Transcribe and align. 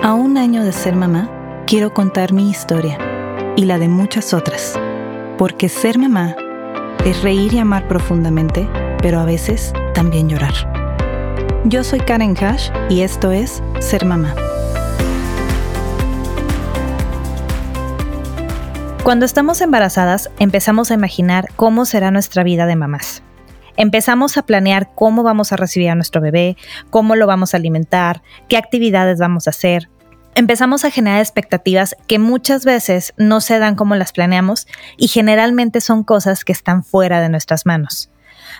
A 0.00 0.14
un 0.14 0.38
año 0.38 0.64
de 0.64 0.72
ser 0.72 0.94
mamá, 0.94 1.28
quiero 1.66 1.92
contar 1.92 2.32
mi 2.32 2.48
historia 2.48 2.96
y 3.56 3.64
la 3.64 3.78
de 3.78 3.88
muchas 3.88 4.32
otras, 4.32 4.78
porque 5.36 5.68
ser 5.68 5.98
mamá 5.98 6.36
es 7.04 7.22
reír 7.22 7.52
y 7.52 7.58
amar 7.58 7.88
profundamente, 7.88 8.68
pero 9.02 9.18
a 9.18 9.24
veces 9.24 9.72
también 9.94 10.28
llorar. 10.28 10.54
Yo 11.64 11.82
soy 11.82 11.98
Karen 11.98 12.36
Hash 12.38 12.70
y 12.88 13.00
esto 13.00 13.32
es 13.32 13.60
Ser 13.80 14.04
Mamá. 14.06 14.34
Cuando 19.02 19.26
estamos 19.26 19.60
embarazadas, 19.60 20.30
empezamos 20.38 20.92
a 20.92 20.94
imaginar 20.94 21.48
cómo 21.56 21.84
será 21.84 22.12
nuestra 22.12 22.44
vida 22.44 22.66
de 22.66 22.76
mamás. 22.76 23.22
Empezamos 23.78 24.36
a 24.36 24.42
planear 24.42 24.90
cómo 24.96 25.22
vamos 25.22 25.52
a 25.52 25.56
recibir 25.56 25.88
a 25.88 25.94
nuestro 25.94 26.20
bebé, 26.20 26.56
cómo 26.90 27.14
lo 27.14 27.28
vamos 27.28 27.54
a 27.54 27.58
alimentar, 27.58 28.22
qué 28.48 28.56
actividades 28.56 29.20
vamos 29.20 29.46
a 29.46 29.50
hacer. 29.50 29.88
Empezamos 30.34 30.84
a 30.84 30.90
generar 30.90 31.20
expectativas 31.20 31.94
que 32.08 32.18
muchas 32.18 32.64
veces 32.64 33.14
no 33.18 33.40
se 33.40 33.60
dan 33.60 33.76
como 33.76 33.94
las 33.94 34.10
planeamos 34.10 34.66
y 34.96 35.06
generalmente 35.06 35.80
son 35.80 36.02
cosas 36.02 36.44
que 36.44 36.50
están 36.50 36.82
fuera 36.82 37.20
de 37.20 37.28
nuestras 37.28 37.66
manos. 37.66 38.10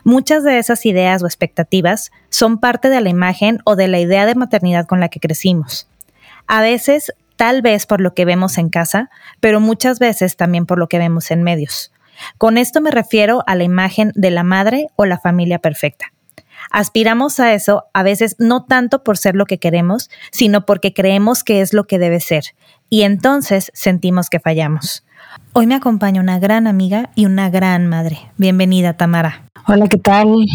Muchas 0.04 0.44
de 0.44 0.60
esas 0.60 0.86
ideas 0.86 1.20
o 1.24 1.26
expectativas 1.26 2.12
son 2.30 2.58
parte 2.58 2.88
de 2.88 3.00
la 3.00 3.08
imagen 3.08 3.58
o 3.64 3.74
de 3.74 3.88
la 3.88 3.98
idea 3.98 4.24
de 4.24 4.36
maternidad 4.36 4.86
con 4.86 5.00
la 5.00 5.08
que 5.08 5.18
crecimos. 5.18 5.88
A 6.46 6.62
veces, 6.62 7.12
tal 7.34 7.60
vez 7.60 7.86
por 7.86 8.00
lo 8.00 8.14
que 8.14 8.24
vemos 8.24 8.56
en 8.56 8.68
casa, 8.68 9.10
pero 9.40 9.58
muchas 9.58 9.98
veces 9.98 10.36
también 10.36 10.64
por 10.64 10.78
lo 10.78 10.88
que 10.88 10.98
vemos 10.98 11.32
en 11.32 11.42
medios. 11.42 11.90
Con 12.36 12.58
esto 12.58 12.80
me 12.80 12.90
refiero 12.90 13.42
a 13.46 13.54
la 13.54 13.64
imagen 13.64 14.12
de 14.14 14.30
la 14.30 14.42
madre 14.42 14.88
o 14.96 15.04
la 15.04 15.18
familia 15.18 15.58
perfecta. 15.58 16.12
Aspiramos 16.70 17.40
a 17.40 17.54
eso 17.54 17.84
a 17.94 18.02
veces 18.02 18.36
no 18.38 18.64
tanto 18.64 19.02
por 19.02 19.16
ser 19.16 19.34
lo 19.34 19.46
que 19.46 19.58
queremos, 19.58 20.10
sino 20.30 20.66
porque 20.66 20.92
creemos 20.92 21.44
que 21.44 21.60
es 21.60 21.72
lo 21.72 21.86
que 21.86 21.98
debe 21.98 22.20
ser, 22.20 22.44
y 22.90 23.02
entonces 23.02 23.70
sentimos 23.74 24.28
que 24.28 24.40
fallamos. 24.40 25.04
Hoy 25.52 25.66
me 25.66 25.74
acompaña 25.74 26.20
una 26.20 26.38
gran 26.38 26.66
amiga 26.66 27.10
y 27.14 27.26
una 27.26 27.48
gran 27.50 27.86
madre. 27.86 28.18
Bienvenida, 28.36 28.96
Tamara. 28.96 29.44
Hola, 29.66 29.86
¿qué 29.88 29.98
tal? 29.98 30.46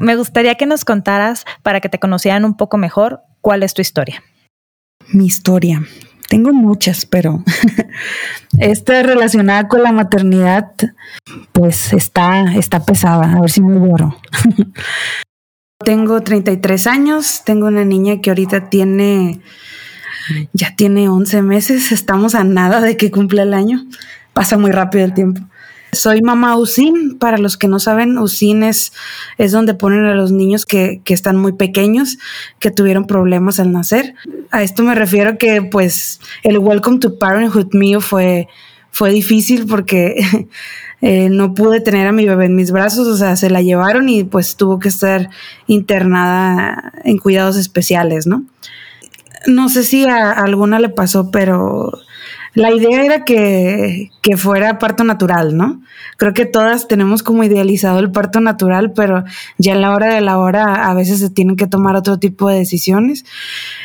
Me 0.00 0.16
gustaría 0.16 0.54
que 0.54 0.66
nos 0.66 0.84
contaras, 0.84 1.44
para 1.62 1.80
que 1.80 1.88
te 1.88 1.98
conocieran 1.98 2.44
un 2.44 2.56
poco 2.56 2.76
mejor, 2.76 3.22
cuál 3.40 3.62
es 3.62 3.74
tu 3.74 3.82
historia. 3.82 4.22
Mi 5.08 5.26
historia. 5.26 5.82
Tengo 6.30 6.52
muchas, 6.52 7.06
pero 7.06 7.42
esta 8.60 9.02
relacionada 9.02 9.66
con 9.66 9.82
la 9.82 9.90
maternidad, 9.90 10.70
pues 11.50 11.92
está, 11.92 12.54
está 12.54 12.84
pesada. 12.84 13.32
A 13.32 13.40
ver 13.40 13.50
si 13.50 13.60
me 13.60 13.74
lloro. 13.74 14.16
tengo 15.84 16.20
33 16.20 16.86
años, 16.86 17.42
tengo 17.44 17.66
una 17.66 17.84
niña 17.84 18.20
que 18.20 18.30
ahorita 18.30 18.70
tiene, 18.70 19.40
ya 20.52 20.76
tiene 20.76 21.08
11 21.08 21.42
meses, 21.42 21.90
estamos 21.90 22.36
a 22.36 22.44
nada 22.44 22.80
de 22.80 22.96
que 22.96 23.10
cumpla 23.10 23.42
el 23.42 23.52
año. 23.52 23.84
Pasa 24.32 24.56
muy 24.56 24.70
rápido 24.70 25.06
el 25.06 25.14
tiempo. 25.14 25.40
Soy 25.92 26.22
mamá 26.22 26.56
USIN. 26.56 27.18
Para 27.18 27.38
los 27.38 27.56
que 27.56 27.68
no 27.68 27.80
saben, 27.80 28.18
USIN 28.18 28.62
es, 28.62 28.92
es 29.38 29.52
donde 29.52 29.74
ponen 29.74 30.04
a 30.04 30.14
los 30.14 30.32
niños 30.32 30.66
que, 30.66 31.00
que, 31.04 31.14
están 31.14 31.36
muy 31.36 31.52
pequeños, 31.52 32.18
que 32.58 32.70
tuvieron 32.70 33.06
problemas 33.06 33.60
al 33.60 33.72
nacer. 33.72 34.14
A 34.50 34.62
esto 34.62 34.82
me 34.82 34.94
refiero 34.94 35.38
que 35.38 35.62
pues 35.62 36.20
el 36.42 36.58
Welcome 36.58 36.98
to 37.00 37.18
Parenthood 37.18 37.74
mío 37.74 38.00
fue, 38.00 38.48
fue 38.90 39.10
difícil 39.10 39.66
porque 39.66 40.16
eh, 41.00 41.28
no 41.28 41.54
pude 41.54 41.80
tener 41.80 42.06
a 42.06 42.12
mi 42.12 42.26
bebé 42.26 42.46
en 42.46 42.56
mis 42.56 42.70
brazos, 42.70 43.06
o 43.06 43.16
sea, 43.16 43.36
se 43.36 43.50
la 43.50 43.62
llevaron 43.62 44.08
y 44.08 44.24
pues 44.24 44.56
tuvo 44.56 44.78
que 44.78 44.88
estar 44.88 45.30
internada 45.66 46.92
en 47.04 47.18
cuidados 47.18 47.56
especiales, 47.56 48.26
¿no? 48.26 48.44
No 49.46 49.70
sé 49.70 49.84
si 49.84 50.04
a 50.04 50.32
alguna 50.32 50.78
le 50.80 50.90
pasó, 50.90 51.30
pero 51.30 51.92
la 52.54 52.72
idea 52.72 53.04
era 53.04 53.24
que, 53.24 54.10
que, 54.22 54.36
fuera 54.36 54.78
parto 54.78 55.04
natural, 55.04 55.56
¿no? 55.56 55.80
Creo 56.16 56.34
que 56.34 56.46
todas 56.46 56.88
tenemos 56.88 57.22
como 57.22 57.44
idealizado 57.44 58.00
el 58.00 58.10
parto 58.10 58.40
natural, 58.40 58.92
pero 58.92 59.24
ya 59.58 59.72
en 59.72 59.80
la 59.80 59.92
hora 59.92 60.14
de 60.14 60.20
la 60.20 60.38
hora 60.38 60.88
a 60.88 60.94
veces 60.94 61.20
se 61.20 61.30
tienen 61.30 61.54
que 61.54 61.68
tomar 61.68 61.94
otro 61.94 62.18
tipo 62.18 62.48
de 62.48 62.58
decisiones. 62.58 63.24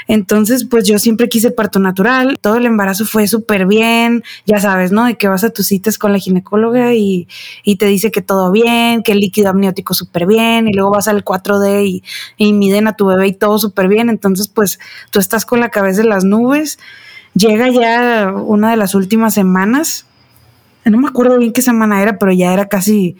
Entonces, 0.07 0.65
pues 0.65 0.87
yo 0.87 0.97
siempre 0.97 1.29
quise 1.29 1.51
parto 1.51 1.79
natural, 1.79 2.39
todo 2.41 2.55
el 2.55 2.65
embarazo 2.65 3.05
fue 3.05 3.27
súper 3.27 3.67
bien, 3.67 4.23
ya 4.47 4.59
sabes, 4.59 4.91
¿no? 4.91 5.05
De 5.05 5.15
que 5.15 5.27
vas 5.27 5.43
a 5.43 5.51
tus 5.51 5.67
citas 5.67 5.99
con 5.99 6.11
la 6.11 6.17
ginecóloga 6.17 6.95
y, 6.95 7.27
y 7.63 7.75
te 7.75 7.85
dice 7.85 8.09
que 8.09 8.21
todo 8.21 8.51
bien, 8.51 9.03
que 9.03 9.11
el 9.11 9.19
líquido 9.19 9.49
amniótico 9.49 9.93
súper 9.93 10.25
bien, 10.25 10.67
y 10.67 10.73
luego 10.73 10.91
vas 10.91 11.07
al 11.07 11.23
4D 11.23 11.85
y, 11.87 12.03
y 12.37 12.53
miden 12.53 12.87
a 12.87 12.95
tu 12.95 13.05
bebé 13.05 13.27
y 13.27 13.33
todo 13.33 13.59
súper 13.59 13.87
bien. 13.87 14.09
Entonces, 14.09 14.47
pues 14.47 14.79
tú 15.11 15.19
estás 15.19 15.45
con 15.45 15.59
la 15.59 15.69
cabeza 15.69 16.01
de 16.01 16.07
las 16.07 16.23
nubes 16.23 16.79
llega 17.35 17.69
ya 17.69 18.33
una 18.33 18.71
de 18.71 18.77
las 18.77 18.95
últimas 18.95 19.33
semanas, 19.33 20.05
no 20.85 20.97
me 20.97 21.07
acuerdo 21.07 21.37
bien 21.37 21.53
qué 21.53 21.61
semana 21.61 22.01
era, 22.01 22.17
pero 22.17 22.31
ya 22.31 22.53
era 22.53 22.67
casi 22.67 23.17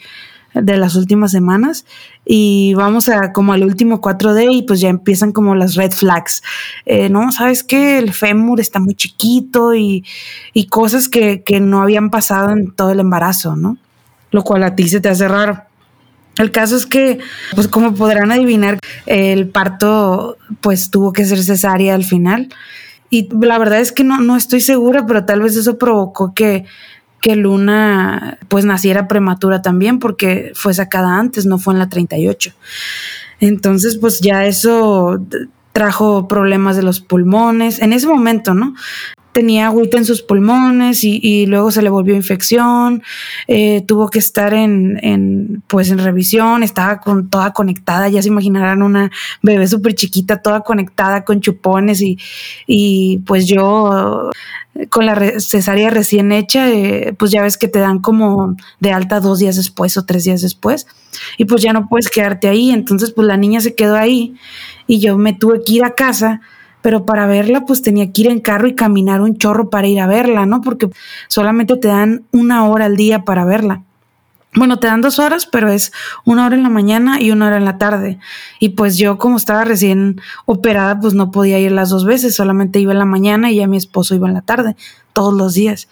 de 0.54 0.78
las 0.78 0.96
últimas 0.96 1.32
semanas 1.32 1.86
y 2.26 2.74
vamos 2.76 3.10
a 3.10 3.34
como 3.34 3.52
al 3.52 3.64
último 3.64 4.00
4D 4.00 4.48
y 4.54 4.62
pues 4.64 4.80
ya 4.80 4.90
empiezan 4.90 5.34
como 5.34 5.54
las 5.54 5.76
red 5.76 5.92
flags. 5.92 6.42
Eh, 6.86 7.10
no, 7.10 7.32
sabes 7.32 7.64
que 7.64 7.98
el 7.98 8.14
fémur 8.14 8.62
está 8.62 8.80
muy 8.80 8.96
chiquito 8.96 9.76
y, 9.76 10.06
y 10.54 10.68
cosas 10.68 11.10
que, 11.10 11.44
que, 11.44 11.60
no 11.60 11.82
habían 11.82 12.10
pasado 12.10 12.52
en 12.52 12.72
todo 12.72 12.92
el 12.92 13.02
embarazo, 13.02 13.56
¿no? 13.56 13.78
Lo 14.32 14.44
cual 14.44 14.64
a 14.64 14.76
ti 14.76 14.88
se 14.88 15.02
te 15.02 15.10
hace 15.10 15.28
raro. 15.28 15.62
El 16.38 16.52
caso 16.52 16.76
es 16.76 16.86
que, 16.86 17.20
pues 17.54 17.68
como 17.68 17.94
podrán 17.94 18.32
adivinar, 18.32 18.80
el 19.06 19.50
parto 19.50 20.38
pues 20.62 20.90
tuvo 20.90 21.14
que 21.14 21.26
ser 21.26 21.42
cesárea 21.42 21.96
al 21.96 22.04
final 22.04 22.50
y 23.16 23.30
la 23.40 23.58
verdad 23.58 23.80
es 23.80 23.94
que 23.94 24.04
no, 24.04 24.20
no 24.20 24.36
estoy 24.36 24.60
segura, 24.60 25.06
pero 25.06 25.24
tal 25.24 25.42
vez 25.42 25.56
eso 25.56 25.78
provocó 25.78 26.34
que, 26.34 26.66
que 27.22 27.38
Luna 27.38 28.40
pues 28.50 28.66
naciera 28.66 29.08
prematura 29.08 29.62
también 29.62 30.00
porque 30.00 30.52
fue 30.54 30.74
sacada 30.74 31.18
antes, 31.18 31.46
no 31.46 31.58
fue 31.58 31.74
en 31.74 31.80
la 31.80 31.88
38. 31.88 32.52
Entonces 33.40 33.98
pues 33.98 34.20
ya 34.20 34.46
eso 34.46 35.26
trajo 35.72 36.28
problemas 36.28 36.76
de 36.76 36.84
los 36.84 37.00
pulmones 37.00 37.82
en 37.82 37.94
ese 37.94 38.08
momento, 38.08 38.54
¿no? 38.54 38.74
Tenía 39.36 39.66
agüita 39.66 39.98
en 39.98 40.06
sus 40.06 40.22
pulmones 40.22 41.04
y, 41.04 41.46
luego 41.46 41.70
se 41.70 41.82
le 41.82 41.90
volvió 41.90 42.16
infección, 42.16 43.04
eh, 43.50 43.84
tuvo 43.86 44.10
que 44.10 44.18
estar 44.18 44.54
en, 44.54 45.62
pues 45.68 45.92
en 45.92 45.98
revisión, 45.98 46.64
estaba 46.64 47.02
con, 47.02 47.30
toda 47.30 47.52
conectada, 47.52 48.08
ya 48.08 48.22
se 48.22 48.30
imaginarán 48.30 48.82
una 48.82 49.12
bebé 49.42 49.68
súper 49.68 49.94
chiquita, 49.94 50.42
toda 50.42 50.62
conectada 50.62 51.26
con 51.26 51.42
chupones 51.42 52.02
y, 52.02 52.18
y 52.66 53.18
pues 53.26 53.46
yo 53.46 54.32
con 54.90 55.06
la 55.06 55.40
cesárea 55.42 55.90
recién 55.90 56.32
hecha, 56.32 56.70
eh, 56.72 57.14
pues 57.20 57.32
ya 57.32 57.42
ves 57.42 57.58
que 57.58 57.68
te 57.68 57.80
dan 57.80 58.00
como 58.00 58.56
de 58.80 58.94
alta 58.94 59.20
dos 59.20 59.40
días 59.40 59.58
después 59.58 59.98
o 59.98 60.06
tres 60.06 60.24
días 60.24 60.42
después 60.42 60.88
y 61.38 61.44
pues 61.44 61.62
ya 61.62 61.74
no 61.74 61.90
puedes 61.90 62.10
quedarte 62.10 62.48
ahí, 62.48 62.72
entonces 62.72 63.12
pues 63.12 63.28
la 63.28 63.36
niña 63.36 63.60
se 63.60 63.76
quedó 63.76 63.98
ahí 63.98 64.36
y 64.88 65.00
yo 65.00 65.18
me 65.18 65.34
tuve 65.34 65.62
que 65.66 65.74
ir 65.74 65.84
a 65.84 65.94
casa 65.94 66.40
pero 66.86 67.04
para 67.04 67.26
verla 67.26 67.66
pues 67.66 67.82
tenía 67.82 68.12
que 68.12 68.22
ir 68.22 68.28
en 68.28 68.40
carro 68.40 68.68
y 68.68 68.76
caminar 68.76 69.20
un 69.22 69.40
chorro 69.40 69.72
para 69.72 69.88
ir 69.88 70.00
a 70.00 70.06
verla, 70.06 70.46
¿no? 70.46 70.62
Porque 70.62 70.88
solamente 71.28 71.76
te 71.78 71.88
dan 71.88 72.26
una 72.32 72.68
hora 72.68 72.86
al 72.86 72.96
día 72.96 73.24
para 73.24 73.44
verla. 73.44 73.82
Bueno, 74.54 74.78
te 74.78 74.86
dan 74.86 75.02
dos 75.02 75.18
horas, 75.18 75.48
pero 75.48 75.72
es 75.72 75.92
una 76.26 76.46
hora 76.46 76.56
en 76.56 76.62
la 76.62 76.70
mañana 76.70 77.20
y 77.20 77.32
una 77.32 77.48
hora 77.48 77.58
en 77.58 77.66
la 77.66 77.80
tarde. 77.80 78.20
Y 78.60 78.70
pues 78.70 79.00
yo 79.00 79.18
como 79.18 79.38
estaba 79.38 79.64
recién 79.64 80.22
operada, 80.46 81.00
pues 81.00 81.16
no 81.16 81.32
podía 81.32 81.58
ir 81.58 81.72
las 81.72 81.90
dos 81.90 82.06
veces, 82.06 82.36
solamente 82.36 82.80
iba 82.80 82.92
en 82.92 83.00
la 83.00 83.06
mañana 83.06 83.50
y 83.50 83.56
ya 83.56 83.68
mi 83.68 83.78
esposo 83.78 84.14
iba 84.14 84.28
en 84.28 84.36
la 84.36 84.42
tarde, 84.44 84.76
todos 85.12 85.34
los 85.34 85.56
días 85.56 85.88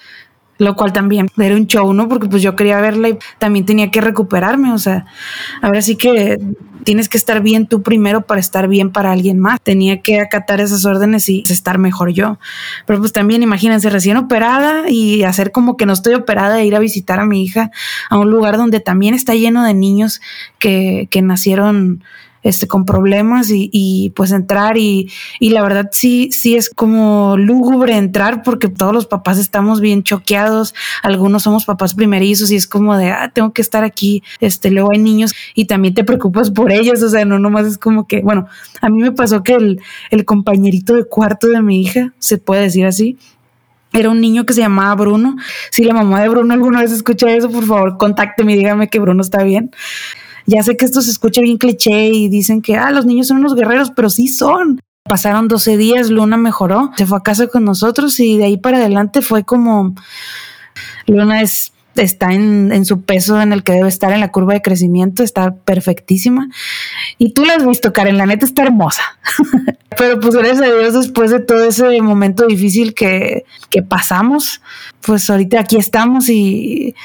lo 0.58 0.76
cual 0.76 0.94
también 0.94 1.30
era 1.38 1.56
un 1.56 1.68
show, 1.68 1.94
¿no? 1.94 2.08
Porque 2.08 2.28
pues 2.28 2.42
yo 2.42 2.56
quería 2.56 2.80
verla 2.80 3.10
y 3.10 3.18
también 3.40 3.66
tenía 3.66 3.92
que 3.92 4.02
recuperarme, 4.02 4.72
o 4.74 4.78
sea, 4.78 5.06
ahora 5.62 5.82
sí 5.82 5.96
que 5.96 6.40
tienes 6.84 7.10
que 7.10 7.18
estar 7.18 7.42
bien 7.42 7.68
tú 7.68 7.82
primero 7.82 8.22
para 8.22 8.40
estar 8.40 8.68
bien 8.68 8.92
para 8.92 9.12
alguien 9.12 9.40
más. 9.40 9.60
Tenía 9.62 10.02
que 10.02 10.20
acatar 10.20 10.62
esas 10.62 10.86
órdenes 10.86 11.28
y 11.30 11.44
estar 11.50 11.78
mejor 11.78 12.12
yo. 12.12 12.40
Pero 12.86 13.00
pues 13.00 13.14
también 13.14 13.42
imagínense 13.42 13.90
recién 13.90 14.18
operada 14.18 14.90
y 14.90 15.24
hacer 15.24 15.52
como 15.52 15.78
que 15.78 15.86
no 15.86 15.94
estoy 15.94 16.14
operada 16.14 16.60
e 16.60 16.66
ir 16.66 16.76
a 16.76 16.80
visitar 16.80 17.20
a 17.20 17.26
mi 17.26 17.44
hija 17.44 17.72
a 18.10 18.18
un 18.18 18.30
lugar 18.30 18.58
donde 18.58 18.80
también 18.80 19.14
está 19.14 19.34
lleno 19.34 19.64
de 19.64 19.74
niños 19.74 20.22
que, 20.60 21.08
que 21.10 21.22
nacieron 21.22 22.04
este, 22.44 22.68
con 22.68 22.86
problemas 22.86 23.50
y, 23.50 23.70
y 23.72 24.12
pues 24.12 24.32
entrar 24.32 24.78
y, 24.78 25.10
y, 25.40 25.50
la 25.50 25.62
verdad 25.62 25.90
sí, 25.92 26.30
sí 26.32 26.56
es 26.56 26.70
como 26.70 27.36
lúgubre 27.38 27.96
entrar 27.96 28.44
porque 28.44 28.68
todos 28.68 28.94
los 28.94 29.06
papás 29.08 29.38
estamos 29.38 29.82
bien 29.82 30.04
choqueados, 30.04 30.76
algunos 31.02 31.44
somos 31.44 31.66
papás 31.66 31.94
primerizos 31.94 32.52
y 32.52 32.56
es 32.56 32.68
como 32.68 32.96
de, 32.98 33.12
ah, 33.12 33.32
tengo 33.34 33.54
que 33.54 33.62
estar 33.62 33.84
aquí, 33.84 34.24
este, 34.40 34.72
luego 34.72 34.92
hay 34.92 35.00
niños 35.00 35.34
y 35.56 35.66
también 35.66 35.94
te 35.94 36.04
preocupas 36.04 36.52
por 36.52 36.72
ellos, 36.72 37.02
o 37.02 37.10
sea, 37.10 37.26
no 37.26 37.40
nomás 37.40 37.66
es 37.66 37.78
como 37.78 38.08
que, 38.08 38.22
bueno, 38.22 38.48
a 38.82 38.90
mí 38.90 39.02
me 39.02 39.12
pasó 39.12 39.44
que 39.44 39.54
el, 39.54 39.82
el 40.12 40.26
compañerito 40.26 40.94
de 40.96 41.06
cuarto 41.06 41.48
de 41.48 41.62
mi 41.62 41.82
hija, 41.82 42.14
se 42.20 42.38
puede 42.38 42.64
decir 42.64 42.86
así, 42.86 43.18
era 43.94 44.10
un 44.10 44.20
niño 44.20 44.46
que 44.46 44.54
se 44.54 44.62
llamaba 44.62 44.96
Bruno. 44.96 45.38
Si 45.70 45.84
la 45.84 45.94
mamá 45.94 46.22
de 46.22 46.30
Bruno 46.30 46.54
alguna 46.54 46.82
vez 46.82 46.92
escucha 46.92 47.32
eso, 47.32 47.50
por 47.50 47.66
favor, 47.66 47.98
contácteme 47.98 48.54
y 48.54 48.58
dígame 48.58 48.90
que 48.90 49.00
Bruno 49.00 49.22
está 49.22 49.44
bien. 49.44 49.72
Ya 50.46 50.64
sé 50.64 50.78
que 50.78 50.86
esto 50.86 51.02
se 51.02 51.12
escucha 51.12 51.42
bien 51.42 51.58
cliché 51.58 52.10
y 52.10 52.30
dicen 52.30 52.62
que 52.62 52.76
ah, 52.76 52.92
los 52.92 53.06
niños 53.06 53.28
son 53.28 53.38
unos 53.38 53.56
guerreros, 53.56 53.92
pero 53.96 54.10
sí 54.10 54.28
son. 54.28 54.80
Pasaron 55.04 55.48
12 55.48 55.78
días, 55.78 56.10
Luna 56.10 56.38
mejoró, 56.38 56.92
se 56.96 57.06
fue 57.06 57.18
a 57.18 57.22
casa 57.22 57.48
con 57.48 57.66
nosotros 57.66 58.20
y 58.20 58.38
de 58.38 58.46
ahí 58.46 58.58
para 58.58 58.78
adelante 58.78 59.22
fue 59.22 59.44
como 59.44 59.96
Luna 61.08 61.42
es 61.42 61.74
está 62.02 62.32
en, 62.34 62.86
su 62.86 63.02
peso 63.04 63.40
en 63.42 63.54
el 63.54 63.64
que 63.64 63.74
debe 63.74 63.88
estar 63.88 64.12
en 64.12 64.20
la 64.20 64.32
curva 64.32 64.54
de 64.54 64.62
crecimiento, 64.62 65.24
está 65.24 65.56
perfectísima. 65.56 66.50
Y 67.18 67.34
tú 67.34 67.46
la 67.46 67.56
has 67.56 67.68
visto, 67.68 67.94
Karen, 67.94 68.18
la 68.18 68.26
neta 68.26 68.46
está 68.46 68.64
hermosa. 68.64 69.04
Pero 69.98 70.20
pues 70.20 70.36
gracias 70.36 70.62
a 70.62 70.66
Dios, 70.66 70.94
después 70.94 71.30
de 71.30 71.40
todo 71.40 71.64
ese 71.66 72.02
momento 72.02 72.48
difícil 72.48 72.96
que, 72.96 73.46
que 73.70 73.84
pasamos, 73.84 74.62
pues 75.02 75.30
ahorita 75.30 75.60
aquí 75.60 75.78
estamos 75.78 76.30
y 76.30 76.96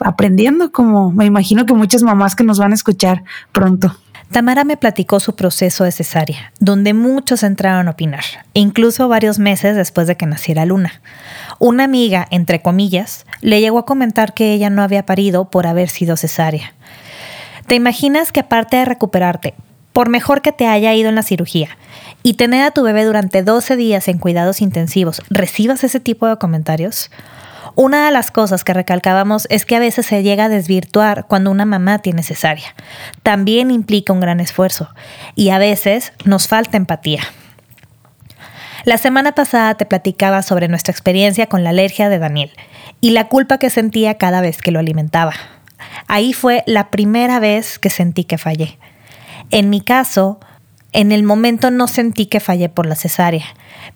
aprendiendo, 0.00 0.72
como 0.72 1.10
me 1.10 1.26
imagino 1.26 1.66
que 1.66 1.74
muchas 1.74 2.02
mamás 2.02 2.36
que 2.36 2.44
nos 2.44 2.58
van 2.58 2.72
a 2.72 2.74
escuchar 2.74 3.24
pronto. 3.52 3.96
Tamara 4.30 4.62
me 4.62 4.76
platicó 4.76 5.18
su 5.18 5.34
proceso 5.34 5.82
de 5.82 5.90
cesárea, 5.90 6.52
donde 6.60 6.94
muchos 6.94 7.42
entraron 7.42 7.88
a 7.88 7.90
opinar, 7.90 8.22
incluso 8.54 9.08
varios 9.08 9.40
meses 9.40 9.74
después 9.74 10.06
de 10.06 10.16
que 10.16 10.26
naciera 10.26 10.64
Luna. 10.64 11.00
Una 11.58 11.82
amiga, 11.82 12.28
entre 12.30 12.62
comillas, 12.62 13.26
le 13.40 13.60
llegó 13.60 13.80
a 13.80 13.86
comentar 13.86 14.32
que 14.32 14.52
ella 14.52 14.70
no 14.70 14.82
había 14.82 15.04
parido 15.04 15.50
por 15.50 15.66
haber 15.66 15.88
sido 15.88 16.16
cesárea. 16.16 16.74
¿Te 17.66 17.74
imaginas 17.74 18.30
que 18.30 18.40
aparte 18.40 18.76
de 18.76 18.84
recuperarte, 18.84 19.54
por 19.92 20.08
mejor 20.08 20.42
que 20.42 20.52
te 20.52 20.68
haya 20.68 20.94
ido 20.94 21.08
en 21.08 21.16
la 21.16 21.24
cirugía, 21.24 21.70
y 22.22 22.34
tener 22.34 22.62
a 22.62 22.70
tu 22.70 22.84
bebé 22.84 23.04
durante 23.04 23.42
12 23.42 23.74
días 23.74 24.06
en 24.06 24.18
cuidados 24.18 24.60
intensivos, 24.60 25.22
recibas 25.28 25.82
ese 25.82 25.98
tipo 25.98 26.28
de 26.28 26.36
comentarios? 26.36 27.10
Una 27.82 28.04
de 28.04 28.10
las 28.10 28.30
cosas 28.30 28.62
que 28.62 28.74
recalcábamos 28.74 29.46
es 29.48 29.64
que 29.64 29.74
a 29.74 29.78
veces 29.78 30.04
se 30.04 30.22
llega 30.22 30.44
a 30.44 30.48
desvirtuar 30.50 31.24
cuando 31.26 31.50
una 31.50 31.64
mamá 31.64 32.00
tiene 32.00 32.22
cesárea. 32.22 32.74
También 33.22 33.70
implica 33.70 34.12
un 34.12 34.20
gran 34.20 34.38
esfuerzo 34.38 34.90
y 35.34 35.48
a 35.48 35.56
veces 35.56 36.12
nos 36.26 36.46
falta 36.46 36.76
empatía. 36.76 37.22
La 38.84 38.98
semana 38.98 39.32
pasada 39.32 39.76
te 39.76 39.86
platicaba 39.86 40.42
sobre 40.42 40.68
nuestra 40.68 40.92
experiencia 40.92 41.46
con 41.46 41.64
la 41.64 41.70
alergia 41.70 42.10
de 42.10 42.18
Daniel 42.18 42.50
y 43.00 43.12
la 43.12 43.28
culpa 43.28 43.56
que 43.56 43.70
sentía 43.70 44.18
cada 44.18 44.42
vez 44.42 44.58
que 44.58 44.72
lo 44.72 44.78
alimentaba. 44.78 45.32
Ahí 46.06 46.34
fue 46.34 46.62
la 46.66 46.90
primera 46.90 47.40
vez 47.40 47.78
que 47.78 47.88
sentí 47.88 48.24
que 48.24 48.36
fallé. 48.36 48.78
En 49.50 49.70
mi 49.70 49.80
caso, 49.80 50.38
en 50.92 51.12
el 51.12 51.22
momento 51.22 51.70
no 51.70 51.86
sentí 51.86 52.26
que 52.26 52.40
fallé 52.40 52.68
por 52.68 52.86
la 52.86 52.94
cesárea, 52.94 53.44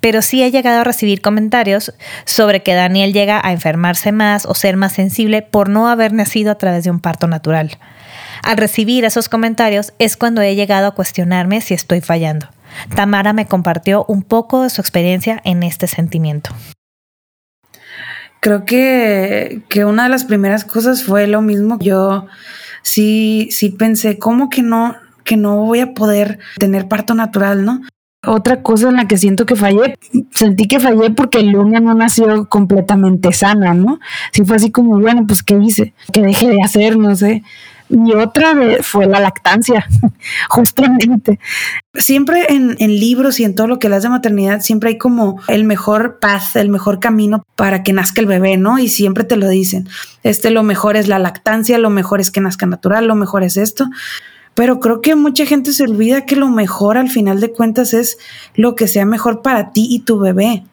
pero 0.01 0.23
sí 0.23 0.43
he 0.43 0.51
llegado 0.51 0.81
a 0.81 0.85
recibir 0.85 1.21
comentarios 1.21 1.95
sobre 2.25 2.63
que 2.63 2.75
Daniel 2.75 3.13
llega 3.13 3.41
a 3.43 3.53
enfermarse 3.53 4.13
más 4.13 4.47
o 4.47 4.55
ser 4.55 4.77
más 4.77 4.93
sensible 4.93 5.43
por 5.43 5.69
no 5.69 5.89
haber 5.89 6.13
nacido 6.13 6.51
a 6.51 6.59
través 6.59 6.85
de 6.85 6.91
un 6.91 7.01
parto 7.01 7.27
natural. 7.27 7.79
Al 8.43 8.57
recibir 8.57 9.05
esos 9.05 9.29
comentarios 9.29 9.93
es 9.99 10.17
cuando 10.17 10.43
he 10.43 10.55
llegado 10.55 10.87
a 10.87 10.95
cuestionarme 10.95 11.61
si 11.61 11.75
estoy 11.75 12.01
fallando. 12.01 12.49
Tamara 12.95 13.33
me 13.33 13.47
compartió 13.47 14.05
un 14.09 14.23
poco 14.23 14.63
de 14.63 14.71
su 14.71 14.81
experiencia 14.81 15.41
en 15.45 15.63
este 15.63 15.87
sentimiento. 15.87 16.51
Creo 18.41 18.65
que, 18.65 19.63
que 19.71 19.85
una 19.85 20.03
de 20.05 20.09
las 20.11 20.25
primeras 20.25 20.65
cosas 20.65 21.03
fue 21.03 21.27
lo 21.27 21.41
mismo. 21.41 21.79
Yo 21.81 22.27
sí, 22.83 23.49
sí 23.51 23.71
pensé, 23.71 24.19
¿cómo 24.19 24.51
que 24.51 24.63
no, 24.63 24.97
que 25.25 25.37
no 25.37 25.57
voy 25.57 25.81
a 25.81 25.95
poder 25.95 26.39
tener 26.59 26.89
parto 26.89 27.15
natural, 27.15 27.65
no? 27.65 27.81
Otra 28.27 28.63
cosa 28.63 28.89
en 28.89 28.97
la 28.97 29.07
que 29.07 29.19
siento 29.19 29.45
que 29.45 29.57
fallé, 29.57 29.99
sentí 30.31 30.67
que 30.67 30.81
fallé 30.81 31.11
porque 31.11 31.43
Luna 31.43 31.81
no 31.81 31.95
nació 31.95 32.49
completamente 32.49 33.33
sana, 33.33 33.75
¿no? 33.75 34.01
Sí 34.33 34.45
fue 34.45 34.57
así 34.57 34.71
como, 34.71 34.99
bueno, 34.99 35.27
pues 35.27 35.43
¿qué 35.43 35.59
hice? 35.59 35.93
¿Qué 36.13 36.23
dejé 36.23 36.49
de 36.49 36.63
hacer? 36.63 36.97
No 36.97 37.15
sé. 37.17 37.43
Y 37.91 38.15
otra 38.15 38.55
fue 38.81 39.07
la 39.07 39.21
lactancia, 39.21 39.87
justamente. 40.49 41.39
Siempre 41.95 42.47
en, 42.49 42.77
en, 42.79 42.99
libros 42.99 43.39
y 43.41 43.45
en 43.45 43.55
todo 43.55 43.67
lo 43.67 43.79
que 43.79 43.91
das 43.91 44.03
de 44.03 44.09
maternidad, 44.09 44.63
siempre 44.63 44.91
hay 44.91 44.99
como 44.99 45.41
el 45.49 45.65
mejor 45.65 46.19
path, 46.19 46.57
el 46.57 46.71
mejor 46.71 46.99
camino 46.99 47.45
para 47.57 47.83
que 47.83 47.93
nazca 47.93 48.23
el 48.23 48.27
bebé, 48.27 48.57
¿no? 48.57 48.79
Y 48.79 48.89
siempre 48.89 49.25
te 49.25 49.37
lo 49.37 49.49
dicen. 49.49 49.87
Este, 50.23 50.51
lo 50.51 50.63
mejor 50.63 50.97
es 50.97 51.09
la 51.09 51.19
lactancia, 51.19 51.77
lo 51.79 51.91
mejor 51.91 52.21
es 52.21 52.31
que 52.31 52.41
nazca 52.41 52.65
natural, 52.65 53.07
lo 53.07 53.17
mejor 53.17 53.45
es 53.45 53.59
esto. 53.59 53.87
Pero 54.55 54.81
creo 54.81 55.01
que 55.01 55.15
mucha 55.17 55.47
gente 55.47 55.73
se 55.73 55.85
olvida 55.85 56.27
que 56.27 56.37
lo 56.37 56.49
mejor 56.49 56.97
al 56.97 57.11
final 57.11 57.41
de 57.41 57.53
cuentas 57.53 57.93
es 57.95 58.19
lo 58.55 58.75
que 58.75 58.89
sea 58.89 59.05
mejor 59.05 59.43
para 59.43 59.73
ti 59.73 59.87
y 59.91 60.01
tu 60.01 60.19
bebé. 60.19 60.65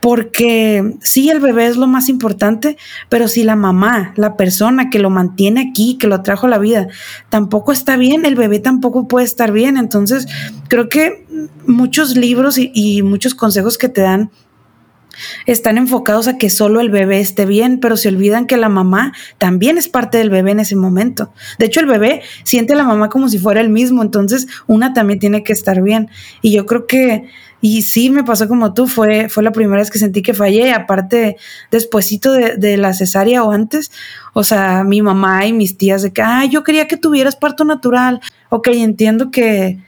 Porque 0.00 0.96
sí, 1.00 1.30
el 1.30 1.40
bebé 1.40 1.66
es 1.66 1.76
lo 1.76 1.86
más 1.86 2.08
importante, 2.08 2.76
pero 3.08 3.28
si 3.28 3.42
la 3.42 3.56
mamá, 3.56 4.12
la 4.16 4.36
persona 4.36 4.88
que 4.88 4.98
lo 4.98 5.10
mantiene 5.10 5.68
aquí, 5.70 5.98
que 5.98 6.06
lo 6.06 6.22
trajo 6.22 6.46
a 6.46 6.50
la 6.50 6.58
vida, 6.58 6.88
tampoco 7.28 7.72
está 7.72 7.96
bien, 7.96 8.24
el 8.24 8.36
bebé 8.36 8.60
tampoco 8.60 9.08
puede 9.08 9.26
estar 9.26 9.52
bien. 9.52 9.76
Entonces, 9.76 10.26
creo 10.68 10.88
que 10.88 11.26
muchos 11.66 12.16
libros 12.16 12.56
y, 12.56 12.70
y 12.72 13.02
muchos 13.02 13.34
consejos 13.34 13.78
que 13.78 13.88
te 13.88 14.02
dan 14.02 14.30
están 15.46 15.78
enfocados 15.78 16.28
a 16.28 16.38
que 16.38 16.50
solo 16.50 16.80
el 16.80 16.90
bebé 16.90 17.20
esté 17.20 17.46
bien, 17.46 17.80
pero 17.80 17.96
se 17.96 18.08
olvidan 18.08 18.46
que 18.46 18.56
la 18.56 18.68
mamá 18.68 19.12
también 19.38 19.78
es 19.78 19.88
parte 19.88 20.18
del 20.18 20.30
bebé 20.30 20.52
en 20.52 20.60
ese 20.60 20.76
momento. 20.76 21.32
De 21.58 21.66
hecho, 21.66 21.80
el 21.80 21.86
bebé 21.86 22.22
siente 22.44 22.72
a 22.72 22.76
la 22.76 22.84
mamá 22.84 23.08
como 23.08 23.28
si 23.28 23.38
fuera 23.38 23.60
el 23.60 23.68
mismo, 23.68 24.02
entonces 24.02 24.46
una 24.66 24.92
también 24.92 25.18
tiene 25.18 25.42
que 25.42 25.52
estar 25.52 25.82
bien. 25.82 26.08
Y 26.42 26.52
yo 26.52 26.66
creo 26.66 26.86
que, 26.86 27.28
y 27.60 27.82
sí 27.82 28.10
me 28.10 28.24
pasó 28.24 28.48
como 28.48 28.74
tú, 28.74 28.86
fue, 28.86 29.28
fue 29.28 29.42
la 29.42 29.52
primera 29.52 29.80
vez 29.80 29.90
que 29.90 29.98
sentí 29.98 30.22
que 30.22 30.34
fallé, 30.34 30.72
aparte 30.72 31.36
despuesito 31.70 32.32
de, 32.32 32.56
de 32.56 32.76
la 32.76 32.92
cesárea 32.92 33.44
o 33.44 33.52
antes, 33.52 33.90
o 34.34 34.44
sea, 34.44 34.84
mi 34.84 35.02
mamá 35.02 35.46
y 35.46 35.52
mis 35.52 35.78
tías 35.78 36.02
de 36.02 36.12
que, 36.12 36.22
ah, 36.22 36.44
yo 36.44 36.62
quería 36.62 36.86
que 36.86 36.96
tuvieras 36.96 37.36
parto 37.36 37.64
natural. 37.64 38.20
Ok, 38.50 38.68
entiendo 38.68 39.30
que 39.30 39.78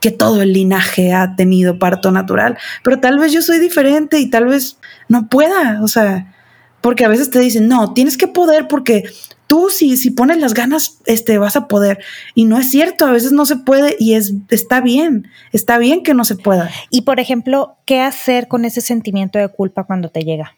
que 0.00 0.10
todo 0.10 0.42
el 0.42 0.52
linaje 0.52 1.12
ha 1.12 1.36
tenido 1.36 1.78
parto 1.78 2.10
natural, 2.10 2.58
pero 2.84 3.00
tal 3.00 3.18
vez 3.18 3.32
yo 3.32 3.42
soy 3.42 3.58
diferente 3.58 4.18
y 4.18 4.30
tal 4.30 4.46
vez 4.46 4.78
no 5.08 5.28
pueda, 5.28 5.80
o 5.82 5.88
sea, 5.88 6.34
porque 6.80 7.04
a 7.04 7.08
veces 7.08 7.30
te 7.30 7.40
dicen, 7.40 7.68
no, 7.68 7.94
tienes 7.94 8.16
que 8.16 8.28
poder 8.28 8.68
porque 8.68 9.04
tú 9.46 9.70
si, 9.70 9.96
si 9.96 10.10
pones 10.10 10.38
las 10.38 10.54
ganas, 10.54 10.98
este, 11.06 11.38
vas 11.38 11.56
a 11.56 11.68
poder. 11.68 11.98
Y 12.34 12.44
no 12.44 12.58
es 12.58 12.70
cierto, 12.70 13.06
a 13.06 13.12
veces 13.12 13.32
no 13.32 13.46
se 13.46 13.56
puede 13.56 13.96
y 13.98 14.14
es, 14.14 14.34
está 14.50 14.80
bien, 14.80 15.28
está 15.52 15.78
bien 15.78 16.02
que 16.02 16.14
no 16.14 16.24
se 16.24 16.36
pueda. 16.36 16.70
Y 16.90 17.02
por 17.02 17.20
ejemplo, 17.20 17.76
¿qué 17.86 18.00
hacer 18.00 18.48
con 18.48 18.64
ese 18.64 18.80
sentimiento 18.80 19.38
de 19.38 19.48
culpa 19.48 19.84
cuando 19.84 20.10
te 20.10 20.22
llega? 20.22 20.56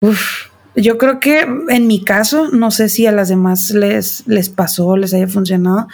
Uf, 0.00 0.48
yo 0.76 0.98
creo 0.98 1.20
que 1.20 1.46
en 1.68 1.86
mi 1.86 2.02
caso, 2.02 2.48
no 2.50 2.70
sé 2.70 2.88
si 2.88 3.06
a 3.06 3.12
las 3.12 3.28
demás 3.28 3.70
les, 3.70 4.26
les 4.26 4.48
pasó, 4.48 4.96
les 4.96 5.14
haya 5.14 5.28
funcionado. 5.28 5.86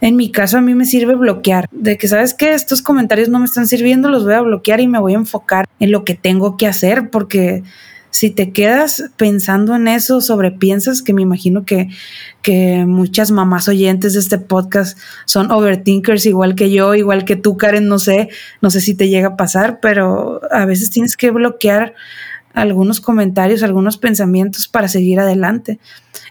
En 0.00 0.16
mi 0.16 0.30
caso, 0.30 0.58
a 0.58 0.62
mí 0.62 0.74
me 0.74 0.86
sirve 0.86 1.14
bloquear. 1.14 1.68
De 1.70 1.98
que, 1.98 2.08
¿sabes 2.08 2.32
que 2.32 2.54
Estos 2.54 2.80
comentarios 2.82 3.28
no 3.28 3.38
me 3.38 3.44
están 3.44 3.66
sirviendo, 3.66 4.08
los 4.08 4.24
voy 4.24 4.34
a 4.34 4.40
bloquear 4.40 4.80
y 4.80 4.88
me 4.88 4.98
voy 4.98 5.12
a 5.14 5.18
enfocar 5.18 5.68
en 5.80 5.90
lo 5.90 6.04
que 6.04 6.14
tengo 6.14 6.56
que 6.56 6.66
hacer, 6.66 7.10
porque 7.10 7.62
si 8.12 8.28
te 8.28 8.52
quedas 8.52 9.10
pensando 9.16 9.74
en 9.74 9.88
eso, 9.88 10.20
sobrepiensas, 10.20 11.00
que 11.00 11.14
me 11.14 11.22
imagino 11.22 11.64
que, 11.64 11.88
que 12.42 12.84
muchas 12.86 13.30
mamás 13.30 13.68
oyentes 13.68 14.12
de 14.12 14.20
este 14.20 14.36
podcast 14.36 14.98
son 15.24 15.50
overthinkers 15.50 16.26
igual 16.26 16.54
que 16.54 16.70
yo, 16.70 16.94
igual 16.94 17.24
que 17.24 17.36
tú, 17.36 17.56
Karen, 17.56 17.88
no 17.88 17.98
sé, 17.98 18.28
no 18.60 18.70
sé 18.70 18.82
si 18.82 18.94
te 18.94 19.08
llega 19.08 19.28
a 19.28 19.36
pasar, 19.36 19.80
pero 19.80 20.42
a 20.50 20.66
veces 20.66 20.90
tienes 20.90 21.16
que 21.16 21.30
bloquear 21.30 21.94
algunos 22.54 23.00
comentarios, 23.00 23.62
algunos 23.62 23.98
pensamientos 23.98 24.68
para 24.68 24.88
seguir 24.88 25.20
adelante. 25.20 25.78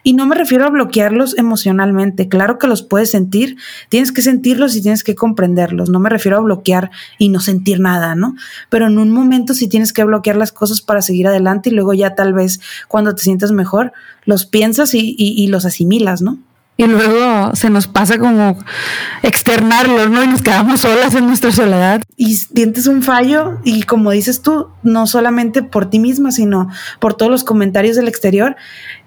Y 0.03 0.13
no 0.13 0.25
me 0.25 0.35
refiero 0.35 0.65
a 0.65 0.69
bloquearlos 0.69 1.37
emocionalmente, 1.37 2.27
claro 2.27 2.57
que 2.57 2.67
los 2.67 2.81
puedes 2.81 3.11
sentir, 3.11 3.57
tienes 3.89 4.11
que 4.11 4.21
sentirlos 4.21 4.75
y 4.75 4.81
tienes 4.81 5.03
que 5.03 5.15
comprenderlos, 5.15 5.89
no 5.89 5.99
me 5.99 6.09
refiero 6.09 6.37
a 6.37 6.41
bloquear 6.41 6.91
y 7.17 7.29
no 7.29 7.39
sentir 7.39 7.79
nada, 7.79 8.15
¿no? 8.15 8.35
Pero 8.69 8.87
en 8.87 8.97
un 8.97 9.11
momento 9.11 9.53
sí 9.53 9.67
tienes 9.67 9.93
que 9.93 10.03
bloquear 10.03 10.37
las 10.37 10.51
cosas 10.51 10.81
para 10.81 11.01
seguir 11.01 11.27
adelante 11.27 11.69
y 11.69 11.73
luego 11.73 11.93
ya 11.93 12.15
tal 12.15 12.33
vez 12.33 12.59
cuando 12.87 13.13
te 13.15 13.21
sientas 13.23 13.51
mejor, 13.51 13.93
los 14.25 14.45
piensas 14.45 14.93
y, 14.93 15.15
y 15.17 15.47
los 15.47 15.65
asimilas, 15.65 16.21
¿no? 16.21 16.39
Y 16.81 16.87
luego 16.87 17.55
se 17.55 17.69
nos 17.69 17.85
pasa 17.85 18.17
como 18.17 18.57
externarlo, 19.21 20.09
¿no? 20.09 20.23
Y 20.23 20.27
nos 20.27 20.41
quedamos 20.41 20.81
solas 20.81 21.13
en 21.13 21.27
nuestra 21.27 21.51
soledad. 21.51 22.01
Y 22.17 22.35
sientes 22.35 22.87
un 22.87 23.03
fallo 23.03 23.59
y 23.63 23.83
como 23.83 24.09
dices 24.09 24.41
tú, 24.41 24.69
no 24.81 25.05
solamente 25.05 25.61
por 25.61 25.91
ti 25.91 25.99
misma, 25.99 26.31
sino 26.31 26.69
por 26.99 27.13
todos 27.13 27.31
los 27.31 27.43
comentarios 27.43 27.95
del 27.97 28.07
exterior, 28.07 28.55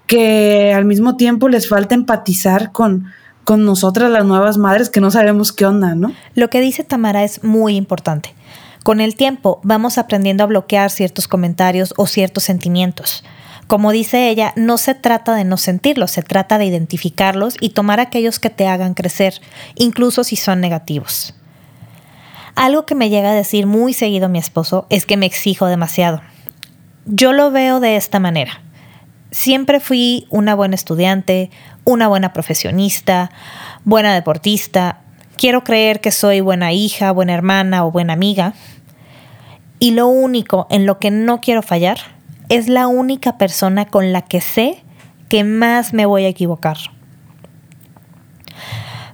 que 0.07 0.71
al 0.73 0.85
mismo 0.85 1.17
tiempo 1.17 1.49
les 1.49 1.67
falta 1.67 1.95
empatizar 1.95 2.71
con, 2.71 3.07
con 3.43 3.65
nosotras 3.65 4.09
las 4.09 4.23
nuevas 4.23 4.57
madres 4.57 4.89
que 4.89 5.01
no 5.01 5.11
sabemos 5.11 5.51
qué 5.51 5.65
onda, 5.65 5.95
¿no? 5.95 6.13
Lo 6.33 6.49
que 6.49 6.61
dice 6.61 6.85
Tamara 6.85 7.25
es 7.25 7.43
muy 7.43 7.75
importante. 7.75 8.33
Con 8.83 9.01
el 9.01 9.15
tiempo 9.15 9.59
vamos 9.63 9.97
aprendiendo 9.97 10.45
a 10.45 10.47
bloquear 10.47 10.91
ciertos 10.91 11.27
comentarios 11.27 11.93
o 11.97 12.07
ciertos 12.07 12.43
sentimientos. 12.43 13.25
Como 13.67 13.91
dice 13.91 14.29
ella, 14.29 14.53
no 14.55 14.77
se 14.77 14.93
trata 14.93 15.33
de 15.35 15.43
no 15.43 15.57
sentirlos, 15.57 16.11
se 16.11 16.21
trata 16.21 16.57
de 16.57 16.65
identificarlos 16.65 17.55
y 17.59 17.69
tomar 17.69 17.99
aquellos 17.99 18.39
que 18.39 18.49
te 18.49 18.67
hagan 18.67 18.93
crecer, 18.93 19.41
incluso 19.75 20.23
si 20.23 20.35
son 20.35 20.61
negativos. 20.61 21.33
Algo 22.55 22.85
que 22.85 22.95
me 22.95 23.09
llega 23.09 23.31
a 23.31 23.35
decir 23.35 23.65
muy 23.65 23.93
seguido 23.93 24.29
mi 24.29 24.39
esposo 24.39 24.85
es 24.89 25.05
que 25.05 25.17
me 25.17 25.25
exijo 25.25 25.65
demasiado. 25.65 26.21
Yo 27.05 27.33
lo 27.33 27.51
veo 27.51 27.79
de 27.79 27.95
esta 27.97 28.19
manera. 28.19 28.61
Siempre 29.31 29.79
fui 29.79 30.27
una 30.29 30.55
buena 30.55 30.75
estudiante, 30.75 31.49
una 31.83 32.07
buena 32.07 32.33
profesionista, 32.33 33.31
buena 33.83 34.13
deportista, 34.13 35.01
Quiero 35.37 35.65
creer 35.65 35.99
que 35.99 36.11
soy 36.11 36.39
buena 36.39 36.71
hija, 36.71 37.11
buena 37.11 37.33
hermana 37.33 37.85
o 37.85 37.91
buena 37.91 38.13
amiga. 38.13 38.53
Y 39.79 39.91
lo 39.91 40.07
único 40.07 40.65
en 40.69 40.85
lo 40.85 40.97
que 40.99 41.11
no 41.11 41.41
quiero 41.41 41.61
fallar 41.61 42.14
es 42.49 42.67
la 42.67 42.87
única 42.87 43.37
persona 43.37 43.85
con 43.85 44.13
la 44.13 44.21
que 44.21 44.41
sé 44.41 44.83
que 45.29 45.43
más 45.43 45.93
me 45.93 46.05
voy 46.05 46.25
a 46.25 46.29
equivocar. 46.29 46.77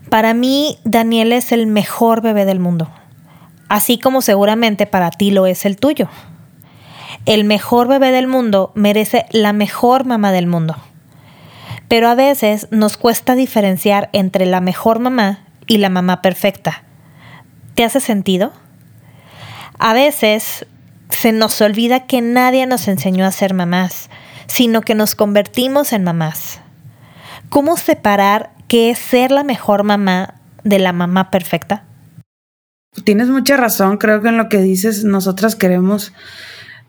Para 0.10 0.34
mí, 0.34 0.78
Daniel 0.84 1.32
es 1.32 1.52
el 1.52 1.68
mejor 1.68 2.22
bebé 2.22 2.44
del 2.46 2.60
mundo, 2.60 2.90
así 3.70 3.98
como 3.98 4.22
seguramente 4.22 4.86
para 4.86 5.10
ti 5.10 5.32
lo 5.32 5.46
es 5.46 5.66
el 5.66 5.78
tuyo. 5.78 6.10
El 7.26 7.44
mejor 7.44 7.88
bebé 7.88 8.12
del 8.12 8.28
mundo 8.28 8.72
merece 8.76 9.26
la 9.32 9.54
mejor 9.54 10.06
mamá 10.06 10.32
del 10.32 10.48
mundo. 10.48 10.76
Pero 11.88 12.10
a 12.10 12.16
veces 12.16 12.68
nos 12.72 12.98
cuesta 12.98 13.36
diferenciar 13.36 14.10
entre 14.12 14.46
la 14.46 14.62
mejor 14.62 15.00
mamá 15.00 15.40
y 15.68 15.78
la 15.78 15.90
mamá 15.90 16.22
perfecta. 16.22 16.84
¿Te 17.76 17.84
hace 17.84 18.00
sentido? 18.00 18.52
A 19.78 19.94
veces 19.94 20.66
se 21.12 21.32
nos 21.32 21.62
olvida 21.62 22.08
que 22.08 22.22
nadie 22.22 22.66
nos 22.66 22.88
enseñó 22.88 23.26
a 23.26 23.32
ser 23.32 23.54
mamás, 23.54 24.10
sino 24.48 24.82
que 24.82 24.96
nos 24.96 25.16
convertimos 25.16 25.94
en 25.94 26.04
mamás. 26.04 26.62
¿Cómo 27.50 27.78
separar 27.78 28.52
qué 28.68 28.90
es 28.90 28.98
ser 28.98 29.32
la 29.32 29.44
mejor 29.44 29.84
mamá 29.84 30.36
de 30.64 30.80
la 30.80 30.94
mamá 30.94 31.30
perfecta? 31.32 31.86
Tienes 33.06 33.30
mucha 33.30 33.56
razón, 33.56 33.98
creo 33.98 34.22
que 34.22 34.30
en 34.30 34.38
lo 34.38 34.50
que 34.50 34.58
dices 34.58 35.04
nosotras 35.04 35.56
queremos 35.56 36.14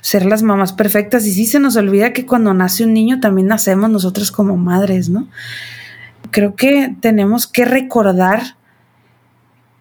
ser 0.00 0.26
las 0.26 0.42
mamás 0.42 0.72
perfectas 0.72 1.24
y 1.26 1.32
sí 1.32 1.46
se 1.46 1.60
nos 1.60 1.76
olvida 1.76 2.12
que 2.12 2.26
cuando 2.26 2.52
nace 2.54 2.84
un 2.84 2.92
niño 2.92 3.20
también 3.20 3.46
nacemos 3.46 3.88
nosotras 3.88 4.32
como 4.32 4.56
madres, 4.56 5.08
¿no? 5.08 5.28
Creo 6.32 6.56
que 6.56 6.96
tenemos 7.00 7.46
que 7.46 7.64
recordar 7.64 8.56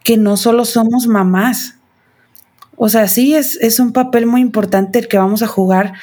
que 0.04 0.18
no 0.18 0.38
solo 0.38 0.66
somos 0.66 1.08
mamás. 1.08 1.78
O 2.84 2.90
sea, 2.90 3.08
sí 3.08 3.36
es, 3.36 3.60
es 3.62 3.80
un 3.80 3.94
papel 3.94 4.26
muy 4.26 4.42
importante 4.42 4.98
el 4.98 5.08
que 5.08 5.20
vamos 5.20 5.44
a 5.44 5.48
jugar 5.48 5.94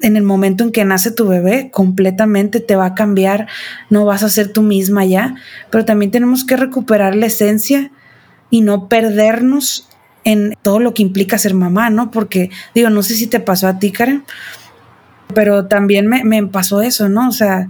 en 0.00 0.16
el 0.16 0.22
momento 0.22 0.64
en 0.64 0.72
que 0.72 0.82
nace 0.86 1.10
tu 1.10 1.28
bebé, 1.28 1.70
completamente 1.70 2.60
te 2.60 2.74
va 2.74 2.86
a 2.86 2.94
cambiar, 2.94 3.48
no 3.90 4.06
vas 4.06 4.22
a 4.22 4.30
ser 4.30 4.50
tú 4.50 4.62
misma 4.62 5.04
ya, 5.04 5.34
pero 5.70 5.84
también 5.84 6.10
tenemos 6.10 6.46
que 6.46 6.56
recuperar 6.56 7.14
la 7.14 7.26
esencia 7.26 7.92
y 8.48 8.62
no 8.62 8.88
perdernos 8.88 9.90
en 10.24 10.54
todo 10.62 10.80
lo 10.80 10.94
que 10.94 11.02
implica 11.02 11.36
ser 11.36 11.52
mamá, 11.52 11.90
¿no? 11.90 12.10
Porque 12.10 12.48
digo, 12.74 12.88
no 12.88 13.02
sé 13.02 13.12
si 13.12 13.26
te 13.26 13.38
pasó 13.38 13.68
a 13.68 13.78
ti, 13.78 13.92
Karen, 13.92 14.24
pero 15.34 15.66
también 15.66 16.06
me, 16.06 16.24
me 16.24 16.46
pasó 16.46 16.80
eso, 16.80 17.10
¿no? 17.10 17.28
O 17.28 17.32
sea, 17.32 17.68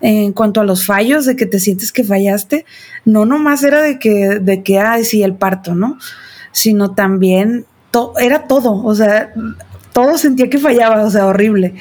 en 0.00 0.32
cuanto 0.32 0.62
a 0.62 0.64
los 0.64 0.86
fallos, 0.86 1.26
de 1.26 1.36
que 1.36 1.44
te 1.44 1.60
sientes 1.60 1.92
que 1.92 2.02
fallaste, 2.02 2.64
no 3.04 3.26
nomás 3.26 3.62
era 3.62 3.82
de 3.82 3.98
que, 3.98 4.38
de 4.40 4.62
que, 4.62 4.78
ay, 4.78 5.04
sí, 5.04 5.22
el 5.22 5.34
parto, 5.34 5.74
¿no? 5.74 5.98
Sino 6.52 6.94
también, 6.94 7.66
era 8.20 8.46
todo, 8.46 8.84
o 8.84 8.94
sea, 8.94 9.32
todo 9.92 10.18
sentía 10.18 10.48
que 10.48 10.58
fallaba, 10.58 11.04
o 11.04 11.10
sea, 11.10 11.26
horrible. 11.26 11.74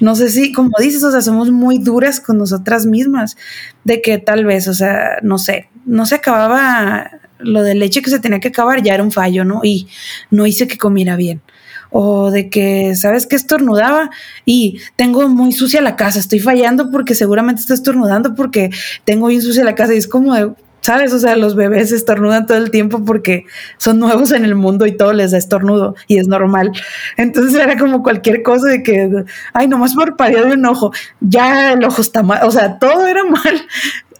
No 0.00 0.14
sé 0.16 0.28
si, 0.28 0.52
como 0.52 0.76
dices, 0.78 1.02
o 1.04 1.10
sea, 1.10 1.22
somos 1.22 1.50
muy 1.50 1.78
duras 1.78 2.20
con 2.20 2.38
nosotras 2.38 2.86
mismas, 2.86 3.36
de 3.84 4.02
que 4.02 4.18
tal 4.18 4.44
vez, 4.44 4.68
o 4.68 4.74
sea, 4.74 5.18
no 5.22 5.38
sé, 5.38 5.68
no 5.86 6.06
se 6.06 6.16
acababa 6.16 7.10
lo 7.38 7.62
de 7.62 7.74
leche 7.74 8.02
que 8.02 8.10
se 8.10 8.20
tenía 8.20 8.40
que 8.40 8.48
acabar, 8.48 8.82
ya 8.82 8.94
era 8.94 9.02
un 9.02 9.12
fallo, 9.12 9.44
¿no? 9.44 9.60
Y 9.62 9.88
no 10.30 10.46
hice 10.46 10.66
que 10.66 10.78
comiera 10.78 11.16
bien. 11.16 11.42
O 11.90 12.30
de 12.30 12.50
que, 12.50 12.94
¿sabes 12.96 13.26
qué? 13.26 13.36
Estornudaba 13.36 14.10
y 14.44 14.80
tengo 14.96 15.28
muy 15.28 15.52
sucia 15.52 15.80
la 15.80 15.94
casa, 15.94 16.18
estoy 16.18 16.40
fallando 16.40 16.90
porque 16.90 17.14
seguramente 17.14 17.60
estoy 17.60 17.74
estornudando 17.74 18.34
porque 18.34 18.70
tengo 19.04 19.28
bien 19.28 19.42
sucia 19.42 19.62
la 19.62 19.76
casa 19.76 19.94
y 19.94 19.98
es 19.98 20.08
como 20.08 20.34
de, 20.34 20.52
¿sabes? 20.84 21.14
O 21.14 21.18
sea, 21.18 21.34
los 21.34 21.56
bebés 21.56 21.92
estornudan 21.92 22.46
todo 22.46 22.58
el 22.58 22.70
tiempo 22.70 23.02
porque 23.06 23.46
son 23.78 23.98
nuevos 23.98 24.32
en 24.32 24.44
el 24.44 24.54
mundo 24.54 24.84
y 24.84 24.94
todo 24.94 25.14
les 25.14 25.30
da 25.30 25.38
estornudo 25.38 25.94
y 26.08 26.18
es 26.18 26.28
normal. 26.28 26.72
Entonces 27.16 27.54
era 27.58 27.78
como 27.78 28.02
cualquier 28.02 28.42
cosa 28.42 28.68
de 28.68 28.82
que, 28.82 29.24
ay, 29.54 29.66
nomás 29.66 29.94
por 29.94 30.14
de 30.14 30.42
un 30.42 30.66
ojo, 30.66 30.92
ya 31.20 31.72
el 31.72 31.84
ojo 31.84 32.02
está 32.02 32.22
mal, 32.22 32.40
o 32.44 32.50
sea, 32.50 32.78
todo 32.78 33.06
era 33.06 33.24
mal. 33.24 33.42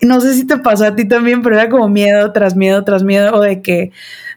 No 0.01 0.21
sé 0.21 0.35
si 0.35 0.45
te 0.45 0.59
pasó 0.59 0.85
a 0.85 0.95
ti 0.95 1.09
también, 1.09 1.41
pero 1.41 1.55
era 1.55 1.71
como 1.71 1.89
miedo 1.89 2.31
tras 2.33 2.55
miedo 2.57 2.85
tras 2.85 3.05
miedo 3.05 3.33
o 3.33 3.41
de 3.41 3.63
que 3.63 3.91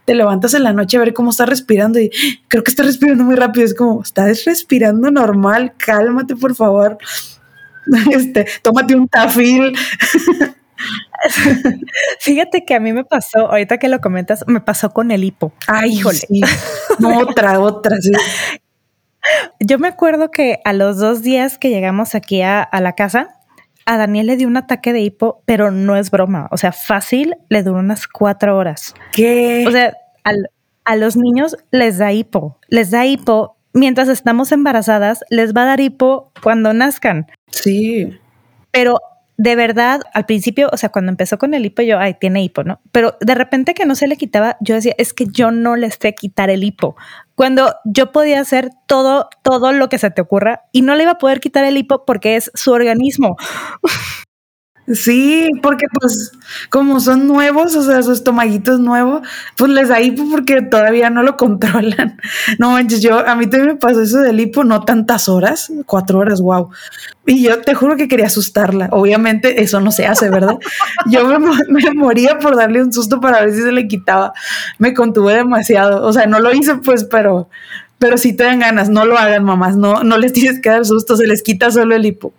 te 0.05 0.15
levantas 0.15 0.53
en 0.53 0.63
la 0.63 0.71
noche 0.71 0.95
a 0.95 1.01
ver 1.01 1.13
cómo 1.13 1.31
estás 1.31 1.49
respirando 1.49 1.99
y 1.99 2.09
creo 2.47 2.63
que 2.63 2.71
estás 2.71 2.85
respirando 2.85 3.25
muy 3.25 3.35
rápido. 3.35 3.65
Es 3.65 3.73
como, 3.73 4.01
estás 4.01 4.45
respirando 4.45 5.11
normal, 5.11 5.73
cálmate 5.77 6.35
por 6.35 6.55
favor. 6.55 6.97
Este, 8.11 8.45
tómate 8.61 8.95
un 8.95 9.07
tafil. 9.07 9.73
Fíjate 12.19 12.65
que 12.65 12.75
a 12.75 12.79
mí 12.79 12.93
me 12.93 13.03
pasó, 13.03 13.49
ahorita 13.49 13.77
que 13.77 13.89
lo 13.89 13.99
comentas, 13.99 14.43
me 14.47 14.61
pasó 14.61 14.91
con 14.91 15.11
el 15.11 15.23
hipo. 15.23 15.53
Ay, 15.67 15.93
híjole. 15.93 16.19
otra, 17.03 17.59
otra. 17.59 17.97
Yo 19.59 19.79
me 19.79 19.87
acuerdo 19.87 20.31
que 20.31 20.59
a 20.63 20.73
los 20.73 20.97
dos 20.97 21.21
días 21.21 21.57
que 21.57 21.69
llegamos 21.69 22.15
aquí 22.15 22.41
a, 22.41 22.69
la 22.71 22.93
casa, 22.93 23.39
a 23.85 23.97
Daniel 23.97 24.27
le 24.27 24.37
dio 24.37 24.47
un 24.47 24.57
ataque 24.57 24.93
de 24.93 25.01
hipo, 25.01 25.41
pero 25.45 25.71
no 25.71 25.95
es 25.95 26.11
broma. 26.11 26.47
O 26.51 26.57
sea, 26.57 26.71
fácil 26.71 27.35
le 27.49 27.63
duró 27.63 27.79
unas 27.79 28.07
cuatro 28.07 28.57
horas. 28.57 28.93
¿Qué? 29.13 29.65
O 29.67 29.71
sea, 29.71 29.93
a 30.85 30.95
los 30.95 31.17
niños 31.17 31.57
les 31.71 31.97
da 31.97 32.13
hipo. 32.13 32.57
Les 32.69 32.91
da 32.91 33.05
hipo 33.05 33.57
mientras 33.73 34.07
estamos 34.07 34.51
embarazadas, 34.51 35.23
les 35.29 35.53
va 35.53 35.63
a 35.63 35.65
dar 35.65 35.79
hipo 35.79 36.31
cuando 36.41 36.73
nazcan. 36.73 37.27
Sí. 37.51 38.17
Pero 38.71 38.99
de 39.37 39.55
verdad, 39.55 40.01
al 40.13 40.25
principio, 40.25 40.69
o 40.73 40.77
sea, 40.77 40.89
cuando 40.89 41.11
empezó 41.11 41.37
con 41.37 41.53
el 41.53 41.65
hipo, 41.65 41.83
yo, 41.83 41.99
ay, 41.99 42.15
tiene 42.19 42.43
hipo, 42.43 42.63
¿no? 42.63 42.81
Pero 42.91 43.17
de 43.21 43.35
repente 43.35 43.75
que 43.75 43.85
no 43.85 43.93
se 43.95 44.07
le 44.07 44.17
quitaba, 44.17 44.57
yo 44.61 44.73
decía, 44.73 44.95
es 44.97 45.13
que 45.13 45.27
yo 45.27 45.51
no 45.51 45.75
le 45.75 45.91
sé 45.91 46.15
quitar 46.15 46.49
el 46.49 46.63
hipo. 46.63 46.95
Cuando 47.35 47.75
yo 47.85 48.11
podía 48.11 48.39
hacer 48.41 48.71
todo, 48.87 49.29
todo 49.43 49.71
lo 49.73 49.89
que 49.89 49.99
se 49.99 50.09
te 50.09 50.21
ocurra 50.21 50.63
y 50.71 50.81
no 50.81 50.95
le 50.95 51.03
iba 51.03 51.13
a 51.13 51.17
poder 51.19 51.39
quitar 51.39 51.63
el 51.65 51.77
hipo 51.77 52.03
porque 52.03 52.35
es 52.35 52.51
su 52.55 52.71
organismo. 52.71 53.37
Sí, 54.87 55.49
porque 55.61 55.85
pues 55.99 56.31
como 56.69 57.01
son 57.01 57.27
nuevos, 57.27 57.75
o 57.75 57.83
sea, 57.83 58.01
su 58.03 58.13
estomaguito 58.13 58.73
es 58.73 58.79
nuevo, 58.79 59.21
pues 59.57 59.69
les 59.69 59.89
da 59.89 59.99
hipo 59.99 60.23
porque 60.31 60.61
todavía 60.61 61.09
no 61.09 61.23
lo 61.23 61.35
controlan. 61.37 62.17
No 62.57 62.71
manches, 62.71 63.01
yo, 63.01 63.19
a 63.27 63.35
mí 63.35 63.47
también 63.47 63.73
me 63.73 63.75
pasó 63.75 64.01
eso 64.01 64.19
del 64.19 64.39
hipo, 64.39 64.63
no 64.63 64.85
tantas 64.85 65.27
horas, 65.27 65.69
cuatro 65.85 66.19
horas, 66.19 66.39
wow. 66.39 66.69
Y 67.25 67.43
yo 67.43 67.59
te 67.61 67.73
juro 67.73 67.97
que 67.97 68.07
quería 68.07 68.27
asustarla. 68.27 68.87
Obviamente 68.91 69.61
eso 69.61 69.81
no 69.81 69.91
se 69.91 70.07
hace, 70.07 70.29
¿verdad? 70.29 70.55
Yo 71.11 71.27
me, 71.27 71.37
me 71.39 71.93
moría 71.93 72.39
por 72.39 72.55
darle 72.55 72.81
un 72.81 72.93
susto 72.93 73.19
para 73.19 73.41
ver 73.41 73.53
si 73.53 73.61
se 73.61 73.73
le 73.73 73.87
quitaba. 73.89 74.31
Me 74.77 74.93
contuve 74.93 75.33
demasiado. 75.33 76.05
O 76.05 76.13
sea, 76.13 76.25
no 76.27 76.39
lo 76.39 76.53
hice 76.53 76.75
pues, 76.75 77.03
pero, 77.03 77.49
pero 77.99 78.17
si 78.17 78.33
te 78.33 78.45
dan 78.45 78.59
ganas, 78.59 78.87
no 78.89 79.05
lo 79.05 79.17
hagan, 79.17 79.43
mamás. 79.43 79.75
No, 79.75 80.05
no 80.05 80.17
les 80.17 80.31
tienes 80.31 80.61
que 80.61 80.69
dar 80.69 80.85
susto, 80.85 81.17
se 81.17 81.27
les 81.27 81.43
quita 81.43 81.69
solo 81.71 81.95
el 81.95 82.05
hipo. 82.05 82.33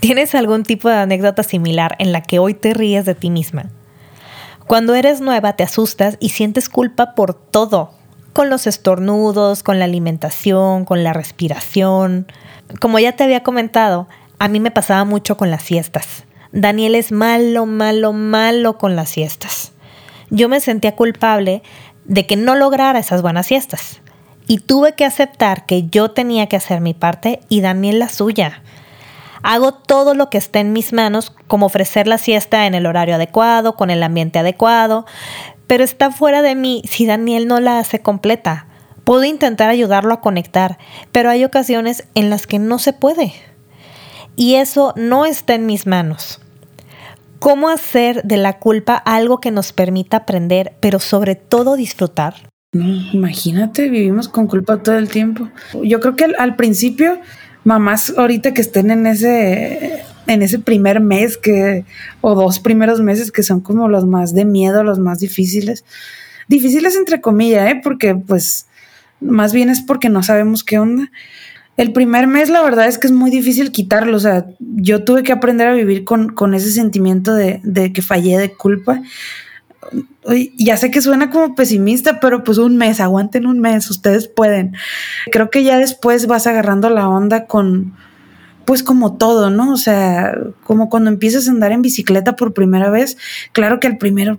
¿Tienes 0.00 0.34
algún 0.34 0.62
tipo 0.62 0.88
de 0.88 0.96
anécdota 0.96 1.42
similar 1.42 1.96
en 1.98 2.12
la 2.12 2.22
que 2.22 2.38
hoy 2.38 2.54
te 2.54 2.74
ríes 2.74 3.04
de 3.04 3.14
ti 3.14 3.30
misma? 3.30 3.70
Cuando 4.66 4.94
eres 4.94 5.20
nueva 5.20 5.54
te 5.54 5.62
asustas 5.62 6.16
y 6.20 6.28
sientes 6.28 6.68
culpa 6.68 7.14
por 7.14 7.34
todo, 7.34 7.92
con 8.32 8.50
los 8.50 8.66
estornudos, 8.66 9.62
con 9.62 9.78
la 9.78 9.86
alimentación, 9.86 10.84
con 10.84 11.02
la 11.02 11.12
respiración. 11.12 12.30
Como 12.80 12.98
ya 12.98 13.12
te 13.12 13.24
había 13.24 13.42
comentado, 13.42 14.06
a 14.38 14.48
mí 14.48 14.60
me 14.60 14.70
pasaba 14.70 15.04
mucho 15.04 15.36
con 15.36 15.50
las 15.50 15.62
siestas. 15.62 16.24
Daniel 16.52 16.94
es 16.94 17.12
malo, 17.12 17.66
malo, 17.66 18.12
malo 18.12 18.78
con 18.78 18.94
las 18.94 19.08
siestas. 19.08 19.72
Yo 20.30 20.48
me 20.48 20.60
sentía 20.60 20.94
culpable 20.94 21.62
de 22.04 22.26
que 22.26 22.36
no 22.36 22.54
lograra 22.54 22.98
esas 22.98 23.22
buenas 23.22 23.46
siestas. 23.46 24.00
Y 24.46 24.58
tuve 24.60 24.94
que 24.94 25.04
aceptar 25.04 25.66
que 25.66 25.88
yo 25.88 26.10
tenía 26.10 26.46
que 26.46 26.56
hacer 26.56 26.80
mi 26.80 26.94
parte 26.94 27.40
y 27.48 27.60
Daniel 27.60 27.98
la 27.98 28.08
suya. 28.08 28.62
Hago 29.42 29.72
todo 29.72 30.14
lo 30.14 30.30
que 30.30 30.38
esté 30.38 30.60
en 30.60 30.72
mis 30.72 30.92
manos, 30.92 31.32
como 31.46 31.66
ofrecer 31.66 32.06
la 32.06 32.18
siesta 32.18 32.66
en 32.66 32.74
el 32.74 32.86
horario 32.86 33.14
adecuado, 33.14 33.76
con 33.76 33.90
el 33.90 34.02
ambiente 34.02 34.38
adecuado, 34.38 35.06
pero 35.66 35.84
está 35.84 36.10
fuera 36.10 36.42
de 36.42 36.54
mí 36.54 36.82
si 36.88 37.06
Daniel 37.06 37.46
no 37.46 37.60
la 37.60 37.78
hace 37.78 38.00
completa. 38.00 38.66
Puedo 39.04 39.24
intentar 39.24 39.70
ayudarlo 39.70 40.14
a 40.14 40.20
conectar, 40.20 40.78
pero 41.12 41.30
hay 41.30 41.44
ocasiones 41.44 42.06
en 42.14 42.30
las 42.30 42.46
que 42.46 42.58
no 42.58 42.78
se 42.78 42.92
puede. 42.92 43.32
Y 44.36 44.56
eso 44.56 44.92
no 44.96 45.24
está 45.24 45.54
en 45.54 45.66
mis 45.66 45.86
manos. 45.86 46.40
¿Cómo 47.38 47.68
hacer 47.68 48.22
de 48.24 48.36
la 48.36 48.58
culpa 48.58 48.96
algo 48.96 49.40
que 49.40 49.50
nos 49.50 49.72
permita 49.72 50.18
aprender, 50.18 50.74
pero 50.80 50.98
sobre 50.98 51.36
todo 51.36 51.76
disfrutar? 51.76 52.48
imagínate, 52.72 53.88
vivimos 53.88 54.28
con 54.28 54.46
culpa 54.46 54.82
todo 54.82 54.98
el 54.98 55.08
tiempo. 55.08 55.48
Yo 55.82 56.00
creo 56.00 56.16
que 56.16 56.26
al 56.38 56.54
principio 56.56 57.18
mamás 57.68 58.14
ahorita 58.16 58.54
que 58.54 58.62
estén 58.62 58.90
en 58.90 59.06
ese 59.06 60.02
en 60.26 60.42
ese 60.42 60.58
primer 60.58 61.00
mes 61.00 61.36
que 61.36 61.84
o 62.22 62.34
dos 62.34 62.60
primeros 62.60 63.00
meses 63.00 63.30
que 63.30 63.42
son 63.42 63.60
como 63.60 63.88
los 63.88 64.06
más 64.06 64.34
de 64.34 64.46
miedo, 64.46 64.82
los 64.84 64.98
más 64.98 65.18
difíciles. 65.18 65.84
Difíciles 66.48 66.96
entre 66.96 67.20
comillas, 67.20 67.70
¿eh? 67.70 67.80
porque 67.82 68.14
pues 68.14 68.66
más 69.20 69.52
bien 69.52 69.68
es 69.68 69.82
porque 69.82 70.08
no 70.08 70.22
sabemos 70.22 70.64
qué 70.64 70.78
onda. 70.78 71.10
El 71.76 71.92
primer 71.92 72.26
mes 72.26 72.48
la 72.48 72.62
verdad 72.62 72.88
es 72.88 72.98
que 72.98 73.06
es 73.06 73.12
muy 73.12 73.30
difícil 73.30 73.70
quitarlo, 73.70 74.16
o 74.16 74.20
sea, 74.20 74.46
yo 74.58 75.04
tuve 75.04 75.22
que 75.22 75.32
aprender 75.32 75.68
a 75.68 75.74
vivir 75.74 76.04
con, 76.04 76.30
con 76.30 76.54
ese 76.54 76.72
sentimiento 76.72 77.34
de, 77.34 77.60
de 77.62 77.92
que 77.92 78.00
fallé 78.00 78.38
de 78.38 78.52
culpa 78.54 79.02
ya 80.56 80.76
sé 80.76 80.90
que 80.90 81.00
suena 81.00 81.30
como 81.30 81.54
pesimista, 81.54 82.20
pero 82.20 82.44
pues 82.44 82.58
un 82.58 82.76
mes, 82.76 83.00
aguanten 83.00 83.46
un 83.46 83.60
mes, 83.60 83.90
ustedes 83.90 84.28
pueden. 84.28 84.74
Creo 85.30 85.50
que 85.50 85.62
ya 85.62 85.78
después 85.78 86.26
vas 86.26 86.46
agarrando 86.46 86.90
la 86.90 87.08
onda 87.08 87.46
con, 87.46 87.94
pues 88.64 88.82
como 88.82 89.16
todo, 89.16 89.50
¿no? 89.50 89.72
O 89.72 89.76
sea, 89.76 90.36
como 90.64 90.90
cuando 90.90 91.10
empiezas 91.10 91.48
a 91.48 91.50
andar 91.50 91.72
en 91.72 91.82
bicicleta 91.82 92.36
por 92.36 92.52
primera 92.52 92.90
vez, 92.90 93.16
claro 93.52 93.80
que 93.80 93.86
al 93.86 93.96
primer 93.98 94.38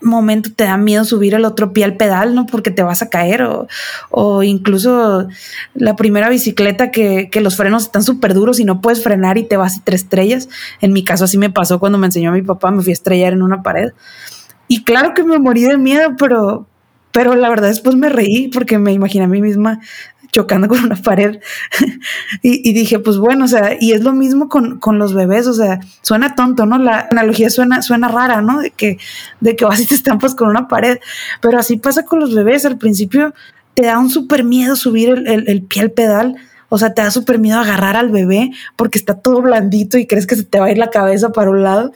momento 0.00 0.50
te 0.54 0.64
da 0.64 0.76
miedo 0.76 1.04
subir 1.04 1.34
el 1.34 1.44
otro 1.44 1.72
pie 1.72 1.84
al 1.84 1.96
pedal, 1.96 2.34
¿no? 2.34 2.46
Porque 2.46 2.70
te 2.70 2.82
vas 2.82 3.02
a 3.02 3.08
caer 3.08 3.42
o, 3.42 3.66
o 4.10 4.42
incluso 4.42 5.26
la 5.74 5.96
primera 5.96 6.28
bicicleta 6.28 6.90
que, 6.90 7.28
que 7.30 7.40
los 7.40 7.56
frenos 7.56 7.84
están 7.84 8.02
súper 8.02 8.34
duros 8.34 8.60
y 8.60 8.64
no 8.64 8.80
puedes 8.80 9.02
frenar 9.02 9.38
y 9.38 9.44
te 9.44 9.56
vas 9.56 9.76
y 9.76 9.80
te 9.80 9.94
estrellas. 9.94 10.48
En 10.80 10.92
mi 10.92 11.04
caso 11.04 11.24
así 11.24 11.38
me 11.38 11.50
pasó 11.50 11.78
cuando 11.80 11.98
me 11.98 12.06
enseñó 12.06 12.32
mi 12.32 12.42
papá, 12.42 12.70
me 12.70 12.82
fui 12.82 12.90
a 12.90 12.94
estrellar 12.94 13.32
en 13.32 13.42
una 13.42 13.62
pared. 13.62 13.92
Y 14.68 14.84
claro 14.84 15.14
que 15.14 15.24
me 15.24 15.38
morí 15.38 15.62
de 15.62 15.78
miedo, 15.78 16.14
pero, 16.18 16.66
pero 17.12 17.34
la 17.34 17.48
verdad 17.48 17.68
después 17.68 17.96
me 17.96 18.10
reí 18.10 18.48
porque 18.48 18.78
me 18.78 18.92
imaginé 18.92 19.24
a 19.24 19.28
mí 19.28 19.40
misma 19.40 19.80
chocando 20.30 20.68
con 20.68 20.84
una 20.84 20.96
pared. 20.96 21.40
Y, 22.42 22.72
dije, 22.72 22.98
pues 22.98 23.18
bueno, 23.18 23.46
o 23.46 23.48
sea, 23.48 23.76
y 23.80 23.92
es 23.92 24.02
lo 24.02 24.12
mismo 24.12 24.48
con, 24.48 24.78
con, 24.78 24.98
los 24.98 25.14
bebés, 25.14 25.46
o 25.46 25.54
sea, 25.54 25.80
suena 26.02 26.34
tonto, 26.34 26.66
¿no? 26.66 26.78
La 26.78 27.08
analogía 27.10 27.50
suena, 27.50 27.82
suena 27.82 28.08
rara, 28.08 28.42
¿no? 28.42 28.60
De 28.60 28.70
que, 28.70 28.98
de 29.40 29.56
que 29.56 29.64
vas 29.64 29.80
y 29.80 29.86
te 29.86 29.94
estampas 29.94 30.34
con 30.34 30.48
una 30.48 30.68
pared, 30.68 30.98
pero 31.40 31.58
así 31.58 31.78
pasa 31.78 32.04
con 32.04 32.20
los 32.20 32.34
bebés, 32.34 32.64
al 32.64 32.78
principio 32.78 33.34
te 33.74 33.86
da 33.86 33.98
un 33.98 34.10
súper 34.10 34.44
miedo 34.44 34.76
subir 34.76 35.10
el, 35.10 35.26
el, 35.26 35.48
el, 35.48 35.62
pie 35.62 35.82
al 35.82 35.90
pedal, 35.90 36.36
o 36.68 36.78
sea, 36.78 36.94
te 36.94 37.02
da 37.02 37.10
súper 37.10 37.38
miedo 37.38 37.58
agarrar 37.58 37.96
al 37.96 38.10
bebé 38.10 38.50
porque 38.76 38.98
está 38.98 39.14
todo 39.14 39.40
blandito 39.40 39.98
y 39.98 40.06
crees 40.06 40.26
que 40.26 40.36
se 40.36 40.44
te 40.44 40.60
va 40.60 40.66
a 40.66 40.70
ir 40.70 40.78
la 40.78 40.90
cabeza 40.90 41.32
para 41.32 41.50
un 41.50 41.62
lado 41.62 41.92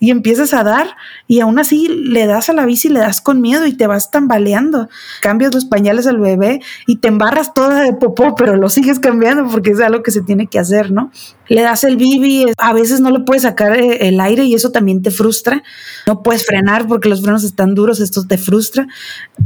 y 0.00 0.10
empiezas 0.10 0.54
a 0.54 0.62
dar 0.62 0.96
y 1.26 1.40
aún 1.40 1.58
así 1.58 1.88
le 1.88 2.26
das 2.26 2.48
a 2.48 2.52
la 2.52 2.64
bici, 2.64 2.88
le 2.88 3.00
das 3.00 3.20
con 3.20 3.40
miedo 3.40 3.66
y 3.66 3.72
te 3.72 3.86
vas 3.86 4.10
tambaleando. 4.10 4.88
Cambias 5.20 5.54
los 5.54 5.64
pañales 5.64 6.06
al 6.06 6.18
bebé 6.18 6.60
y 6.86 6.96
te 6.96 7.08
embarras 7.08 7.52
toda 7.52 7.82
de 7.82 7.92
popó, 7.92 8.34
pero 8.36 8.56
lo 8.56 8.68
sigues 8.68 9.00
cambiando 9.00 9.50
porque 9.50 9.70
es 9.70 9.80
algo 9.80 10.02
que 10.02 10.10
se 10.10 10.22
tiene 10.22 10.46
que 10.46 10.58
hacer, 10.58 10.92
¿no? 10.92 11.10
Le 11.48 11.62
das 11.62 11.84
el 11.84 11.96
bibi, 11.96 12.46
a 12.58 12.72
veces 12.72 13.00
no 13.00 13.10
le 13.10 13.20
puedes 13.20 13.42
sacar 13.42 13.76
eh, 13.76 14.08
el 14.08 14.20
aire 14.20 14.44
y 14.44 14.54
eso 14.54 14.70
también 14.70 15.02
te 15.02 15.10
frustra. 15.10 15.62
No 16.06 16.22
puedes 16.22 16.46
frenar 16.46 16.86
porque 16.86 17.08
los 17.08 17.22
frenos 17.22 17.42
están 17.42 17.74
duros, 17.74 18.00
esto 18.00 18.26
te 18.26 18.38
frustra 18.38 18.86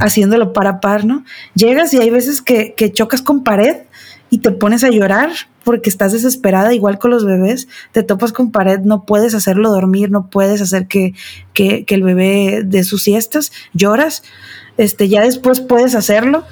haciéndolo 0.01 0.53
para 0.53 0.81
par, 0.81 1.05
¿no? 1.05 1.25
Llegas 1.55 1.95
y 1.95 1.99
hay 1.99 2.11
veces 2.11 2.43
que, 2.43 2.75
que 2.77 2.93
chocas 2.93 3.23
con 3.23 3.45
pared 3.45 3.77
y 4.33 4.39
te 4.39 4.51
pones 4.51 4.83
a 4.83 4.89
llorar 4.89 5.31
porque 5.63 5.91
estás 5.91 6.13
desesperada, 6.13 6.73
igual 6.73 6.99
con 6.99 7.11
los 7.11 7.27
bebés, 7.27 7.69
te 7.93 8.03
topas 8.03 8.33
con 8.33 8.51
pared, 8.51 8.81
no 8.81 9.05
puedes 9.05 9.35
hacerlo 9.35 9.69
dormir, 9.69 10.11
no 10.11 10.31
puedes 10.31 10.63
hacer 10.63 10.89
que, 10.89 11.13
que, 11.53 11.85
que 11.85 11.95
el 11.95 12.03
bebé 12.03 12.63
de 12.65 12.83
sus 12.83 13.03
siestas, 13.03 13.53
lloras, 13.75 14.23
este, 14.79 15.11
ya 15.11 15.21
después 15.21 15.61
puedes 15.61 15.95
hacerlo, 15.95 16.47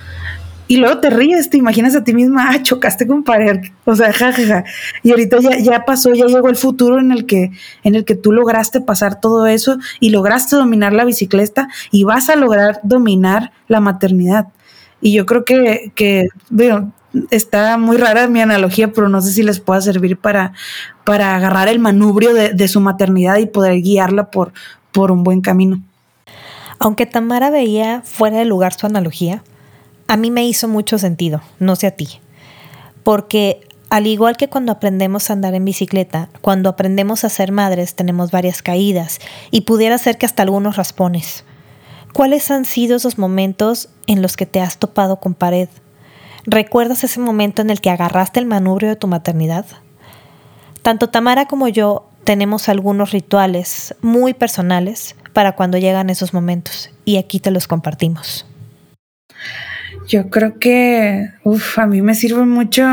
y 0.69 0.77
luego 0.77 0.99
te 0.99 1.09
ríes, 1.09 1.49
te 1.49 1.57
imaginas 1.57 1.97
a 1.97 2.05
ti 2.05 2.13
misma, 2.13 2.51
ah, 2.51 2.63
chocaste 2.63 3.07
con 3.07 3.25
pared, 3.25 3.61
o 3.87 3.97
sea, 3.97 4.13
jajaja. 4.13 4.65
Y 5.03 5.13
ahorita 5.13 5.39
ya, 5.41 5.59
ya 5.59 5.85
pasó, 5.87 6.13
ya 6.13 6.27
llegó 6.27 6.51
el 6.51 6.57
futuro 6.57 7.01
en 7.01 7.13
el 7.13 7.25
que, 7.25 7.51
en 7.83 7.95
el 7.95 8.05
que 8.05 8.15
tú 8.15 8.31
lograste 8.31 8.83
pasar 8.83 9.21
todo 9.23 9.47
eso 9.47 9.79
y 10.01 10.11
lograste 10.11 10.55
dominar 10.55 10.93
la 10.93 11.07
bicicleta 11.07 11.71
y 11.91 12.05
vas 12.05 12.29
a 12.29 12.37
lograr 12.37 12.79
dominar 12.83 13.53
la 13.69 13.81
maternidad. 13.81 14.49
Y 15.01 15.15
yo 15.15 15.25
creo 15.25 15.47
que, 15.47 15.93
que 15.95 16.29
bueno, 16.51 16.93
está 17.31 17.77
muy 17.77 17.97
rara 17.97 18.29
mi 18.29 18.41
analogía, 18.41 18.93
pero 18.93 19.09
no 19.09 19.21
sé 19.21 19.33
si 19.33 19.43
les 19.43 19.61
pueda 19.61 19.81
servir 19.81 20.17
para, 20.17 20.53
para 21.05 21.35
agarrar 21.35 21.69
el 21.69 21.79
manubrio 21.79 22.35
de, 22.35 22.69
su 22.69 22.81
maternidad 22.81 23.39
y 23.39 23.47
poder 23.47 23.81
guiarla 23.81 24.31
por, 24.31 24.53
por 24.93 25.11
un 25.11 25.25
buen 25.25 25.41
camino. 25.41 25.81
Aunque 26.79 27.07
Tamara 27.07 27.51
veía 27.51 28.03
fuera 28.05 28.39
de 28.39 28.45
lugar 28.45 28.73
su 28.73 28.87
analogía, 28.87 29.43
a 30.09 30.17
mí 30.17 30.31
me 30.31 30.47
hizo 30.47 30.67
mucho 30.67 30.99
sentido, 30.99 31.43
no 31.59 31.77
sé 31.77 31.87
a 31.87 31.91
ti. 31.93 32.21
Porque 33.03 33.61
al 33.91 34.07
igual 34.07 34.37
que 34.37 34.49
cuando 34.49 34.73
aprendemos 34.73 35.29
a 35.29 35.33
andar 35.33 35.55
en 35.55 35.65
bicicleta, 35.65 36.31
cuando 36.41 36.71
aprendemos 36.71 37.25
a 37.25 37.29
ser 37.29 37.53
madres 37.53 37.95
tenemos 37.95 38.31
varias 38.31 38.63
caídas 38.63 39.19
y 39.51 39.63
pudiera 39.63 39.99
ser 39.99 40.17
que 40.17 40.27
hasta 40.27 40.43
algunos 40.43 40.77
raspones. 40.77 41.45
¿Cuáles 42.13 42.51
han 42.51 42.65
sido 42.65 42.97
esos 42.97 43.19
momentos 43.19 43.89
en 44.07 44.23
los 44.23 44.37
que 44.37 44.47
te 44.47 44.61
has 44.61 44.79
topado 44.79 45.21
con 45.21 45.35
pared? 45.35 45.69
¿Recuerdas 46.47 47.05
ese 47.05 47.21
momento 47.21 47.63
en 47.63 47.71
el 47.71 47.81
que 47.81 47.91
agarraste 47.91 48.41
el 48.41 48.47
manubrio 48.47 48.89
de 48.89 48.97
tu 48.97 49.07
maternidad? 49.07 49.67
Tanto 50.83 51.11
Tamara 51.11 51.47
como 51.47 51.69
yo 51.69 52.09
tenemos 52.25 52.69
algunos 52.69 53.11
rituales 53.11 53.95
muy 54.01 54.35
personales 54.35 55.17
para 55.33 55.53
cuando 55.53 55.79
llegan 55.79 56.11
esos 56.11 56.33
momentos 56.33 56.91
y 57.05 57.19
aquí 57.19 57.41
te 57.41 57.51
los 57.51 57.67
compartimos. 57.67 58.47
Yo 60.09 60.31
creo 60.31 60.59
que, 60.59 61.29
uff, 61.45 61.79
a 61.79 61.87
mí 61.87 62.03
me 62.03 62.15
sirve 62.15 62.45
mucho. 62.45 62.85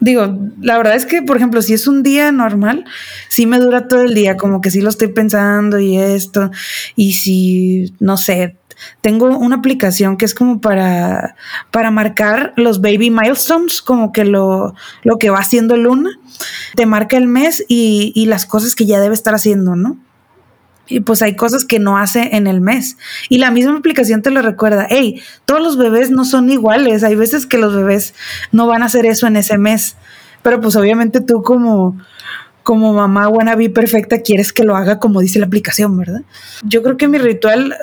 Digo, 0.00 0.38
la 0.60 0.76
verdad 0.76 0.94
es 0.94 1.06
que, 1.06 1.22
por 1.22 1.38
ejemplo, 1.38 1.62
si 1.62 1.72
es 1.72 1.86
un 1.86 2.02
día 2.02 2.30
normal, 2.30 2.84
sí 3.28 3.46
me 3.46 3.58
dura 3.58 3.88
todo 3.88 4.02
el 4.02 4.14
día, 4.14 4.36
como 4.36 4.60
que 4.60 4.70
sí 4.70 4.82
lo 4.82 4.90
estoy 4.90 5.08
pensando 5.08 5.78
y 5.78 5.96
esto, 5.96 6.50
y 6.94 7.12
si, 7.14 7.94
no 7.98 8.18
sé, 8.18 8.56
tengo 9.00 9.26
una 9.26 9.56
aplicación 9.56 10.16
que 10.16 10.24
es 10.24 10.34
como 10.34 10.60
para, 10.60 11.36
para 11.70 11.90
marcar 11.90 12.52
los 12.56 12.80
baby 12.80 13.10
milestones, 13.10 13.82
como 13.82 14.12
que 14.12 14.24
lo, 14.24 14.74
lo 15.02 15.18
que 15.18 15.30
va 15.30 15.38
haciendo 15.38 15.76
Luna. 15.76 16.10
Te 16.74 16.86
marca 16.86 17.16
el 17.16 17.28
mes 17.28 17.64
y, 17.68 18.12
y 18.14 18.26
las 18.26 18.46
cosas 18.46 18.74
que 18.74 18.86
ya 18.86 19.00
debe 19.00 19.14
estar 19.14 19.34
haciendo, 19.34 19.76
¿no? 19.76 19.98
Y 20.88 21.00
pues 21.00 21.22
hay 21.22 21.34
cosas 21.34 21.64
que 21.64 21.78
no 21.78 21.98
hace 21.98 22.36
en 22.36 22.46
el 22.46 22.60
mes. 22.60 22.96
Y 23.28 23.38
la 23.38 23.50
misma 23.50 23.76
aplicación 23.76 24.22
te 24.22 24.30
lo 24.30 24.42
recuerda, 24.42 24.86
hey, 24.88 25.20
todos 25.44 25.60
los 25.60 25.76
bebés 25.76 26.10
no 26.10 26.24
son 26.24 26.48
iguales. 26.48 27.02
Hay 27.02 27.16
veces 27.16 27.46
que 27.46 27.58
los 27.58 27.74
bebés 27.74 28.14
no 28.52 28.66
van 28.66 28.82
a 28.82 28.86
hacer 28.86 29.06
eso 29.06 29.26
en 29.26 29.36
ese 29.36 29.58
mes. 29.58 29.96
Pero 30.42 30.60
pues 30.60 30.76
obviamente 30.76 31.20
tú 31.20 31.42
como, 31.42 31.98
como 32.62 32.92
mamá 32.92 33.28
vi 33.56 33.68
perfecta 33.68 34.20
quieres 34.20 34.52
que 34.52 34.62
lo 34.62 34.76
haga 34.76 35.00
como 35.00 35.20
dice 35.20 35.40
la 35.40 35.46
aplicación, 35.46 35.96
¿verdad? 35.96 36.22
Yo 36.62 36.82
creo 36.82 36.96
que 36.96 37.08
mi 37.08 37.18
ritual 37.18 37.74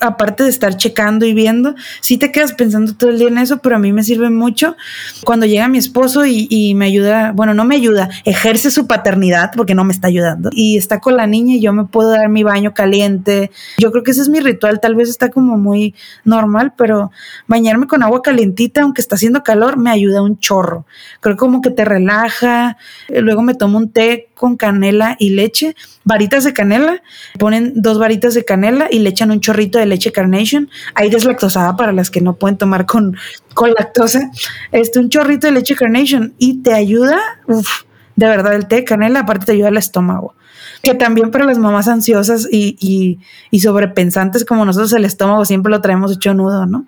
aparte 0.00 0.42
de 0.42 0.50
estar 0.50 0.76
checando 0.76 1.26
y 1.26 1.34
viendo, 1.34 1.74
sí 2.00 2.18
te 2.18 2.32
quedas 2.32 2.52
pensando 2.52 2.94
todo 2.94 3.10
el 3.10 3.18
día 3.18 3.28
en 3.28 3.38
eso, 3.38 3.58
pero 3.58 3.76
a 3.76 3.78
mí 3.78 3.92
me 3.92 4.02
sirve 4.02 4.30
mucho 4.30 4.76
cuando 5.24 5.46
llega 5.46 5.68
mi 5.68 5.78
esposo 5.78 6.24
y, 6.26 6.74
me 6.74 6.86
ayuda, 6.86 7.32
bueno, 7.32 7.54
no 7.54 7.64
me 7.64 7.76
ayuda, 7.76 8.08
ejerce 8.24 8.70
su 8.70 8.86
paternidad 8.86 9.50
porque 9.56 9.74
no 9.74 9.84
me 9.84 9.92
está 9.92 10.08
ayudando 10.08 10.50
y 10.52 10.76
está 10.76 11.00
con 11.00 11.16
la 11.16 11.26
niña 11.26 11.56
y 11.56 11.60
yo 11.60 11.72
me 11.72 11.84
puedo 11.84 12.10
dar 12.10 12.28
mi 12.28 12.42
baño 12.42 12.74
caliente. 12.74 13.50
Yo 13.78 13.90
creo 13.90 14.02
que 14.02 14.12
ese 14.12 14.22
es 14.22 14.28
mi 14.28 14.40
ritual, 14.40 14.80
tal 14.80 14.94
vez 14.94 15.08
está 15.08 15.30
como 15.30 15.56
muy 15.56 15.94
normal, 16.24 16.72
pero 16.76 17.10
bañarme 17.46 17.86
con 17.86 18.02
agua 18.02 18.22
calientita, 18.22 18.82
aunque 18.82 19.00
está 19.00 19.16
haciendo 19.16 19.42
calor, 19.42 19.76
me 19.76 19.90
ayuda 19.90 20.22
un 20.22 20.38
chorro. 20.38 20.86
Creo 21.20 21.36
como 21.36 21.60
que 21.60 21.70
te 21.70 21.84
relaja. 21.84 22.76
Luego 23.08 23.42
me 23.42 23.54
tomo 23.54 23.78
un 23.78 23.90
té 23.90 24.29
con 24.40 24.56
canela 24.56 25.16
y 25.18 25.30
leche, 25.30 25.76
varitas 26.02 26.44
de 26.44 26.54
canela, 26.54 27.02
ponen 27.38 27.74
dos 27.76 27.98
varitas 27.98 28.32
de 28.32 28.42
canela 28.42 28.88
y 28.90 29.00
le 29.00 29.10
echan 29.10 29.30
un 29.30 29.40
chorrito 29.40 29.78
de 29.78 29.84
leche 29.84 30.12
Carnation. 30.12 30.70
Hay 30.94 31.10
deslactosada 31.10 31.76
para 31.76 31.92
las 31.92 32.10
que 32.10 32.22
no 32.22 32.36
pueden 32.36 32.56
tomar 32.56 32.86
con, 32.86 33.18
con 33.52 33.70
lactosa. 33.74 34.30
Este, 34.72 34.98
un 34.98 35.10
chorrito 35.10 35.46
de 35.46 35.52
leche 35.52 35.76
Carnation 35.76 36.32
y 36.38 36.62
te 36.62 36.72
ayuda, 36.72 37.18
uff, 37.48 37.82
de 38.16 38.26
verdad, 38.26 38.54
el 38.54 38.66
té 38.66 38.76
de 38.76 38.84
canela, 38.84 39.20
aparte 39.20 39.44
te 39.44 39.52
ayuda 39.52 39.68
al 39.68 39.76
estómago. 39.76 40.34
Que 40.82 40.94
también 40.94 41.30
para 41.30 41.44
las 41.44 41.58
mamás 41.58 41.86
ansiosas 41.86 42.48
y, 42.50 42.78
y, 42.80 43.18
y 43.50 43.60
sobrepensantes 43.60 44.46
como 44.46 44.64
nosotros, 44.64 44.94
el 44.94 45.04
estómago 45.04 45.44
siempre 45.44 45.70
lo 45.70 45.82
traemos 45.82 46.16
hecho 46.16 46.32
nudo, 46.32 46.64
¿no? 46.64 46.86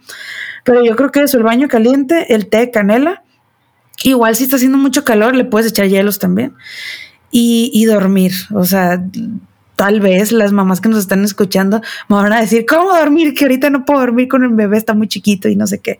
Pero 0.65 0.83
yo 0.83 0.97
creo 0.97 1.11
que 1.11 1.21
eso, 1.21 1.37
el 1.37 1.43
baño 1.43 1.69
caliente, 1.69 2.35
el 2.35 2.49
té 2.49 2.61
de 2.61 2.71
canela. 2.71 3.23
Igual 4.05 4.35
si 4.37 4.45
está 4.45 4.57
haciendo 4.57 4.79
mucho 4.79 5.05
calor, 5.05 5.37
le 5.37 5.45
puedes 5.45 5.71
echar 5.71 5.87
hielos 5.87 6.19
también 6.19 6.55
y, 7.33 7.85
dormir. 7.87 8.33
O 8.55 8.64
sea, 8.64 9.03
tal 9.75 10.01
vez 10.01 10.31
las 10.31 10.53
mamás 10.53 10.81
que 10.81 10.88
nos 10.88 10.99
están 10.99 11.25
escuchando 11.25 11.81
me 12.09 12.16
van 12.16 12.33
a 12.33 12.40
decir, 12.40 12.66
¿cómo 12.66 12.95
dormir? 12.95 13.35
Que 13.35 13.47
ahorita 13.47 13.71
no 13.71 13.85
puedo 13.85 14.01
dormir 14.01 14.29
con 14.29 14.45
el 14.45 14.51
bebé, 14.51 14.77
está 14.77 14.95
muy 14.95 15.09
chiquito 15.09 15.49
y 15.49 15.57
no 15.57 15.66
sé 15.66 15.81
qué. 15.81 15.99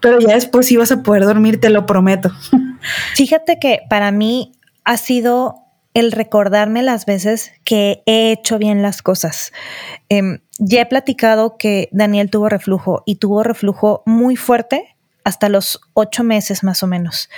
Pero 0.00 0.20
ya 0.20 0.34
después 0.34 0.66
sí 0.66 0.76
vas 0.76 0.92
a 0.92 1.02
poder 1.02 1.24
dormir, 1.24 1.58
te 1.60 1.70
lo 1.70 1.86
prometo. 1.86 2.30
Fíjate 3.14 3.58
que 3.58 3.80
para 3.88 4.12
mí 4.12 4.52
ha 4.84 4.98
sido 4.98 5.56
el 5.94 6.12
recordarme 6.12 6.82
las 6.82 7.06
veces 7.06 7.52
que 7.64 8.02
he 8.04 8.30
hecho 8.30 8.58
bien 8.58 8.82
las 8.82 9.00
cosas. 9.00 9.52
Eh, 10.10 10.40
ya 10.58 10.82
he 10.82 10.86
platicado 10.86 11.56
que 11.56 11.88
Daniel 11.90 12.30
tuvo 12.30 12.50
reflujo 12.50 13.02
y 13.06 13.16
tuvo 13.16 13.42
reflujo 13.42 14.02
muy 14.04 14.36
fuerte 14.36 14.94
hasta 15.24 15.48
los 15.48 15.80
ocho 15.94 16.22
meses 16.22 16.62
más 16.62 16.82
o 16.82 16.86
menos. 16.86 17.30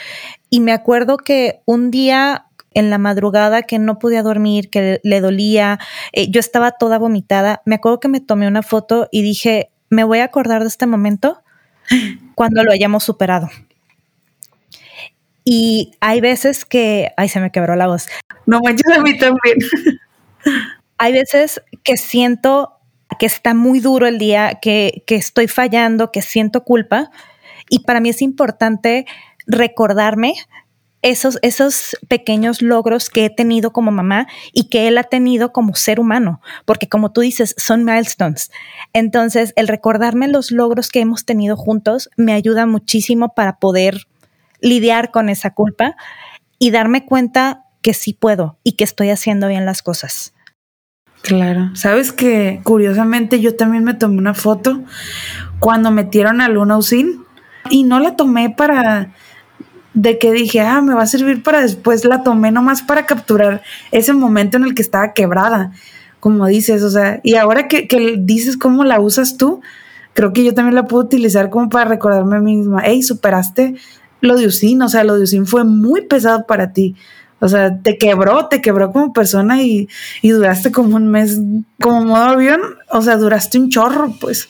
Y 0.51 0.59
me 0.61 0.73
acuerdo 0.73 1.17
que 1.17 1.63
un 1.67 1.91
día 1.91 2.48
en 2.79 2.91
la 2.91 2.99
madrugada 2.99 3.63
que 3.63 3.79
no 3.79 3.99
podía 3.99 4.23
dormir, 4.23 4.71
que 4.71 5.01
le 5.03 5.21
dolía, 5.21 5.79
eh, 6.13 6.31
yo 6.31 6.39
estaba 6.39 6.73
toda 6.73 6.99
vomitada. 6.99 7.61
Me 7.65 7.75
acuerdo 7.75 8.01
que 8.01 8.09
me 8.09 8.21
tomé 8.21 8.47
una 8.47 8.63
foto 8.63 9.09
y 9.11 9.23
dije, 9.23 9.71
me 9.91 10.05
voy 10.05 10.21
a 10.21 10.25
acordar 10.25 10.63
de 10.63 10.69
este 10.69 10.87
momento 10.87 11.43
cuando 12.35 12.63
lo 12.63 12.73
hayamos 12.73 13.03
superado. 13.03 13.51
Y 15.45 15.93
hay 16.01 16.21
veces 16.21 16.65
que, 16.65 17.11
ay, 17.17 17.29
se 17.29 17.41
me 17.41 17.51
quebró 17.51 17.75
la 17.75 17.87
voz. 17.87 18.07
No 18.47 18.61
manches 18.63 18.97
a 18.97 19.01
mí 19.01 19.17
también. 19.19 19.59
Hay 20.99 21.13
veces 21.13 21.63
que 21.85 21.97
siento 21.97 22.75
que 23.19 23.27
está 23.27 23.55
muy 23.55 23.81
duro 23.81 24.07
el 24.07 24.19
día, 24.19 24.59
que, 24.61 25.03
que 25.07 25.17
estoy 25.17 25.49
fallando, 25.49 26.13
que 26.13 26.23
siento 26.23 26.65
culpa. 26.65 27.11
Y 27.71 27.81
para 27.81 28.01
mí 28.01 28.11
es 28.11 28.21
importante 28.21 29.07
recordarme 29.47 30.35
esos, 31.03 31.39
esos 31.43 31.97
pequeños 32.09 32.63
logros 32.63 33.11
que 33.11 33.25
he 33.25 33.31
tenido 33.31 33.73
como 33.73 33.91
mamá 33.91 34.27
y 34.53 34.69
que 34.69 34.89
él 34.89 34.99
ha 34.99 35.05
tenido 35.05 35.53
como 35.53 35.75
ser 35.75 36.01
humano, 36.01 36.41
porque 36.65 36.89
como 36.89 37.13
tú 37.13 37.21
dices, 37.21 37.55
son 37.57 37.85
milestones. 37.85 38.51
Entonces, 38.93 39.53
el 39.57 39.69
recordarme 39.69 40.29
los 40.29 40.51
logros 40.51 40.89
que 40.89 41.01
hemos 41.01 41.25
tenido 41.25 41.57
juntos 41.57 42.11
me 42.17 42.33
ayuda 42.33 42.67
muchísimo 42.67 43.35
para 43.35 43.59
poder 43.59 44.07
lidiar 44.61 45.11
con 45.11 45.29
esa 45.29 45.55
culpa 45.55 45.97
y 46.59 46.71
darme 46.71 47.05
cuenta 47.05 47.65
que 47.83 47.95
sí 47.95 48.13
puedo 48.13 48.59
y 48.65 48.73
que 48.73 48.85
estoy 48.85 49.11
haciendo 49.11 49.49
bien 49.49 49.65
las 49.65 49.83
cosas. 49.83 50.35
Claro, 51.23 51.75
sabes 51.75 52.13
que 52.13 52.61
curiosamente 52.63 53.41
yo 53.41 53.57
también 53.57 53.85
me 53.85 53.95
tomé 53.95 54.19
una 54.19 54.35
foto 54.35 54.83
cuando 55.59 55.91
metieron 55.91 56.41
a 56.41 56.49
Luna 56.49 56.77
Usin 56.79 57.25
y 57.71 57.85
no 57.85 58.01
la 58.01 58.17
tomé 58.17 58.51
para 58.51 59.13
de 60.01 60.17
que 60.17 60.31
dije, 60.31 60.61
ah, 60.61 60.81
me 60.81 60.95
va 60.95 61.03
a 61.03 61.07
servir 61.07 61.43
para 61.43 61.61
después, 61.61 62.05
la 62.05 62.23
tomé 62.23 62.53
nomás 62.53 62.83
para 62.83 63.05
capturar 63.05 63.63
ese 63.91 64.13
momento 64.13 64.57
en 64.57 64.63
el 64.63 64.75
que 64.75 64.83
estaba 64.83 65.13
quebrada, 65.13 65.73
como 66.21 66.47
dices, 66.47 66.85
o 66.85 66.91
sea, 66.91 67.21
y 67.25 67.35
ahora 67.35 67.67
que, 67.67 67.89
que 67.89 68.15
dices 68.17 68.57
cómo 68.57 68.85
la 68.85 69.01
usas 69.01 69.37
tú, 69.37 69.61
creo 70.15 70.33
que 70.33 70.45
yo 70.45 70.55
también 70.55 70.77
la 70.77 70.87
puedo 70.87 71.03
utilizar 71.03 71.51
como 71.51 71.69
para 71.69 71.87
recordarme 71.87 72.37
a 72.37 72.41
mí 72.41 72.57
misma, 72.57 72.83
hey, 72.85 73.03
superaste 73.03 73.75
lo 74.21 74.37
de 74.37 74.47
Usin, 74.47 74.81
o 74.83 74.89
sea, 74.89 75.03
lo 75.03 75.17
de 75.17 75.25
Usin 75.25 75.47
fue 75.47 75.65
muy 75.65 76.03
pesado 76.03 76.47
para 76.47 76.73
ti. 76.73 76.95
O 77.41 77.49
sea, 77.49 77.79
te 77.83 77.99
quebró, 77.99 78.47
te 78.49 78.61
quebró 78.61 78.93
como 78.93 79.13
persona 79.13 79.63
y, 79.63 79.89
y 80.23 80.31
duraste 80.31 80.73
como 80.73 80.97
un 80.97 81.09
mes, 81.09 81.41
como 81.81 82.05
modo 82.05 82.25
avión, 82.25 82.61
o 82.91 83.01
sea, 83.01 83.17
duraste 83.17 83.59
un 83.59 83.71
chorro, 83.71 84.13
pues. 84.21 84.49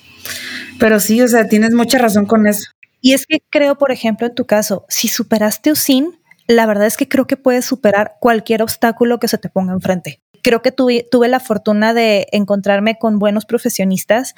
Pero 0.79 1.01
sí, 1.01 1.21
o 1.21 1.29
sea, 1.29 1.49
tienes 1.49 1.75
mucha 1.75 1.99
razón 1.99 2.25
con 2.25 2.47
eso. 2.47 2.71
Y 3.01 3.13
es 3.13 3.27
que 3.27 3.41
creo, 3.51 3.77
por 3.77 3.93
ejemplo, 3.93 4.27
en 4.27 4.35
tu 4.35 4.47
caso, 4.47 4.85
si 4.89 5.09
superaste 5.09 5.73
USIN, 5.73 6.19
la 6.47 6.67
verdad 6.67 6.87
es 6.87 6.97
que 6.97 7.09
creo 7.09 7.27
que 7.27 7.37
puedes 7.37 7.65
superar 7.65 8.17
cualquier 8.21 8.63
obstáculo 8.63 9.19
que 9.19 9.29
se 9.29 9.39
te 9.39 9.49
ponga 9.49 9.73
enfrente. 9.73 10.21
Creo 10.43 10.63
que 10.63 10.73
tuve, 10.73 11.07
tuve 11.09 11.29
la 11.29 11.41
fortuna 11.41 11.95
de 11.95 12.27
encontrarme 12.33 12.99
con 12.99 13.19
buenos 13.19 13.45
profesionistas, 13.45 14.35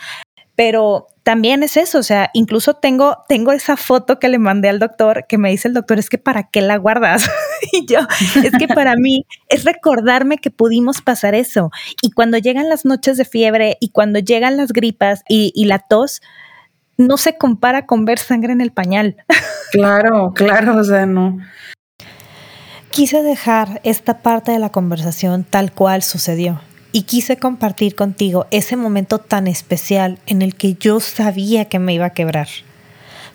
pero 0.56 1.06
también 1.22 1.62
es 1.62 1.76
eso, 1.76 1.98
o 1.98 2.02
sea, 2.02 2.30
incluso 2.34 2.74
tengo, 2.74 3.18
tengo 3.28 3.52
esa 3.52 3.76
foto 3.76 4.18
que 4.18 4.28
le 4.28 4.38
mandé 4.38 4.68
al 4.68 4.78
doctor 4.78 5.26
que 5.28 5.38
me 5.38 5.50
dice 5.50 5.68
el 5.68 5.74
doctor, 5.74 5.98
es 5.98 6.10
que 6.10 6.18
para 6.18 6.50
qué 6.50 6.60
la 6.60 6.76
guardas? 6.76 7.30
y 7.72 7.86
yo, 7.86 8.00
es 8.42 8.52
que 8.58 8.68
para 8.68 8.96
mí 8.96 9.24
es 9.48 9.64
recordarme 9.64 10.38
que 10.38 10.50
pudimos 10.50 11.02
pasar 11.02 11.34
eso. 11.34 11.70
Y 12.02 12.10
cuando 12.10 12.36
llegan 12.38 12.68
las 12.68 12.84
noches 12.84 13.16
de 13.16 13.24
fiebre 13.24 13.76
y 13.80 13.90
cuando 13.90 14.18
llegan 14.18 14.56
las 14.56 14.72
gripas 14.72 15.22
y, 15.28 15.52
y 15.54 15.66
la 15.66 15.78
tos, 15.78 16.20
no 17.00 17.16
se 17.16 17.36
compara 17.36 17.86
con 17.86 18.04
ver 18.04 18.18
sangre 18.18 18.52
en 18.52 18.60
el 18.60 18.72
pañal. 18.72 19.16
Claro, 19.72 20.32
claro, 20.34 20.78
o 20.78 20.82
sea, 20.82 21.06
no. 21.06 21.38
Quise 22.90 23.22
dejar 23.22 23.80
esta 23.84 24.18
parte 24.18 24.50
de 24.50 24.58
la 24.58 24.70
conversación 24.70 25.44
tal 25.44 25.70
cual 25.70 26.02
sucedió 26.02 26.60
y 26.90 27.02
quise 27.02 27.36
compartir 27.36 27.94
contigo 27.94 28.48
ese 28.50 28.76
momento 28.76 29.18
tan 29.18 29.46
especial 29.46 30.18
en 30.26 30.42
el 30.42 30.56
que 30.56 30.74
yo 30.74 30.98
sabía 30.98 31.66
que 31.66 31.78
me 31.78 31.94
iba 31.94 32.06
a 32.06 32.14
quebrar. 32.14 32.48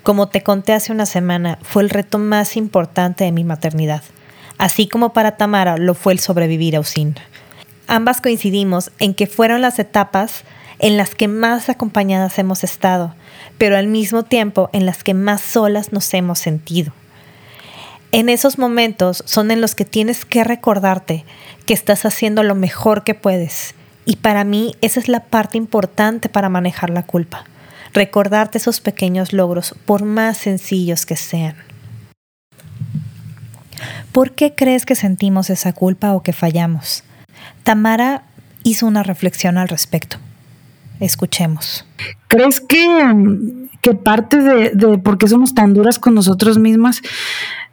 Como 0.04 0.28
te 0.28 0.44
conté 0.44 0.74
hace 0.74 0.92
una 0.92 1.06
semana, 1.06 1.58
fue 1.62 1.84
el 1.84 1.90
reto 1.90 2.20
más 2.20 2.58
importante 2.58 3.24
de 3.24 3.32
mi 3.32 3.46
maternidad, 3.46 4.04
así 4.58 4.90
como 4.90 5.14
para 5.14 5.38
Tamara 5.38 5.78
lo 5.78 5.94
fue 5.94 6.12
el 6.12 6.20
sobrevivir 6.20 6.76
a 6.76 6.82
Usin. 6.82 7.16
Ambas 7.88 8.20
coincidimos 8.20 8.92
en 9.00 9.14
que 9.14 9.26
fueron 9.26 9.62
las 9.62 9.80
etapas 9.80 10.44
en 10.80 10.98
las 10.98 11.16
que 11.16 11.28
más 11.28 11.70
acompañadas 11.70 12.38
hemos 12.40 12.64
estado, 12.64 13.16
pero 13.58 13.78
al 13.78 13.88
mismo 13.88 14.24
tiempo 14.24 14.70
en 14.74 14.86
las 14.86 15.04
que 15.04 15.14
más 15.14 15.42
solas 15.42 15.92
nos 15.92 16.14
hemos 16.14 16.40
sentido. 16.40 16.94
En 18.12 18.30
esos 18.30 18.58
momentos 18.58 19.24
son 19.26 19.52
en 19.52 19.62
los 19.62 19.76
que 19.76 19.86
tienes 19.86 20.24
que 20.26 20.44
recordarte 20.44 21.26
que 21.66 21.74
estás 21.74 22.06
haciendo 22.06 22.44
lo 22.44 22.56
mejor 22.56 23.04
que 23.04 23.14
puedes. 23.14 23.76
Y 24.06 24.18
para 24.18 24.44
mí 24.44 24.76
esa 24.82 25.00
es 25.00 25.08
la 25.08 25.26
parte 25.26 25.58
importante 25.58 26.30
para 26.30 26.50
manejar 26.50 26.90
la 26.90 27.04
culpa. 27.04 27.46
Recordarte 27.94 28.58
esos 28.58 28.80
pequeños 28.80 29.34
logros, 29.34 29.76
por 29.86 30.04
más 30.04 30.38
sencillos 30.38 31.06
que 31.06 31.16
sean. 31.16 31.56
¿Por 34.12 34.32
qué 34.32 34.54
crees 34.56 34.86
que 34.86 34.96
sentimos 34.96 35.50
esa 35.50 35.74
culpa 35.74 36.14
o 36.14 36.24
que 36.24 36.32
fallamos? 36.32 37.04
Tamara 37.64 38.24
hizo 38.64 38.86
una 38.88 39.04
reflexión 39.04 39.58
al 39.58 39.68
respecto. 39.68 40.18
Escuchemos. 41.00 41.86
¿Crees 42.28 42.62
que, 42.62 43.70
que 43.82 43.94
parte 43.94 44.38
de, 44.38 44.72
de, 44.72 44.98
por 44.98 45.18
qué 45.18 45.28
somos 45.28 45.54
tan 45.54 45.74
duras 45.74 46.00
con 46.00 46.16
nosotros 46.16 46.58
mismas 46.58 47.02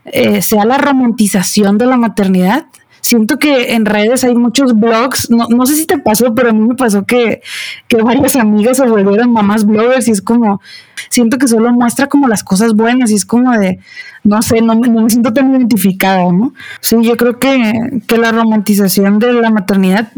eh, 0.04 0.42
sea 0.42 0.64
la 0.64 0.78
romantización 0.78 1.78
de 1.78 1.86
la 1.86 1.96
maternidad? 1.96 2.66
Siento 3.02 3.40
que 3.40 3.74
en 3.74 3.84
redes 3.84 4.22
hay 4.22 4.36
muchos 4.36 4.78
blogs, 4.78 5.28
no, 5.28 5.48
no 5.48 5.66
sé 5.66 5.74
si 5.74 5.86
te 5.86 5.98
pasó, 5.98 6.36
pero 6.36 6.50
a 6.50 6.52
mí 6.52 6.60
me 6.60 6.76
pasó 6.76 7.04
que, 7.04 7.42
que 7.88 7.96
varias 8.00 8.36
amigas 8.36 8.76
se 8.76 8.86
volvieron 8.86 9.32
mamás 9.32 9.66
bloggers 9.66 10.06
y 10.06 10.12
es 10.12 10.22
como, 10.22 10.60
siento 11.08 11.36
que 11.36 11.48
solo 11.48 11.72
muestra 11.72 12.06
como 12.06 12.28
las 12.28 12.44
cosas 12.44 12.74
buenas 12.74 13.10
y 13.10 13.16
es 13.16 13.26
como 13.26 13.58
de, 13.58 13.80
no 14.22 14.40
sé, 14.40 14.60
no, 14.62 14.76
no 14.76 15.02
me 15.02 15.10
siento 15.10 15.32
tan 15.32 15.52
identificada, 15.52 16.30
¿no? 16.30 16.54
Sí, 16.80 16.96
yo 17.02 17.16
creo 17.16 17.40
que, 17.40 18.02
que 18.06 18.18
la 18.18 18.30
romantización 18.30 19.18
de 19.18 19.32
la 19.32 19.50
maternidad... 19.50 20.12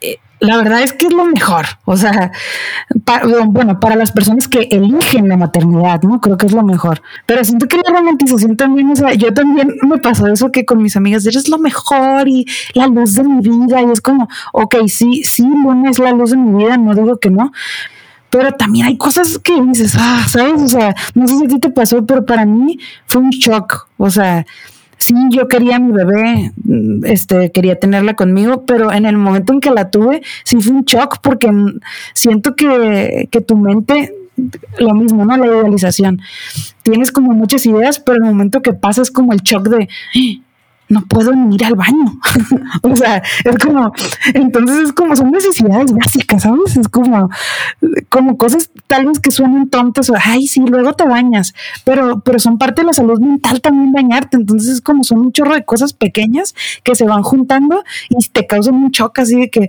Eh, 0.00 0.18
la 0.40 0.56
verdad 0.56 0.82
es 0.82 0.92
que 0.92 1.06
es 1.06 1.12
lo 1.12 1.24
mejor. 1.24 1.66
O 1.84 1.96
sea, 1.96 2.32
bueno, 3.46 3.80
para 3.80 3.96
las 3.96 4.12
personas 4.12 4.48
que 4.48 4.68
eligen 4.70 5.28
la 5.28 5.36
maternidad, 5.36 6.02
¿no? 6.02 6.20
Creo 6.20 6.36
que 6.36 6.46
es 6.46 6.52
lo 6.52 6.62
mejor. 6.62 7.02
Pero 7.26 7.44
siento 7.44 7.66
que 7.66 7.76
la 7.76 7.98
romantización 7.98 8.56
también, 8.56 8.90
o 8.90 8.96
sea, 8.96 9.14
yo 9.14 9.32
también 9.32 9.74
me 9.82 9.98
pasó 9.98 10.26
eso 10.26 10.50
que 10.52 10.64
con 10.64 10.82
mis 10.82 10.96
amigas, 10.96 11.26
eres 11.26 11.48
lo 11.48 11.58
mejor 11.58 12.28
y 12.28 12.46
la 12.74 12.86
luz 12.86 13.14
de 13.14 13.24
mi 13.24 13.40
vida. 13.40 13.82
Y 13.82 13.90
es 13.90 14.00
como, 14.00 14.28
ok, 14.52 14.76
sí, 14.86 15.22
sí, 15.24 15.42
Luna 15.42 15.90
es 15.90 15.98
la 15.98 16.12
luz 16.12 16.30
de 16.30 16.36
mi 16.36 16.64
vida, 16.64 16.76
no 16.76 16.94
digo 16.94 17.18
que 17.18 17.30
no. 17.30 17.52
Pero 18.30 18.52
también 18.52 18.86
hay 18.86 18.98
cosas 18.98 19.38
que 19.38 19.60
dices, 19.62 19.96
ah, 19.98 20.24
¿sabes? 20.28 20.60
O 20.62 20.68
sea, 20.68 20.94
no 21.14 21.26
sé 21.26 21.38
si 21.38 21.44
a 21.46 21.48
ti 21.48 21.58
te 21.58 21.70
pasó, 21.70 22.04
pero 22.04 22.24
para 22.26 22.44
mí 22.44 22.78
fue 23.06 23.22
un 23.22 23.30
shock. 23.30 23.88
O 23.96 24.10
sea, 24.10 24.44
sí, 24.98 25.14
yo 25.30 25.48
quería 25.48 25.76
a 25.76 25.78
mi 25.78 25.92
bebé, 25.92 26.52
mm, 26.64 27.04
este, 27.06 27.50
quería 27.50 27.78
tenerla 27.78 28.14
conmigo, 28.14 28.64
pero 28.66 28.92
en 28.92 29.06
el 29.06 29.16
momento 29.16 29.52
en 29.52 29.60
que 29.60 29.70
la 29.70 29.90
tuve, 29.90 30.22
sí 30.44 30.60
fue 30.60 30.74
un 30.74 30.84
shock 30.84 31.18
porque 31.22 31.50
siento 32.14 32.54
que, 32.54 33.28
que 33.30 33.40
tu 33.40 33.56
mente 33.56 34.14
lo 34.78 34.94
mismo, 34.94 35.24
¿no? 35.24 35.36
La 35.36 35.46
idealización. 35.46 36.20
Tienes 36.82 37.10
como 37.12 37.32
muchas 37.32 37.66
ideas, 37.66 37.98
pero 38.00 38.18
el 38.18 38.24
momento 38.24 38.62
que 38.62 38.72
pasas 38.72 39.10
como 39.10 39.32
el 39.32 39.40
shock 39.40 39.68
de, 39.68 39.88
no 40.88 41.02
puedo 41.02 41.34
ni 41.34 41.56
ir 41.56 41.64
al 41.64 41.74
baño. 41.74 42.18
o 42.82 42.96
sea, 42.96 43.22
es 43.44 43.56
como, 43.58 43.92
entonces 44.34 44.78
es 44.78 44.92
como, 44.92 45.14
son 45.16 45.30
necesidades 45.30 45.92
básicas, 45.92 46.42
¿sabes? 46.42 46.76
Es 46.76 46.88
como, 46.88 47.28
como 48.08 48.36
cosas 48.36 48.70
tal 48.86 49.06
vez 49.06 49.20
que 49.20 49.30
suenan 49.30 49.68
tontas, 49.68 50.10
o, 50.10 50.14
ay, 50.22 50.46
sí, 50.48 50.60
luego 50.60 50.94
te 50.94 51.04
bañas, 51.04 51.54
pero, 51.84 52.20
pero 52.20 52.38
son 52.38 52.58
parte 52.58 52.82
de 52.82 52.86
la 52.86 52.92
salud 52.92 53.20
mental 53.20 53.60
también 53.60 53.92
bañarte, 53.92 54.36
entonces 54.36 54.74
es 54.74 54.80
como 54.80 55.04
son 55.04 55.18
un 55.18 55.32
chorro 55.32 55.54
de 55.54 55.64
cosas 55.64 55.92
pequeñas 55.92 56.54
que 56.82 56.94
se 56.94 57.04
van 57.04 57.22
juntando 57.22 57.82
y 58.08 58.16
te 58.28 58.46
causan 58.46 58.74
un 58.74 58.90
choque 58.90 59.22
así 59.22 59.38
de 59.38 59.50
que, 59.50 59.68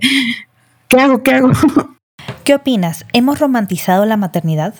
¿qué 0.88 1.00
hago? 1.00 1.22
¿Qué 1.22 1.34
hago? 1.34 1.50
¿Qué 2.44 2.54
opinas? 2.54 3.04
¿Hemos 3.12 3.38
romantizado 3.38 4.06
la 4.06 4.16
maternidad? 4.16 4.74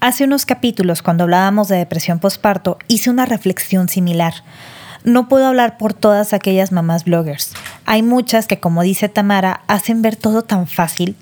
Hace 0.00 0.24
unos 0.24 0.46
capítulos, 0.46 1.02
cuando 1.02 1.24
hablábamos 1.24 1.68
de 1.68 1.76
depresión 1.76 2.20
postparto, 2.20 2.78
hice 2.86 3.10
una 3.10 3.26
reflexión 3.26 3.88
similar 3.88 4.34
no 5.04 5.28
puedo 5.28 5.46
hablar 5.46 5.78
por 5.78 5.94
todas 5.94 6.32
aquellas 6.32 6.72
mamás 6.72 7.04
bloggers. 7.04 7.52
Hay 7.84 8.02
muchas 8.02 8.46
que, 8.46 8.60
como 8.60 8.82
dice 8.82 9.08
Tamara, 9.08 9.62
hacen 9.66 10.02
ver 10.02 10.16
todo 10.16 10.42
tan 10.42 10.66
fácil. 10.66 11.16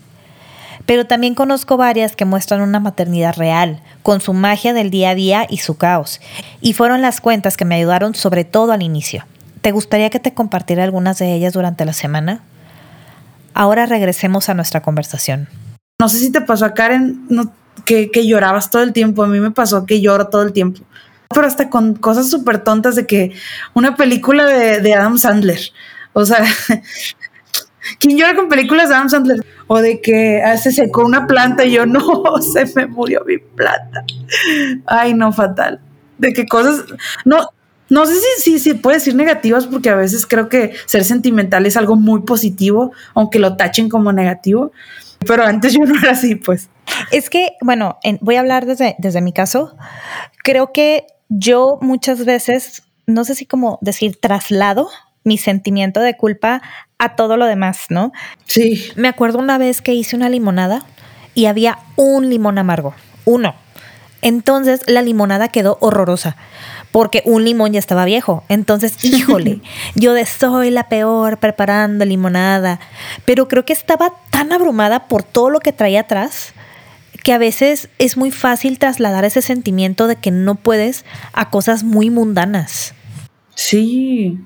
Pero 0.87 1.07
también 1.07 1.35
conozco 1.35 1.77
varias 1.77 2.15
que 2.15 2.25
muestran 2.25 2.61
una 2.61 2.81
maternidad 2.81 3.37
real, 3.37 3.81
con 4.03 4.21
su 4.21 4.33
magia 4.33 4.73
del 4.73 4.91
día 4.91 5.11
a 5.11 5.15
día 5.15 5.47
y 5.49 5.59
su 5.59 5.77
caos. 5.77 6.21
Y 6.61 6.75
fueron 6.75 7.03
las 7.03 7.21
cuentas 7.21 7.57
que 7.57 7.65
me 7.65 7.75
ayudaron 7.75 8.15
sobre 8.15 8.45
todo 8.45 8.73
al 8.73 8.83
inicio. 8.83 9.25
¿Te 9.63 9.73
gustaría 9.73 10.11
que 10.11 10.21
te 10.21 10.33
compartiera 10.33 10.85
algunas 10.85 11.19
de 11.19 11.35
ellas 11.35 11.53
durante 11.53 11.85
la 11.85 11.93
semana? 11.93 12.43
Ahora 13.53 13.87
regresemos 13.87 14.49
a 14.49 14.55
nuestra 14.55 14.83
conversación. 14.83 15.49
No 15.99 16.09
sé 16.09 16.19
si 16.19 16.31
te 16.31 16.41
pasó 16.41 16.67
a 16.67 16.75
Karen 16.75 17.27
que, 17.85 18.11
que 18.11 18.27
llorabas 18.27 18.71
todo 18.71 18.83
el 18.83 18.93
tiempo. 18.93 19.25
A 19.25 19.27
mí 19.27 19.41
me 19.41 19.51
pasó 19.51 19.87
que 19.87 20.01
lloro 20.01 20.29
todo 20.29 20.43
el 20.43 20.53
tiempo 20.53 20.83
pero 21.35 21.47
hasta 21.47 21.71
con 21.71 21.95
cosas 21.95 22.31
súper 22.31 22.63
tontas 22.63 22.97
de 22.97 23.07
que 23.07 23.33
una 23.75 23.97
película 23.97 24.47
de, 24.47 24.95
Adam 24.95 25.19
Sandler, 25.19 25.61
o 26.13 26.25
sea, 26.25 26.45
¿quién 27.99 28.17
llora 28.17 28.35
con 28.35 28.49
películas 28.49 28.89
de 28.89 28.95
Adam 28.95 29.09
Sandler? 29.09 29.45
O 29.67 29.79
de 29.79 30.01
que 30.01 30.43
ah, 30.43 30.57
se 30.57 30.71
secó 30.71 31.05
una 31.05 31.27
planta 31.27 31.65
y 31.65 31.73
yo, 31.73 31.87
no, 31.87 32.03
se 32.41 32.67
me 32.75 32.87
murió 32.87 33.23
mi 33.27 33.39
planta. 33.39 34.05
Ay, 34.87 35.15
no, 35.15 35.33
fatal. 35.33 35.81
De 36.19 36.33
que 36.33 36.47
cosas, 36.47 36.85
no, 37.25 37.51
No 37.89 38.07
sé 38.07 38.15
si, 38.15 38.43
si, 38.43 38.59
si 38.59 38.75
puede 38.75 38.99
decir 38.99 39.15
negativas 39.15 39.67
porque 39.67 39.91
a 39.91 39.97
veces 39.97 40.25
creo 40.27 40.49
que 40.49 40.73
ser 40.87 41.05
sentimental 41.05 41.67
es 41.67 41.77
algo 41.77 41.97
muy 41.97 42.23
positivo, 42.23 42.93
aunque 43.15 43.39
lo 43.41 43.57
tachen 43.57 43.89
como 43.89 44.13
negativo. 44.13 44.73
Pero 45.27 45.45
antes 45.45 45.73
yo 45.73 45.81
no 45.81 45.99
era 45.99 46.13
así, 46.13 46.37
pues. 46.37 46.69
Es 47.11 47.31
que, 47.31 47.53
bueno, 47.61 47.99
voy 48.21 48.37
a 48.37 48.41
hablar 48.41 48.67
desde, 48.67 48.95
desde 48.99 49.21
mi 49.21 49.33
caso. 49.33 49.77
Creo 50.43 50.73
que 50.73 51.07
yo 51.29 51.79
muchas 51.81 52.25
veces, 52.25 52.83
no 53.07 53.25
sé 53.25 53.35
si 53.35 53.47
como 53.47 53.79
decir 53.81 54.19
traslado 54.21 54.89
mi 55.25 55.39
sentimiento 55.39 56.01
de 56.01 56.17
culpa 56.17 56.63
a 56.99 57.17
todo 57.17 57.37
lo 57.37 57.47
demás, 57.47 57.87
¿no? 57.91 58.13
Sí. 58.45 58.89
Me 58.95 59.09
acuerdo 59.09 59.39
una 59.39 59.59
vez 59.59 59.83
que 59.83 59.93
hice 59.93 60.17
una 60.17 60.29
limonada 60.29 60.87
y 61.35 61.47
había 61.47 61.79
un 61.97 62.31
limón 62.31 62.59
amargo, 62.59 62.95
uno. 63.25 63.55
Entonces 64.23 64.83
la 64.87 65.03
limonada 65.03 65.49
quedó 65.49 65.79
horrorosa 65.81 66.37
porque 66.93 67.23
un 67.27 67.45
limón 67.45 67.73
ya 67.73 67.79
estaba 67.79 68.05
viejo. 68.05 68.45
Entonces, 68.49 68.97
híjole, 69.05 69.61
yo 69.95 70.15
de 70.15 70.25
soy 70.25 70.71
la 70.71 70.89
peor 70.89 71.39
preparando 71.39 72.05
limonada, 72.05 72.81
pero 73.25 73.49
creo 73.49 73.65
que 73.65 73.73
estaba 73.73 74.13
tan 74.31 74.53
abrumada 74.53 75.09
por 75.09 75.23
todo 75.23 75.51
lo 75.51 75.61
que 75.61 75.73
traía 75.73 76.01
atrás 76.01 76.55
que 77.27 77.33
a 77.33 77.39
veces 77.39 77.89
es 77.99 78.17
muy 78.17 78.31
fácil 78.31 78.79
trasladar 78.79 79.25
ese 79.25 79.43
sentimiento 79.43 80.07
de 80.07 80.15
que 80.15 80.31
no 80.31 80.55
puedes 80.55 81.05
a 81.33 81.51
cosas 81.51 81.83
muy 81.83 82.09
mundanas. 82.09 82.95
Sí. 83.57 84.39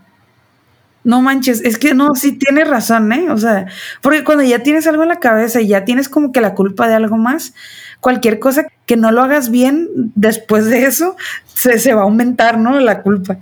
No 1.04 1.20
manches, 1.20 1.60
es 1.62 1.76
que 1.76 1.92
no, 1.92 2.14
sí 2.14 2.38
tienes 2.38 2.66
razón, 2.66 3.12
¿eh? 3.12 3.30
O 3.30 3.36
sea, 3.36 3.66
porque 4.00 4.24
cuando 4.24 4.44
ya 4.44 4.62
tienes 4.62 4.86
algo 4.86 5.02
en 5.02 5.10
la 5.10 5.20
cabeza 5.20 5.60
y 5.60 5.66
ya 5.68 5.84
tienes 5.84 6.08
como 6.08 6.32
que 6.32 6.40
la 6.40 6.54
culpa 6.54 6.88
de 6.88 6.94
algo 6.94 7.18
más, 7.18 7.52
cualquier 8.00 8.38
cosa 8.38 8.66
que 8.86 8.96
no 8.96 9.12
lo 9.12 9.20
hagas 9.20 9.50
bien 9.50 9.86
después 10.14 10.64
de 10.64 10.84
eso, 10.86 11.16
se, 11.52 11.78
se 11.78 11.92
va 11.92 12.00
a 12.00 12.04
aumentar, 12.04 12.56
¿no? 12.56 12.80
La 12.80 13.02
culpa. 13.02 13.36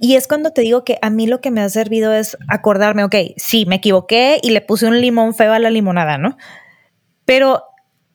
Y 0.00 0.16
es 0.16 0.26
cuando 0.26 0.50
te 0.50 0.62
digo 0.62 0.82
que 0.82 0.98
a 1.02 1.08
mí 1.08 1.28
lo 1.28 1.40
que 1.40 1.52
me 1.52 1.60
ha 1.60 1.68
servido 1.68 2.12
es 2.12 2.36
acordarme, 2.48 3.04
ok, 3.04 3.14
sí, 3.36 3.64
me 3.64 3.76
equivoqué 3.76 4.40
y 4.42 4.50
le 4.50 4.60
puse 4.60 4.88
un 4.88 5.00
limón 5.00 5.34
feo 5.36 5.52
a 5.52 5.60
la 5.60 5.70
limonada, 5.70 6.18
¿no? 6.18 6.36
Pero 7.24 7.62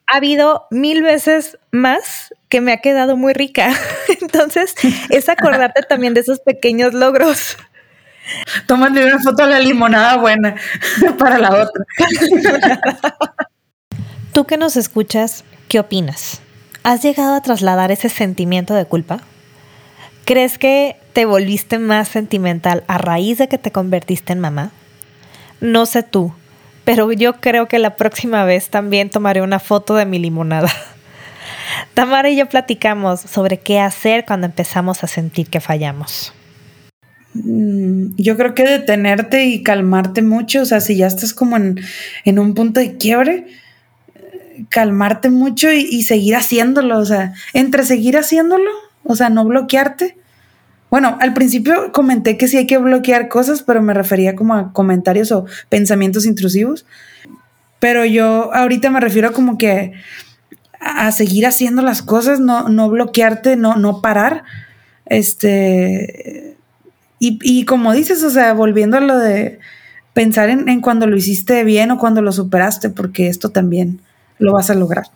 ha 0.08 0.18
habido 0.18 0.68
mil 0.72 1.04
veces 1.04 1.58
más 1.72 2.34
que 2.50 2.62
me 2.62 2.72
ha 2.72 2.78
quedado 2.78 3.18
muy 3.18 3.34
rica. 3.34 3.74
Entonces, 4.22 4.74
es 5.10 5.30
acordarte 5.30 5.84
también 5.84 6.14
de 6.14 6.22
esos 6.22 6.40
pequeños 6.40 6.94
logros. 6.94 7.58
Tómale 8.66 9.06
una 9.06 9.20
foto 9.20 9.44
a 9.44 9.48
la 9.48 9.60
limonada 9.60 10.18
buena 10.18 10.56
para 11.20 11.38
la 11.38 11.50
otra. 11.50 11.86
Tú 14.34 14.46
que 14.46 14.58
nos 14.58 14.76
escuchas, 14.76 15.44
¿qué 15.68 15.80
opinas? 15.80 16.42
¿Has 16.84 17.02
llegado 17.02 17.36
a 17.36 17.42
trasladar 17.42 17.92
ese 17.92 18.10
sentimiento 18.10 18.74
de 18.74 18.86
culpa? 18.86 19.20
¿Crees 20.26 20.58
que 20.58 20.98
te 21.14 21.26
volviste 21.26 21.80
más 21.80 22.10
sentimental 22.10 22.84
a 22.88 22.98
raíz 22.98 23.38
de 23.38 23.48
que 23.48 23.58
te 23.58 23.72
convertiste 23.72 24.34
en 24.34 24.40
mamá? 24.40 24.72
No 25.60 25.86
sé 25.86 26.04
tú, 26.04 26.34
pero 26.88 27.12
yo 27.12 27.34
creo 27.42 27.68
que 27.68 27.80
la 27.80 27.98
próxima 27.98 28.46
vez 28.46 28.70
también 28.70 29.10
tomaré 29.10 29.42
una 29.42 29.60
foto 29.60 29.96
de 29.96 30.06
mi 30.06 30.20
limonada. 30.20 30.72
Tamara 31.94 32.30
y 32.30 32.38
yo 32.38 32.46
platicamos 32.48 33.20
sobre 33.20 33.60
qué 33.60 33.82
hacer 33.82 34.24
cuando 34.24 34.48
empezamos 34.48 35.04
a 35.04 35.08
sentir 35.08 35.50
que 35.50 35.60
fallamos. 35.60 36.34
Mm, 37.34 38.16
yo 38.16 38.38
creo 38.38 38.56
que 38.56 38.64
detenerte 38.64 39.44
y 39.48 39.64
calmarte 39.64 40.22
mucho, 40.22 40.62
o 40.62 40.66
sea, 40.66 40.80
si 40.80 40.96
ya 40.96 41.08
estás 41.08 41.34
como 41.34 41.58
en, 41.58 42.40
un 42.40 42.54
punto 42.54 42.80
de 42.80 42.96
quiebre, 42.96 43.48
calmarte 44.70 45.30
mucho 45.30 45.70
y, 45.74 45.82
y, 45.92 46.04
seguir 46.04 46.38
haciéndolo, 46.38 47.00
o 47.00 47.06
sea, 47.06 47.34
entre 47.52 47.84
seguir 47.84 48.16
haciéndolo, 48.16 48.72
o 49.04 49.14
sea, 49.14 49.30
no 49.30 49.44
bloquearte 49.44 50.17
bueno, 50.90 51.18
al 51.20 51.34
principio 51.34 51.92
comenté 51.92 52.38
que 52.38 52.48
sí 52.48 52.58
hay 52.58 52.66
que 52.66 52.78
bloquear 52.78 53.28
cosas, 53.28 53.62
pero 53.62 53.82
me 53.82 53.94
refería 53.94 54.36
como 54.36 54.54
a 54.54 54.72
comentarios 54.72 55.32
o 55.32 55.46
pensamientos 55.70 56.26
intrusivos. 56.26 56.86
Pero 57.80 58.06
yo 58.06 58.54
ahorita 58.54 58.90
me 58.90 59.02
refiero 59.02 59.34
como 59.34 59.58
que 59.58 59.94
a 60.80 61.12
seguir 61.12 61.46
haciendo 61.46 61.82
las 61.82 62.02
cosas, 62.02 62.40
no, 62.40 62.70
no 62.70 62.90
bloquearte, 62.90 63.58
no, 63.58 63.76
no 63.76 64.02
parar. 64.02 64.44
Este. 65.06 66.56
Y, 67.20 67.40
y 67.42 67.66
como 67.66 67.94
dices, 67.94 68.24
o 68.24 68.30
sea, 68.30 68.54
volviendo 68.54 68.98
a 68.98 69.02
lo 69.02 69.18
de 69.18 69.60
pensar 70.14 70.50
en, 70.50 70.70
en 70.70 70.82
cuando 70.82 71.06
lo 71.08 71.18
hiciste 71.18 71.64
bien 71.64 71.92
o 71.92 71.98
cuando 71.98 72.22
lo 72.22 72.32
superaste, 72.32 72.90
porque 72.90 73.28
esto 73.28 73.50
también 73.50 74.00
lo 74.40 74.54
vas 74.54 74.70
a 74.70 74.76
lograr 74.76 75.08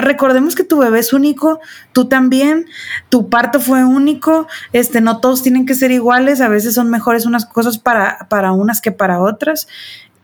recordemos 0.00 0.54
que 0.54 0.64
tu 0.64 0.78
bebé 0.78 1.00
es 1.00 1.12
único, 1.12 1.60
tú 1.92 2.06
también, 2.06 2.66
tu 3.08 3.28
parto 3.28 3.60
fue 3.60 3.84
único, 3.84 4.46
este, 4.72 5.00
no 5.00 5.20
todos 5.20 5.42
tienen 5.42 5.66
que 5.66 5.74
ser 5.74 5.90
iguales, 5.90 6.40
a 6.40 6.48
veces 6.48 6.74
son 6.74 6.90
mejores 6.90 7.26
unas 7.26 7.46
cosas 7.46 7.78
para, 7.78 8.26
para 8.28 8.52
unas 8.52 8.80
que 8.80 8.92
para 8.92 9.20
otras, 9.20 9.68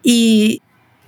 y 0.03 0.63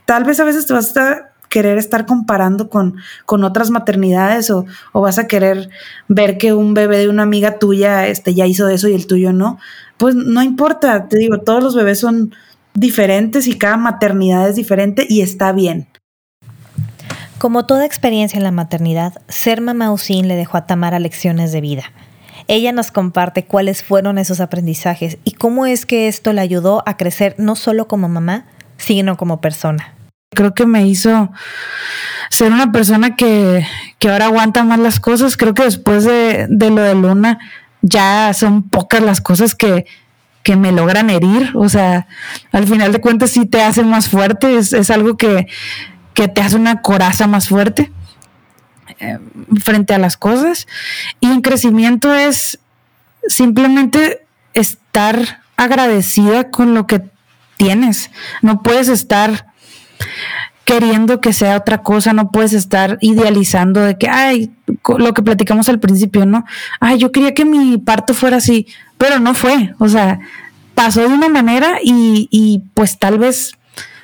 tal 0.04 0.24
vez 0.24 0.40
a 0.40 0.44
veces 0.44 0.66
te 0.66 0.72
vas 0.72 0.96
a 0.96 1.30
querer 1.48 1.78
estar 1.78 2.06
comparando 2.06 2.70
con, 2.70 2.96
con 3.26 3.42
otras 3.44 3.70
maternidades 3.70 4.50
o, 4.50 4.66
o, 4.92 5.00
vas 5.00 5.18
a 5.18 5.26
querer 5.26 5.68
ver 6.06 6.38
que 6.38 6.52
un 6.52 6.74
bebé 6.74 6.98
de 6.98 7.08
una 7.08 7.24
amiga 7.24 7.58
tuya 7.58 8.06
este, 8.06 8.34
ya 8.34 8.46
hizo 8.46 8.68
eso 8.68 8.88
y 8.88 8.94
el 8.94 9.08
tuyo 9.08 9.32
no, 9.32 9.58
pues 9.96 10.14
no 10.14 10.42
importa, 10.42 11.08
te 11.08 11.18
digo, 11.18 11.40
todos 11.40 11.62
los 11.62 11.74
bebés 11.74 11.98
son 11.98 12.32
diferentes 12.74 13.48
y 13.48 13.58
cada 13.58 13.76
maternidad 13.76 14.48
es 14.48 14.56
diferente 14.56 15.06
y 15.08 15.22
está 15.22 15.52
bien. 15.52 15.89
Como 17.40 17.64
toda 17.64 17.86
experiencia 17.86 18.36
en 18.36 18.44
la 18.44 18.50
maternidad, 18.50 19.14
ser 19.28 19.62
mamá 19.62 19.90
Usín 19.90 20.28
le 20.28 20.36
dejó 20.36 20.58
a 20.58 20.66
Tamara 20.66 20.98
lecciones 20.98 21.52
de 21.52 21.62
vida. 21.62 21.84
Ella 22.48 22.70
nos 22.70 22.90
comparte 22.90 23.46
cuáles 23.46 23.82
fueron 23.82 24.18
esos 24.18 24.40
aprendizajes 24.40 25.16
y 25.24 25.32
cómo 25.32 25.64
es 25.64 25.86
que 25.86 26.06
esto 26.06 26.34
le 26.34 26.42
ayudó 26.42 26.82
a 26.84 26.98
crecer 26.98 27.34
no 27.38 27.56
solo 27.56 27.88
como 27.88 28.10
mamá, 28.10 28.44
sino 28.76 29.16
como 29.16 29.40
persona. 29.40 29.94
Creo 30.34 30.52
que 30.52 30.66
me 30.66 30.86
hizo 30.86 31.32
ser 32.28 32.52
una 32.52 32.72
persona 32.72 33.16
que, 33.16 33.64
ahora 34.04 34.26
aguanta 34.26 34.62
más 34.62 34.78
las 34.78 35.00
cosas. 35.00 35.38
Creo 35.38 35.54
que 35.54 35.64
después 35.64 36.04
de, 36.04 36.46
lo 36.50 36.82
de 36.82 36.94
Luna 36.94 37.38
ya 37.80 38.34
son 38.34 38.64
pocas 38.64 39.00
las 39.00 39.22
cosas 39.22 39.54
que, 39.54 39.86
que 40.42 40.56
me 40.56 40.72
logran 40.72 41.08
herir. 41.08 41.52
O 41.54 41.70
sea, 41.70 42.06
al 42.52 42.66
final 42.66 42.92
de 42.92 43.00
cuentas 43.00 43.30
sí 43.30 43.46
te 43.46 43.62
hace 43.62 43.82
más 43.82 44.10
fuerte. 44.10 44.58
Es, 44.58 44.74
es 44.74 44.90
algo 44.90 45.16
que, 45.16 45.46
que 46.14 46.28
te 46.28 46.40
hace 46.40 46.56
una 46.56 46.82
coraza 46.82 47.26
más 47.26 47.48
fuerte 47.48 47.92
eh, 48.98 49.18
frente 49.62 49.94
a 49.94 49.98
las 49.98 50.16
cosas. 50.16 50.66
Y 51.20 51.26
en 51.26 51.40
crecimiento 51.40 52.14
es 52.14 52.58
simplemente 53.26 54.24
estar 54.54 55.42
agradecida 55.56 56.50
con 56.50 56.74
lo 56.74 56.86
que 56.86 57.02
tienes. 57.56 58.10
No 58.42 58.62
puedes 58.62 58.88
estar 58.88 59.46
queriendo 60.64 61.20
que 61.20 61.32
sea 61.32 61.56
otra 61.56 61.82
cosa, 61.82 62.12
no 62.12 62.30
puedes 62.30 62.52
estar 62.52 62.96
idealizando 63.00 63.80
de 63.80 63.98
que, 63.98 64.08
ay, 64.08 64.52
lo 64.98 65.12
que 65.14 65.22
platicamos 65.22 65.68
al 65.68 65.80
principio, 65.80 66.26
¿no? 66.26 66.44
Ay, 66.78 66.98
yo 66.98 67.10
quería 67.10 67.34
que 67.34 67.44
mi 67.44 67.76
parto 67.76 68.14
fuera 68.14 68.36
así, 68.36 68.68
pero 68.96 69.18
no 69.18 69.34
fue, 69.34 69.74
o 69.78 69.88
sea, 69.88 70.20
pasó 70.76 71.00
de 71.00 71.08
una 71.08 71.28
manera 71.28 71.78
y, 71.82 72.28
y 72.30 72.62
pues 72.74 72.98
tal 72.98 73.18
vez 73.18 73.52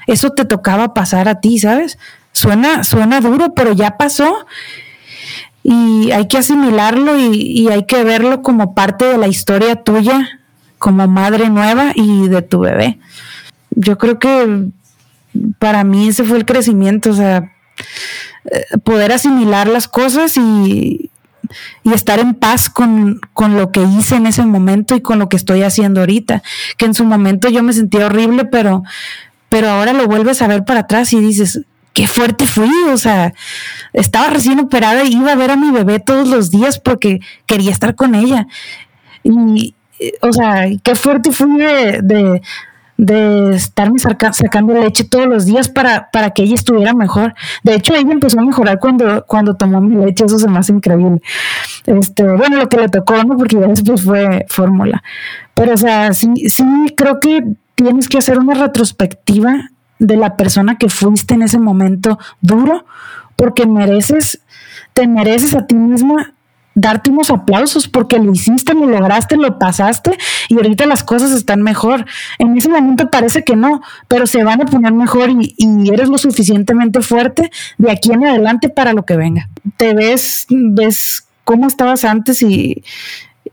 eso 0.06 0.30
te 0.30 0.44
tocaba 0.44 0.94
pasar 0.94 1.28
a 1.28 1.40
ti, 1.40 1.58
¿sabes? 1.58 1.98
Suena, 2.32 2.84
suena 2.84 3.20
duro, 3.20 3.54
pero 3.54 3.72
ya 3.72 3.96
pasó 3.96 4.46
y 5.68 6.12
hay 6.12 6.28
que 6.28 6.38
asimilarlo 6.38 7.18
y, 7.18 7.66
hay 7.68 7.86
que 7.86 8.04
verlo 8.04 8.40
como 8.40 8.72
parte 8.72 9.04
de 9.04 9.18
la 9.18 9.26
historia 9.26 9.74
tuya, 9.74 10.40
como 10.78 11.08
madre 11.08 11.50
nueva 11.50 11.90
y 11.96 12.28
de 12.28 12.40
tu 12.42 12.60
bebé. 12.60 13.00
Yo 13.70 13.98
creo 13.98 14.20
que 14.20 14.68
para 15.58 15.82
mí 15.82 16.06
ese 16.06 16.22
fue 16.22 16.36
el 16.36 16.44
crecimiento, 16.44 17.10
o 17.10 17.14
sea, 17.14 17.52
eh, 18.44 18.78
poder 18.84 19.10
asimilar 19.10 19.66
las 19.66 19.88
cosas 19.88 20.36
y, 20.36 21.10
y 21.82 21.92
estar 21.92 22.20
en 22.20 22.34
paz 22.34 22.70
con, 22.70 23.20
con, 23.32 23.56
lo 23.56 23.72
que 23.72 23.82
hice 23.82 24.14
en 24.14 24.26
ese 24.26 24.42
momento 24.46 24.94
y 24.94 25.00
con 25.00 25.18
lo 25.18 25.28
que 25.28 25.36
estoy 25.36 25.62
haciendo 25.62 25.98
ahorita. 25.98 26.44
Que 26.76 26.84
en 26.84 26.94
su 26.94 27.04
momento 27.04 27.48
yo 27.48 27.64
me 27.64 27.72
sentía 27.72 28.06
horrible, 28.06 28.44
pero, 28.44 28.84
pero 29.56 29.70
ahora 29.70 29.94
lo 29.94 30.06
vuelves 30.06 30.42
a 30.42 30.48
ver 30.48 30.66
para 30.66 30.80
atrás 30.80 31.14
y 31.14 31.18
dices, 31.18 31.62
qué 31.94 32.06
fuerte 32.06 32.46
fui, 32.46 32.68
o 32.92 32.98
sea, 32.98 33.32
estaba 33.94 34.28
recién 34.28 34.60
operada 34.60 35.02
y 35.04 35.14
iba 35.14 35.32
a 35.32 35.34
ver 35.34 35.50
a 35.50 35.56
mi 35.56 35.70
bebé 35.70 35.98
todos 35.98 36.28
los 36.28 36.50
días 36.50 36.78
porque 36.78 37.20
quería 37.46 37.70
estar 37.70 37.94
con 37.94 38.14
ella. 38.14 38.48
Y, 39.22 39.74
o 40.20 40.30
sea, 40.30 40.66
qué 40.82 40.94
fuerte 40.94 41.32
fui 41.32 41.56
de, 41.56 42.42
de, 42.98 43.56
estarme 43.56 43.98
sacando 43.98 44.74
leche 44.74 45.04
todos 45.04 45.26
los 45.26 45.46
días 45.46 45.70
para, 45.70 46.10
para 46.10 46.32
que 46.32 46.42
ella 46.42 46.56
estuviera 46.56 46.92
mejor. 46.92 47.34
De 47.62 47.76
hecho, 47.76 47.94
ella 47.94 48.12
empezó 48.12 48.38
a 48.38 48.44
mejorar 48.44 48.78
cuando, 48.78 49.24
cuando 49.24 49.54
tomó 49.54 49.80
mi 49.80 50.04
leche, 50.04 50.26
eso 50.26 50.38
se 50.38 50.48
me 50.50 50.58
hace 50.58 50.72
increíble. 50.72 51.22
Este, 51.86 52.24
bueno, 52.24 52.58
lo 52.58 52.68
que 52.68 52.76
le 52.76 52.90
tocó, 52.90 53.14
¿no? 53.24 53.38
Porque 53.38 53.56
después 53.56 54.02
fue 54.02 54.44
fórmula. 54.50 55.02
Pero, 55.54 55.72
o 55.72 55.78
sea, 55.78 56.12
sí, 56.12 56.28
sí 56.50 56.62
creo 56.94 57.20
que 57.20 57.56
tienes 57.76 58.08
que 58.08 58.18
hacer 58.18 58.38
una 58.38 58.54
retrospectiva 58.54 59.70
de 59.98 60.16
la 60.16 60.36
persona 60.36 60.76
que 60.76 60.88
fuiste 60.88 61.34
en 61.34 61.42
ese 61.42 61.58
momento 61.58 62.18
duro, 62.40 62.84
porque 63.36 63.66
mereces, 63.66 64.40
te 64.94 65.06
mereces 65.06 65.54
a 65.54 65.66
ti 65.66 65.76
misma 65.76 66.32
darte 66.74 67.10
unos 67.10 67.30
aplausos 67.30 67.88
porque 67.88 68.18
lo 68.18 68.32
hiciste, 68.32 68.74
lo 68.74 68.86
lograste, 68.86 69.36
lo 69.36 69.58
pasaste 69.58 70.16
y 70.48 70.56
ahorita 70.56 70.84
las 70.86 71.04
cosas 71.04 71.32
están 71.32 71.62
mejor. 71.62 72.04
En 72.38 72.56
ese 72.56 72.68
momento 72.68 73.10
parece 73.10 73.44
que 73.44 73.56
no, 73.56 73.80
pero 74.08 74.26
se 74.26 74.44
van 74.44 74.60
a 74.60 74.66
poner 74.66 74.92
mejor 74.92 75.30
y, 75.30 75.54
y 75.56 75.88
eres 75.90 76.08
lo 76.08 76.18
suficientemente 76.18 77.00
fuerte 77.00 77.50
de 77.78 77.90
aquí 77.90 78.12
en 78.12 78.26
adelante 78.26 78.68
para 78.68 78.92
lo 78.92 79.04
que 79.04 79.16
venga. 79.16 79.48
Te 79.78 79.94
ves, 79.94 80.46
ves 80.50 81.26
cómo 81.44 81.66
estabas 81.66 82.04
antes 82.04 82.42
y, 82.42 82.82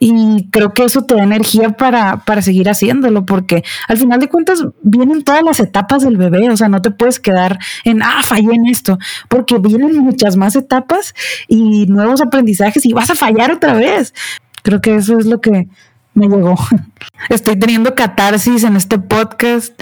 y 0.06 0.50
creo 0.50 0.74
que 0.74 0.84
eso 0.84 1.04
te 1.04 1.16
da 1.16 1.24
energía 1.24 1.70
para, 1.70 2.18
para 2.26 2.42
seguir 2.42 2.70
haciéndolo, 2.70 3.26
porque 3.26 3.64
al 3.88 3.98
final 3.98 4.20
de 4.20 4.28
cuentas 4.28 4.66
vienen 4.82 5.24
todas 5.24 5.42
las 5.44 5.62
etapas 5.62 6.04
del 6.04 6.18
bebé, 6.18 6.50
o 6.50 6.58
sea, 6.58 6.68
no 6.68 6.82
te 6.82 6.92
puedes 6.92 7.22
quedar 7.22 7.58
en, 7.86 8.04
ah, 8.04 8.22
fallé 8.22 8.54
en 8.54 8.68
esto, 8.68 9.00
porque 9.30 9.60
vienen 9.60 9.98
muchas 10.00 10.36
más 10.36 10.58
etapas 10.58 11.16
y 11.48 11.86
nuevos 11.86 12.20
aprendizajes 12.20 12.86
y 12.86 12.92
vas 12.92 13.12
a 13.12 13.16
fallar 13.16 13.54
otra 13.54 13.76
vez. 13.76 14.14
Creo 14.62 14.82
que 14.82 14.96
eso 14.96 15.18
es 15.18 15.26
lo 15.26 15.40
que 15.40 15.70
me 16.16 16.28
llegó. 16.28 16.56
Estoy 17.30 17.58
teniendo 17.58 17.96
catarsis 17.96 18.66
en 18.66 18.76
este 18.76 19.00
podcast. 19.00 19.74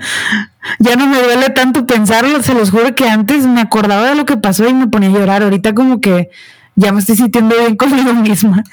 ya 0.78 0.96
no 0.96 1.06
me 1.06 1.22
duele 1.22 1.50
tanto 1.50 1.86
pensarlo, 1.86 2.42
se 2.42 2.54
los 2.54 2.70
juro 2.70 2.94
que 2.94 3.10
antes 3.10 3.46
me 3.46 3.60
acordaba 3.60 4.08
de 4.08 4.14
lo 4.14 4.24
que 4.24 4.38
pasó 4.38 4.66
y 4.66 4.72
me 4.72 4.86
ponía 4.86 5.10
a 5.10 5.12
llorar. 5.12 5.42
Ahorita 5.42 5.74
como 5.74 6.00
que 6.00 6.30
ya 6.76 6.92
me 6.92 7.00
estoy 7.00 7.16
sintiendo 7.16 7.56
bien 7.56 7.76
conmigo 7.76 8.12
misma. 8.14 8.64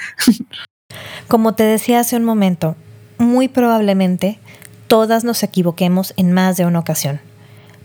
Como 1.27 1.53
te 1.53 1.63
decía 1.63 1.99
hace 1.99 2.15
un 2.17 2.23
momento, 2.23 2.75
muy 3.17 3.47
probablemente 3.47 4.39
todas 4.87 5.23
nos 5.23 5.43
equivoquemos 5.43 6.13
en 6.17 6.33
más 6.33 6.57
de 6.57 6.65
una 6.65 6.79
ocasión, 6.79 7.21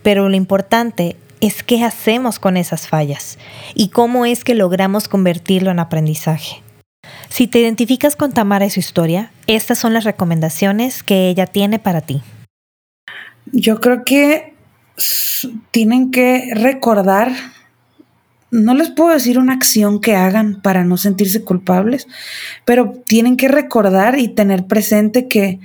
pero 0.02 0.28
lo 0.28 0.36
importante 0.36 1.16
es 1.40 1.62
qué 1.62 1.84
hacemos 1.84 2.38
con 2.38 2.56
esas 2.56 2.88
fallas 2.88 3.38
y 3.74 3.88
cómo 3.88 4.26
es 4.26 4.42
que 4.42 4.54
logramos 4.54 5.08
convertirlo 5.08 5.70
en 5.70 5.78
aprendizaje. 5.78 6.62
Si 7.28 7.46
te 7.46 7.60
identificas 7.60 8.16
con 8.16 8.32
Tamara 8.32 8.66
y 8.66 8.70
su 8.70 8.80
historia, 8.80 9.30
estas 9.46 9.78
son 9.78 9.92
las 9.92 10.04
recomendaciones 10.04 11.02
que 11.02 11.28
ella 11.28 11.46
tiene 11.46 11.78
para 11.78 12.00
ti. 12.00 12.22
Yo 13.52 13.80
creo 13.80 14.04
que 14.04 14.54
tienen 15.70 16.10
que 16.10 16.50
recordar 16.54 17.32
no 18.50 18.74
les 18.74 18.90
puedo 18.90 19.10
decir 19.10 19.38
una 19.38 19.54
acción 19.54 20.00
que 20.00 20.14
hagan 20.14 20.60
para 20.62 20.84
no 20.84 20.96
sentirse 20.96 21.42
culpables, 21.42 22.06
pero 22.64 22.92
tienen 23.06 23.36
que 23.36 23.48
recordar 23.48 24.18
y 24.18 24.28
tener 24.28 24.66
presente 24.66 25.28
que, 25.28 25.60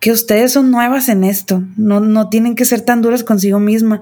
que 0.00 0.12
ustedes 0.12 0.52
son 0.52 0.70
nuevas 0.70 1.08
en 1.08 1.24
esto, 1.24 1.62
no, 1.76 2.00
no 2.00 2.28
tienen 2.28 2.54
que 2.54 2.64
ser 2.64 2.80
tan 2.82 3.02
duras 3.02 3.24
consigo 3.24 3.60
misma. 3.60 4.00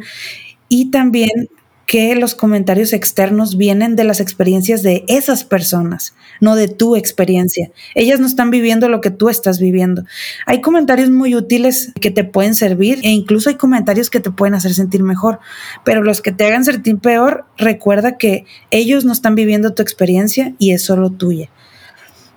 Y 0.68 0.90
también 0.90 1.48
que 1.88 2.14
los 2.16 2.34
comentarios 2.34 2.92
externos 2.92 3.56
vienen 3.56 3.96
de 3.96 4.04
las 4.04 4.20
experiencias 4.20 4.82
de 4.82 5.06
esas 5.08 5.42
personas, 5.42 6.14
no 6.38 6.54
de 6.54 6.68
tu 6.68 6.96
experiencia. 6.96 7.70
Ellas 7.94 8.20
no 8.20 8.26
están 8.26 8.50
viviendo 8.50 8.90
lo 8.90 9.00
que 9.00 9.10
tú 9.10 9.30
estás 9.30 9.58
viviendo. 9.58 10.04
Hay 10.44 10.60
comentarios 10.60 11.08
muy 11.08 11.34
útiles 11.34 11.94
que 11.98 12.10
te 12.10 12.24
pueden 12.24 12.54
servir 12.54 12.98
e 13.04 13.08
incluso 13.08 13.48
hay 13.48 13.54
comentarios 13.54 14.10
que 14.10 14.20
te 14.20 14.30
pueden 14.30 14.54
hacer 14.54 14.74
sentir 14.74 15.02
mejor, 15.02 15.40
pero 15.82 16.02
los 16.02 16.20
que 16.20 16.30
te 16.30 16.44
hagan 16.44 16.66
sentir 16.66 16.98
peor, 16.98 17.46
recuerda 17.56 18.18
que 18.18 18.44
ellos 18.70 19.06
no 19.06 19.14
están 19.14 19.34
viviendo 19.34 19.72
tu 19.72 19.80
experiencia 19.80 20.52
y 20.58 20.72
es 20.72 20.82
solo 20.82 21.08
tuya. 21.08 21.48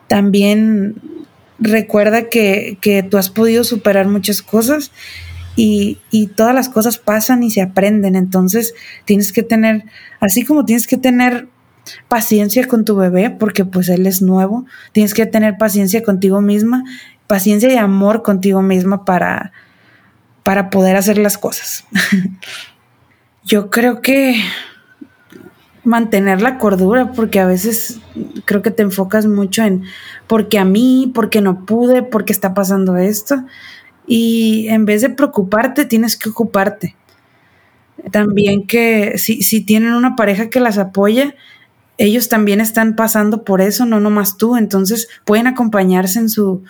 También 0.07 0.95
recuerda 1.59 2.29
que, 2.29 2.77
que 2.79 3.03
tú 3.03 3.17
has 3.17 3.29
podido 3.29 3.65
superar 3.65 4.07
muchas 4.07 4.41
cosas 4.41 4.93
y, 5.55 5.99
todas 6.35 6.55
las 6.55 6.69
cosas 6.69 6.97
pasan 6.97 7.43
y 7.43 7.51
se 7.51 7.61
aprenden. 7.61 8.15
Entonces 8.15 8.73
tienes 9.05 9.31
que 9.31 9.43
tener, 9.43 9.85
así 10.19 10.45
como 10.45 10.65
tienes 10.65 10.87
que 10.87 10.97
tener 10.97 11.47
paciencia 12.07 12.67
con 12.67 12.85
tu 12.85 12.95
bebé, 12.95 13.29
porque 13.29 13.65
pues 13.65 13.89
él 13.89 14.07
es 14.07 14.21
nuevo, 14.21 14.65
tienes 14.91 15.13
que 15.13 15.25
tener 15.25 15.57
paciencia 15.57 16.03
contigo 16.03 16.41
misma, 16.41 16.83
paciencia 17.27 17.71
y 17.71 17.77
amor 17.77 18.21
contigo 18.21 18.61
misma 18.61 19.03
para, 19.03 19.51
para 20.43 20.69
poder 20.69 20.95
hacer 20.95 21.17
las 21.17 21.37
cosas. 21.37 21.85
Yo 23.43 23.69
creo 23.69 24.01
que 24.01 24.41
mantener 25.83 26.41
la 26.41 26.57
cordura, 26.57 27.11
porque 27.11 27.39
a 27.39 27.45
veces 27.45 27.99
creo 28.45 28.61
que 28.61 28.71
te 28.71 28.83
enfocas 28.83 29.25
mucho 29.25 29.63
en 29.63 29.83
porque 30.27 30.59
a 30.59 30.65
mí, 30.65 31.11
porque 31.13 31.41
no 31.41 31.65
pude, 31.65 32.03
porque 32.03 32.33
está 32.33 32.53
pasando 32.53 32.97
esto. 32.97 33.43
Y 34.07 34.67
en 34.69 34.85
vez 34.85 35.01
de 35.01 35.09
preocuparte, 35.09 35.85
tienes 35.85 36.17
que 36.17 36.29
ocuparte. 36.29 36.95
También 38.11 38.65
que 38.65 39.17
si, 39.17 39.41
si 39.43 39.61
tienen 39.61 39.93
una 39.93 40.15
pareja 40.15 40.49
que 40.49 40.59
las 40.59 40.77
apoya, 40.77 41.35
ellos 41.97 42.29
también 42.29 42.61
están 42.61 42.95
pasando 42.95 43.43
por 43.43 43.61
eso, 43.61 43.85
no 43.85 43.99
nomás 43.99 44.37
tú, 44.37 44.57
entonces 44.57 45.07
pueden 45.23 45.45
acompañarse 45.45 46.17
en 46.17 46.29
su, 46.29 46.63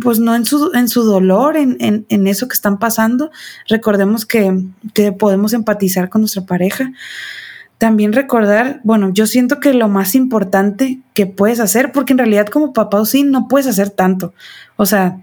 pues 0.00 0.20
no 0.20 0.34
en 0.34 0.46
su, 0.46 0.70
en 0.72 0.88
su 0.88 1.02
dolor, 1.02 1.58
en, 1.58 1.76
en, 1.80 2.06
en 2.08 2.26
eso 2.26 2.48
que 2.48 2.54
están 2.54 2.78
pasando. 2.78 3.30
Recordemos 3.68 4.24
que, 4.24 4.64
que, 4.94 5.12
podemos 5.12 5.52
empatizar 5.52 6.08
con 6.08 6.22
nuestra 6.22 6.46
pareja. 6.46 6.92
También 7.76 8.14
recordar, 8.14 8.80
bueno, 8.82 9.10
yo 9.12 9.26
siento 9.26 9.60
que 9.60 9.74
lo 9.74 9.88
más 9.88 10.14
importante 10.14 11.00
que 11.12 11.26
puedes 11.26 11.60
hacer, 11.60 11.92
porque 11.92 12.14
en 12.14 12.18
realidad 12.18 12.46
como 12.46 12.72
papá 12.72 13.00
o 13.00 13.04
sí 13.04 13.22
no 13.22 13.48
puedes 13.48 13.66
hacer 13.66 13.90
tanto. 13.90 14.32
O 14.76 14.86
sea, 14.86 15.18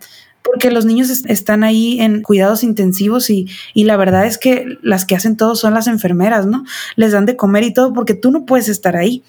porque 0.48 0.72
los 0.72 0.86
niños 0.86 1.10
están 1.26 1.64
ahí 1.64 2.00
en 2.00 2.22
cuidados 2.22 2.64
intensivos 2.64 3.30
y, 3.30 3.48
y, 3.74 3.84
la 3.84 3.98
verdad 3.98 4.26
es 4.26 4.38
que 4.38 4.78
las 4.82 5.06
que 5.06 5.16
hacen 5.16 5.38
todo 5.38 5.56
son 5.56 5.74
las 5.74 5.88
enfermeras, 5.88 6.48
¿no? 6.48 6.64
Les 6.96 7.12
dan 7.12 7.26
de 7.26 7.36
comer 7.36 7.64
y 7.64 7.74
todo 7.74 7.94
porque 7.94 8.14
tú 8.14 8.32
no 8.32 8.46
puedes 8.46 8.70
estar 8.70 8.96
ahí. 8.96 9.24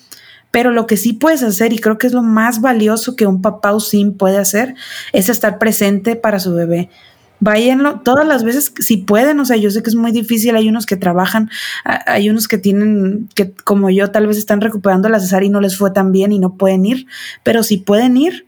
Pero 0.50 0.70
lo 0.70 0.87
que 0.87 0.96
sí 0.96 1.12
puedes 1.12 1.42
hacer, 1.42 1.72
y 1.72 1.78
creo 1.78 1.98
que 1.98 2.07
es 2.07 2.12
lo 2.12 2.22
más 2.22 2.61
valioso 2.61 3.16
que 3.16 3.26
un 3.26 3.42
papá 3.42 3.72
o 3.72 3.81
sim 3.81 4.14
puede 4.14 4.38
hacer, 4.38 4.74
es 5.12 5.28
estar 5.28 5.59
presente 5.59 6.16
para 6.16 6.40
su 6.40 6.54
bebé. 6.54 6.88
Váyanlo 7.40 8.00
todas 8.00 8.26
las 8.26 8.42
veces 8.42 8.72
si 8.78 8.96
pueden, 8.96 9.38
o 9.40 9.44
sea, 9.44 9.57
yo 9.57 9.70
sé 9.70 9.83
que 9.83 9.90
es 9.90 9.94
muy 9.94 10.11
difícil, 10.11 10.57
hay 10.57 10.68
unos 10.68 10.87
que 10.87 10.96
trabajan, 10.96 11.50
hay 11.85 12.31
unos 12.31 12.48
que 12.48 12.59
tienen, 12.59 13.28
que 13.35 13.52
como 13.52 13.90
yo 13.90 14.11
tal 14.11 14.26
vez 14.26 14.38
están 14.38 14.61
recuperando 14.61 15.09
la 15.09 15.20
cesárea 15.20 15.46
y 15.46 15.50
no 15.50 15.61
les 15.61 15.76
fue 15.76 15.90
tan 15.92 16.11
bien 16.11 16.33
y 16.33 16.38
no 16.38 16.54
pueden 16.54 16.85
ir, 16.85 17.07
pero 17.44 17.62
si 17.62 17.76
pueden 17.76 18.16
ir, 18.16 18.46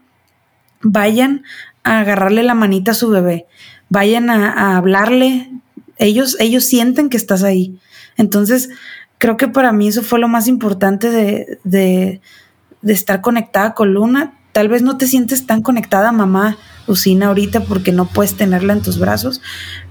vayan 0.81 1.43
a 1.83 1.99
agarrarle 1.99 2.43
la 2.43 2.55
manita 2.55 2.91
a 2.91 2.95
su 2.95 3.09
bebé, 3.09 3.47
vayan 3.89 4.29
a, 4.29 4.77
hablarle, 4.77 5.51
ellos, 5.97 6.37
ellos 6.39 6.63
sienten 6.63 7.09
que 7.09 7.17
estás 7.17 7.43
ahí. 7.43 7.79
Entonces, 8.17 8.69
creo 9.17 9.37
que 9.37 9.47
para 9.47 9.71
mí 9.71 9.87
eso 9.87 10.01
fue 10.01 10.19
lo 10.19 10.27
más 10.27 10.47
importante 10.47 11.09
de, 11.11 11.59
de, 11.63 12.21
de 12.81 12.93
estar 12.93 13.21
conectada 13.21 13.73
con 13.73 13.93
Luna. 13.93 14.33
Tal 14.51 14.67
vez 14.67 14.81
no 14.81 14.97
te 14.97 15.07
sientes 15.07 15.45
tan 15.45 15.61
conectada, 15.61 16.11
mamá 16.11 16.57
Usina, 16.91 17.27
ahorita 17.27 17.61
porque 17.61 17.91
no 17.91 18.05
puedes 18.05 18.35
tenerla 18.35 18.73
en 18.73 18.81
tus 18.81 18.99
brazos, 18.99 19.41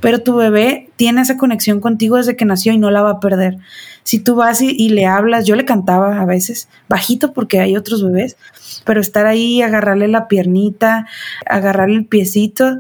pero 0.01 0.21
tu 0.21 0.37
bebé 0.37 0.91
tiene 0.97 1.23
esa 1.23 1.37
conexión 1.37 1.81
contigo 1.81 2.17
desde 2.17 2.37
que 2.37 2.45
nació 2.45 2.73
y 2.73 2.79
no 2.79 2.91
la 2.91 3.03
va 3.03 3.11
a 3.13 3.21
perder. 3.21 3.59
Si 4.03 4.19
tú 4.19 4.35
vas 4.35 4.63
y, 4.63 4.71
y 4.71 4.91
le 4.91 5.07
hablas, 5.07 5.47
yo 5.47 5.57
le 5.57 5.65
cantaba 5.65 6.21
a 6.21 6.25
veces, 6.25 6.69
bajito 6.89 7.33
porque 7.33 7.61
hay 7.61 7.77
otros 7.77 8.03
bebés, 8.03 8.37
pero 8.85 9.01
estar 9.01 9.27
ahí, 9.27 9.63
agarrarle 9.63 10.09
la 10.09 10.29
piernita, 10.29 11.07
agarrarle 11.47 11.97
el 11.97 12.07
piecito, 12.07 12.79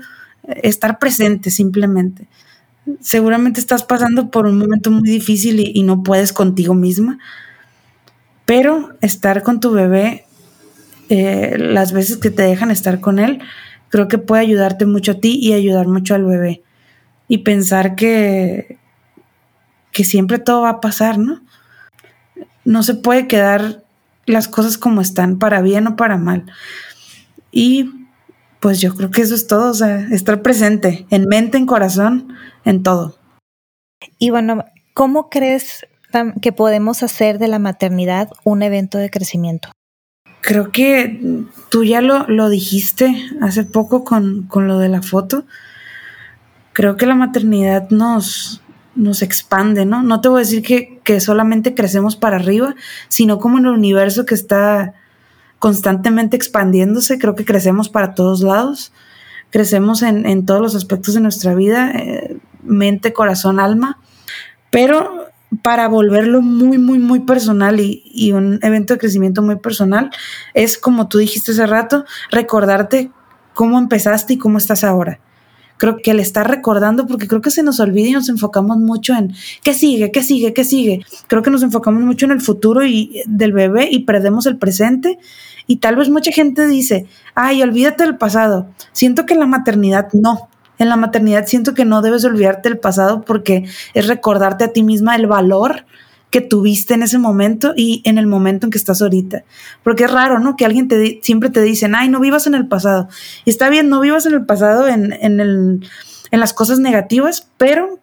estar 0.63 0.99
presente 0.99 1.51
simplemente. 1.51 2.27
Seguramente 3.01 3.61
estás 3.61 3.85
pasando 3.85 4.31
por 4.31 4.47
un 4.47 4.59
momento 4.59 4.91
muy 4.91 5.09
difícil 5.09 5.61
y, 5.61 5.83
no 5.83 6.03
puedes 6.03 6.33
contigo 6.33 6.75
misma, 6.75 7.19
pero 8.47 8.91
estar 9.01 9.43
con 9.43 9.61
tu 9.61 9.71
bebé 9.71 10.25
eh, 11.09 11.57
las 11.59 11.93
veces 11.93 12.17
que 12.17 12.31
te 12.31 12.43
dejan 12.43 12.71
estar 12.71 13.01
con 13.01 13.19
él, 13.19 13.41
creo 13.91 14.09
que 14.09 14.19
puede 14.19 14.43
ayudarte 14.43 14.87
mucho 14.87 15.13
a 15.13 15.21
ti 15.21 15.39
y 15.39 15.53
ayudar 15.53 15.87
mucho 15.87 16.15
al 16.15 16.25
bebé. 16.25 16.63
Y 17.29 17.39
pensar 17.39 17.95
que, 17.95 18.79
que 19.93 20.05
siempre 20.05 20.39
todo 20.39 20.63
va 20.63 20.71
a 20.71 20.81
pasar, 20.81 21.19
¿no? 21.19 21.43
No 22.65 22.83
se 22.83 22.95
puede 22.95 23.27
quedar 23.27 23.85
las 24.27 24.49
cosas 24.49 24.79
como 24.79 25.01
están, 25.01 25.39
para 25.39 25.61
bien 25.61 25.87
o 25.87 25.97
para 25.97 26.17
mal. 26.17 26.47
Y 27.53 27.91
pues 28.61 28.81
yo 28.81 28.95
creo 28.95 29.11
que 29.11 29.23
eso 29.23 29.35
es 29.35 29.47
todo, 29.47 29.71
o 29.71 29.75
sea, 29.75 30.07
estar 30.11 30.43
presente, 30.43 31.07
en 31.11 31.27
mente, 31.27 31.59
en 31.59 31.67
corazón, 31.67 32.35
en 32.65 32.83
todo. 32.83 33.17
Y 34.19 34.31
bueno, 34.31 34.65
¿cómo 34.95 35.31
crees 35.31 35.87
que 36.43 36.53
podemos 36.53 37.03
hacer 37.03 37.39
de 37.39 37.49
la 37.49 37.59
maternidad 37.59 38.31
un 38.45 38.63
evento 38.63 38.99
de 38.99 39.11
crecimiento? 39.11 39.71
Creo 40.41 40.71
que 40.71 41.45
tú 41.69 41.85
ya 41.85 42.01
lo, 42.01 42.27
lo 42.27 42.49
dijiste 42.49 43.15
hace 43.41 43.65
poco 43.65 44.05
con, 44.05 44.45
con 44.45 44.69
lo 44.69 44.79
de 44.79 44.89
la 44.89 45.03
foto. 45.03 45.45
Creo 46.73 46.97
que 46.97 47.07
la 47.07 47.15
maternidad 47.15 47.91
nos, 47.91 48.63
nos 48.95 49.23
expande, 49.23 49.85
¿no? 49.85 50.03
No 50.03 50.21
te 50.21 50.29
voy 50.29 50.39
a 50.39 50.45
decir 50.45 50.63
que, 50.63 51.01
que, 51.05 51.21
solamente 51.21 51.75
crecemos 51.75 52.17
para 52.17 52.37
arriba, 52.37 52.75
sino 53.09 53.39
como 53.39 53.59
en 53.59 53.67
el 53.67 53.73
universo 53.73 54.25
que 54.25 54.35
está 54.35 54.95
constantemente 55.59 56.37
expandiéndose, 56.37 57.19
creo 57.19 57.35
que 57.35 57.45
crecemos 57.45 57.91
para 57.91 58.15
todos 58.15 58.41
lados, 58.41 58.93
crecemos 59.51 60.03
en, 60.03 60.25
en 60.27 60.47
todos 60.47 60.63
los 60.63 60.75
aspectos 60.75 61.15
de 61.15 61.21
nuestra 61.21 61.55
vida, 61.55 61.91
eh, 61.91 62.39
mente, 62.63 63.13
corazón, 63.13 63.61
alma, 63.61 63.99
pero 64.71 65.30
para 65.63 65.89
volverlo 65.89 66.43
muy, 66.43 66.79
muy, 66.79 66.99
muy 66.99 67.21
personal 67.21 67.81
y, 67.81 68.03
y, 68.05 68.33
un 68.33 68.59
evento 68.63 68.95
de 68.95 69.01
crecimiento 69.01 69.43
muy 69.43 69.57
personal, 69.57 70.11
es 70.55 70.79
como 70.79 71.09
tú 71.09 71.19
dijiste 71.19 71.53
hace 71.53 71.67
rato, 71.67 72.05
recordarte 72.31 73.11
cómo 73.55 73.79
empezaste 73.79 74.35
y 74.35 74.39
cómo 74.39 74.59
estás 74.59 74.85
ahora. 74.85 75.21
Creo 75.81 75.97
que 75.97 76.11
el 76.11 76.21
estar 76.21 76.47
recordando, 76.47 77.07
porque 77.07 77.27
creo 77.27 77.41
que 77.41 77.51
se 77.51 77.63
nos 77.63 77.81
olvida 77.81 78.09
y 78.09 78.13
nos 78.13 78.29
enfocamos 78.29 78.77
mucho 78.77 79.15
en 79.15 79.33
qué 79.63 79.73
sigue, 79.73 80.13
qué 80.13 80.23
sigue, 80.23 80.53
qué 80.53 80.63
sigue. 80.63 81.01
Creo 81.27 81.43
que 81.43 81.51
nos 81.51 81.63
enfocamos 81.63 82.03
mucho 82.03 82.27
en 82.27 82.33
el 82.33 82.43
futuro 82.43 82.85
y 82.85 83.23
del 83.27 83.55
bebé 83.55 83.89
y 83.91 84.01
perdemos 84.01 84.45
el 84.45 84.59
presente. 84.59 85.19
Y 85.67 85.77
tal 85.77 85.97
vez 85.97 86.11
mucha 86.11 86.33
gente 86.33 86.67
dice, 86.67 87.07
ay, 87.35 87.63
olvídate 87.63 88.05
del 88.05 88.19
pasado. 88.19 88.69
Siento 88.93 89.25
que 89.25 89.35
la 89.35 89.47
maternidad 89.47 90.09
no 90.13 90.50
en 90.81 90.89
la 90.89 90.97
maternidad 90.97 91.47
siento 91.47 91.75
que 91.75 91.85
no 91.85 92.03
debes 92.03 92.25
olvidarte 92.25 92.69
del 92.71 92.79
pasado 92.79 93.21
porque 93.21 93.67
es 93.95 94.09
recordarte 94.09 94.65
a 94.65 94.73
ti 94.73 94.83
misma 94.83 95.15
el 95.15 95.27
valor 95.27 95.85
que 96.31 96.41
tuviste 96.41 96.95
en 96.95 97.03
ese 97.03 97.19
momento 97.19 97.75
y 97.77 98.03
en 98.05 98.17
el 98.17 98.27
momento 98.27 98.67
en 98.67 98.71
que 98.71 98.79
estás 98.79 99.03
ahorita. 99.03 99.45
Porque 99.85 100.05
es 100.05 100.11
raro, 100.11 100.39
¿no? 100.39 100.57
Que 100.57 100.65
alguien 100.65 100.89
te 100.89 101.21
siempre 101.23 101.51
te 101.51 101.61
dicen, 101.61 101.95
ay, 101.95 102.09
no 102.09 102.19
vivas 102.19 102.47
en 102.47 102.55
el 102.55 102.67
pasado. 102.67 103.09
Y 103.45 103.51
está 103.51 103.69
bien, 103.69 103.89
no 103.91 104.01
vivas 104.01 104.25
en 104.25 104.33
el 104.33 104.47
pasado 104.47 104.89
en, 104.89 105.13
en, 105.13 105.41
el, 105.41 105.87
en 106.31 106.41
las 106.41 106.55
cosas 106.55 106.79
negativas, 106.79 107.49
pero 107.59 107.99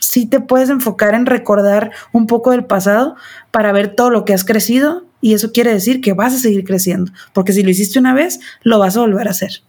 sí 0.00 0.26
te 0.26 0.40
puedes 0.40 0.70
enfocar 0.70 1.14
en 1.14 1.26
recordar 1.26 1.92
un 2.12 2.26
poco 2.26 2.50
del 2.50 2.64
pasado 2.64 3.14
para 3.52 3.70
ver 3.70 3.94
todo 3.94 4.10
lo 4.10 4.24
que 4.24 4.34
has 4.34 4.44
crecido 4.44 5.04
y 5.20 5.34
eso 5.34 5.52
quiere 5.52 5.72
decir 5.72 6.00
que 6.00 6.14
vas 6.14 6.34
a 6.34 6.38
seguir 6.38 6.64
creciendo, 6.64 7.12
porque 7.32 7.52
si 7.52 7.62
lo 7.62 7.70
hiciste 7.70 7.98
una 7.98 8.14
vez, 8.14 8.40
lo 8.62 8.78
vas 8.78 8.96
a 8.96 9.00
volver 9.00 9.26
a 9.26 9.32
hacer. 9.32 9.62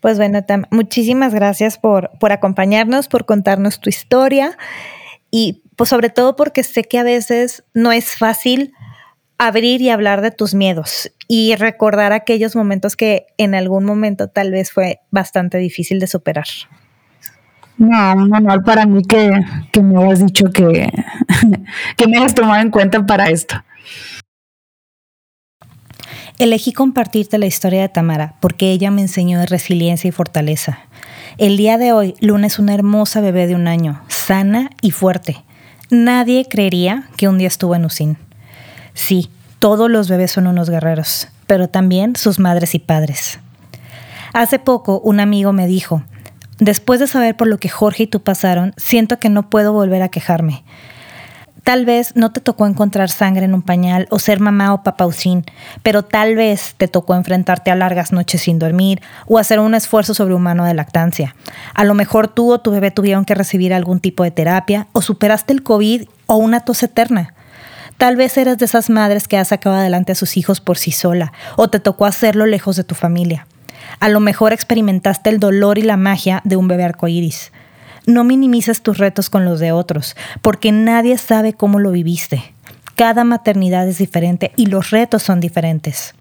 Pues 0.00 0.18
bueno, 0.18 0.40
muchísimas 0.70 1.34
gracias 1.34 1.78
por, 1.78 2.10
por 2.18 2.32
acompañarnos, 2.32 3.08
por 3.08 3.26
contarnos 3.26 3.80
tu 3.80 3.88
historia 3.88 4.56
y 5.30 5.62
pues 5.76 5.90
sobre 5.90 6.10
todo 6.10 6.36
porque 6.36 6.62
sé 6.62 6.84
que 6.84 6.98
a 6.98 7.02
veces 7.02 7.64
no 7.74 7.92
es 7.92 8.16
fácil 8.16 8.72
abrir 9.38 9.82
y 9.82 9.90
hablar 9.90 10.22
de 10.22 10.30
tus 10.30 10.54
miedos 10.54 11.12
y 11.28 11.54
recordar 11.56 12.12
aquellos 12.12 12.56
momentos 12.56 12.96
que 12.96 13.26
en 13.36 13.54
algún 13.54 13.84
momento 13.84 14.28
tal 14.28 14.50
vez 14.50 14.72
fue 14.72 15.00
bastante 15.10 15.58
difícil 15.58 16.00
de 16.00 16.06
superar. 16.06 16.46
No, 17.78 18.14
un 18.14 18.34
honor 18.34 18.64
para 18.64 18.86
mí 18.86 19.02
que, 19.02 19.30
que 19.70 19.82
me 19.82 20.02
hayas 20.02 20.24
dicho 20.24 20.46
que, 20.50 20.90
que 21.96 22.06
me 22.06 22.16
hayas 22.18 22.34
tomado 22.34 22.62
en 22.62 22.70
cuenta 22.70 23.04
para 23.04 23.26
esto. 23.26 23.56
Elegí 26.38 26.72
compartirte 26.72 27.38
la 27.38 27.46
historia 27.46 27.80
de 27.80 27.88
Tamara 27.88 28.34
porque 28.40 28.70
ella 28.70 28.90
me 28.90 29.00
enseñó 29.00 29.44
resiliencia 29.46 30.08
y 30.08 30.12
fortaleza. 30.12 30.80
El 31.38 31.56
día 31.56 31.78
de 31.78 31.92
hoy, 31.92 32.14
Luna 32.20 32.46
es 32.46 32.58
una 32.58 32.74
hermosa 32.74 33.22
bebé 33.22 33.46
de 33.46 33.54
un 33.54 33.68
año, 33.68 34.02
sana 34.08 34.70
y 34.82 34.90
fuerte. 34.90 35.42
Nadie 35.90 36.46
creería 36.48 37.08
que 37.16 37.28
un 37.28 37.38
día 37.38 37.48
estuvo 37.48 37.74
en 37.74 37.86
Usin. 37.86 38.18
Sí, 38.92 39.30
todos 39.60 39.90
los 39.90 40.10
bebés 40.10 40.32
son 40.32 40.46
unos 40.46 40.68
guerreros, 40.68 41.28
pero 41.46 41.68
también 41.68 42.16
sus 42.16 42.38
madres 42.38 42.74
y 42.74 42.80
padres. 42.80 43.38
Hace 44.34 44.58
poco 44.58 45.00
un 45.00 45.20
amigo 45.20 45.54
me 45.54 45.66
dijo, 45.66 46.02
después 46.58 47.00
de 47.00 47.06
saber 47.06 47.36
por 47.36 47.48
lo 47.48 47.56
que 47.56 47.70
Jorge 47.70 48.02
y 48.02 48.06
tú 48.06 48.20
pasaron, 48.20 48.74
siento 48.76 49.18
que 49.18 49.30
no 49.30 49.48
puedo 49.48 49.72
volver 49.72 50.02
a 50.02 50.10
quejarme. 50.10 50.64
Tal 51.66 51.84
vez 51.84 52.14
no 52.14 52.30
te 52.30 52.40
tocó 52.40 52.64
encontrar 52.68 53.10
sangre 53.10 53.44
en 53.44 53.52
un 53.52 53.60
pañal 53.60 54.06
o 54.10 54.20
ser 54.20 54.38
mamá 54.38 54.72
o 54.72 54.84
papá 54.84 55.04
usín, 55.04 55.44
pero 55.82 56.04
tal 56.04 56.36
vez 56.36 56.76
te 56.76 56.86
tocó 56.86 57.16
enfrentarte 57.16 57.72
a 57.72 57.74
largas 57.74 58.12
noches 58.12 58.42
sin 58.42 58.60
dormir 58.60 59.02
o 59.26 59.36
hacer 59.36 59.58
un 59.58 59.74
esfuerzo 59.74 60.14
sobrehumano 60.14 60.64
de 60.64 60.74
lactancia. 60.74 61.34
A 61.74 61.82
lo 61.82 61.94
mejor 61.94 62.28
tú 62.28 62.52
o 62.52 62.60
tu 62.60 62.70
bebé 62.70 62.92
tuvieron 62.92 63.24
que 63.24 63.34
recibir 63.34 63.74
algún 63.74 63.98
tipo 63.98 64.22
de 64.22 64.30
terapia 64.30 64.86
o 64.92 65.02
superaste 65.02 65.52
el 65.52 65.64
COVID 65.64 66.04
o 66.26 66.36
una 66.36 66.60
tos 66.60 66.84
eterna. 66.84 67.34
Tal 67.96 68.14
vez 68.14 68.38
eres 68.38 68.58
de 68.58 68.66
esas 68.66 68.88
madres 68.88 69.26
que 69.26 69.36
ha 69.36 69.44
sacado 69.44 69.74
adelante 69.74 70.12
a 70.12 70.14
sus 70.14 70.36
hijos 70.36 70.60
por 70.60 70.78
sí 70.78 70.92
sola 70.92 71.32
o 71.56 71.68
te 71.68 71.80
tocó 71.80 72.06
hacerlo 72.06 72.46
lejos 72.46 72.76
de 72.76 72.84
tu 72.84 72.94
familia. 72.94 73.48
A 73.98 74.08
lo 74.08 74.20
mejor 74.20 74.52
experimentaste 74.52 75.30
el 75.30 75.40
dolor 75.40 75.78
y 75.78 75.82
la 75.82 75.96
magia 75.96 76.42
de 76.44 76.54
un 76.54 76.68
bebé 76.68 76.84
arcoíris. 76.84 77.50
No 78.06 78.24
minimices 78.24 78.82
tus 78.82 78.98
retos 78.98 79.28
con 79.30 79.44
los 79.44 79.60
de 79.60 79.72
otros, 79.72 80.16
porque 80.40 80.72
nadie 80.72 81.18
sabe 81.18 81.52
cómo 81.52 81.78
lo 81.78 81.90
viviste. 81.90 82.54
Cada 82.94 83.24
maternidad 83.24 83.86
es 83.88 83.98
diferente 83.98 84.52
y 84.56 84.66
los 84.66 84.90
retos 84.90 85.22
son 85.22 85.40
diferentes. 85.40 86.14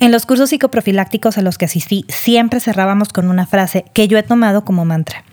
En 0.00 0.12
los 0.12 0.26
cursos 0.26 0.50
psicoprofilácticos 0.50 1.38
a 1.38 1.42
los 1.42 1.58
que 1.58 1.64
asistí, 1.64 2.04
siempre 2.08 2.60
cerrábamos 2.60 3.08
con 3.08 3.28
una 3.28 3.46
frase 3.46 3.84
que 3.94 4.06
yo 4.06 4.18
he 4.18 4.22
tomado 4.22 4.64
como 4.64 4.84
mantra. 4.84 5.24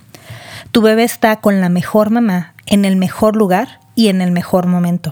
Tu 0.72 0.82
bebé 0.82 1.04
está 1.04 1.38
con 1.38 1.62
la 1.62 1.70
mejor 1.70 2.10
mamá, 2.10 2.54
en 2.66 2.86
el 2.86 2.96
mejor 2.96 3.36
lugar 3.36 3.80
y 3.96 4.08
en 4.08 4.22
el 4.22 4.32
mejor 4.32 4.66
momento. 4.68 5.12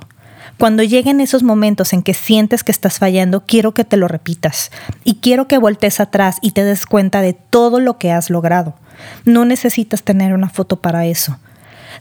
Cuando 0.57 0.81
lleguen 0.81 1.21
esos 1.21 1.43
momentos 1.43 1.93
en 1.93 2.01
que 2.01 2.13
sientes 2.13 2.63
que 2.63 2.71
estás 2.71 2.99
fallando, 2.99 3.43
quiero 3.45 3.73
que 3.73 3.83
te 3.83 3.97
lo 3.97 4.07
repitas 4.07 4.71
y 5.03 5.15
quiero 5.15 5.47
que 5.47 5.57
voltees 5.57 5.99
atrás 5.99 6.37
y 6.41 6.51
te 6.51 6.63
des 6.63 6.85
cuenta 6.85 7.21
de 7.21 7.33
todo 7.33 7.79
lo 7.79 7.97
que 7.97 8.11
has 8.11 8.29
logrado. 8.29 8.75
No 9.25 9.45
necesitas 9.45 10.03
tener 10.03 10.33
una 10.33 10.49
foto 10.49 10.77
para 10.77 11.05
eso. 11.05 11.37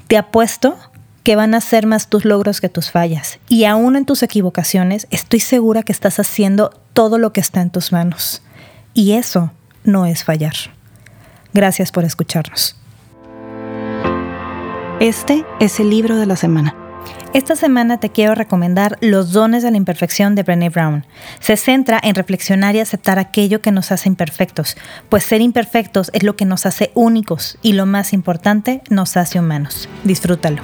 Te 0.09 0.17
apuesto 0.17 0.77
que 1.23 1.35
van 1.37 1.55
a 1.55 1.61
ser 1.61 1.87
más 1.87 2.09
tus 2.09 2.25
logros 2.25 2.61
que 2.61 2.69
tus 2.69 2.91
fallas. 2.91 3.41
Y 3.49 3.65
aún 3.65 3.97
en 3.97 4.05
tus 4.05 4.23
equivocaciones, 4.23 5.09
estoy 5.11 5.41
segura 5.41 5.83
que 5.83 5.93
estás 5.93 6.21
haciendo 6.21 6.71
todo 6.93 7.19
lo 7.19 7.33
que 7.33 7.41
está 7.41 7.63
en 7.63 7.71
tus 7.71 7.91
manos. 7.91 8.43
Y 8.95 9.13
eso 9.13 9.51
no 9.83 10.07
es 10.07 10.23
fallar. 10.23 10.55
Gracias 11.53 11.91
por 11.91 12.05
escucharnos. 12.05 12.77
Este 15.01 15.45
es 15.59 15.81
el 15.81 15.91
libro 15.91 16.17
de 16.17 16.27
la 16.27 16.37
semana. 16.37 16.86
Esta 17.37 17.55
semana 17.55 18.01
te 18.01 18.09
quiero 18.09 18.35
recomendar 18.35 18.97
Los 19.03 19.33
dones 19.33 19.63
de 19.63 19.71
la 19.71 19.77
imperfección 19.77 20.35
de 20.35 20.43
Brené 20.43 20.71
Brown. 20.71 21.05
Se 21.39 21.59
centra 21.59 22.01
en 22.03 22.15
reflexionar 22.15 22.75
y 22.77 22.81
aceptar 22.81 23.19
aquello 23.19 23.61
que 23.61 23.73
nos 23.73 23.93
hace 23.93 24.09
imperfectos, 24.09 24.77
pues 25.11 25.25
ser 25.25 25.43
imperfectos 25.43 26.11
es 26.15 26.23
lo 26.23 26.35
que 26.35 26.47
nos 26.47 26.65
hace 26.65 26.93
únicos 26.95 27.59
y 27.61 27.75
lo 27.75 27.85
más 27.85 28.15
importante, 28.15 28.83
nos 28.89 29.19
hace 29.19 29.39
humanos. 29.39 29.87
Disfrútalo. 30.03 30.63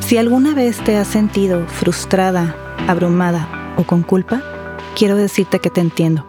Si 0.00 0.16
alguna 0.16 0.54
vez 0.54 0.82
te 0.82 0.96
has 0.96 1.08
sentido 1.08 1.66
frustrada, 1.68 2.56
abrumada 2.88 3.74
o 3.76 3.84
con 3.84 4.02
culpa, 4.02 4.42
quiero 4.96 5.14
decirte 5.16 5.60
que 5.60 5.70
te 5.70 5.82
entiendo 5.82 6.26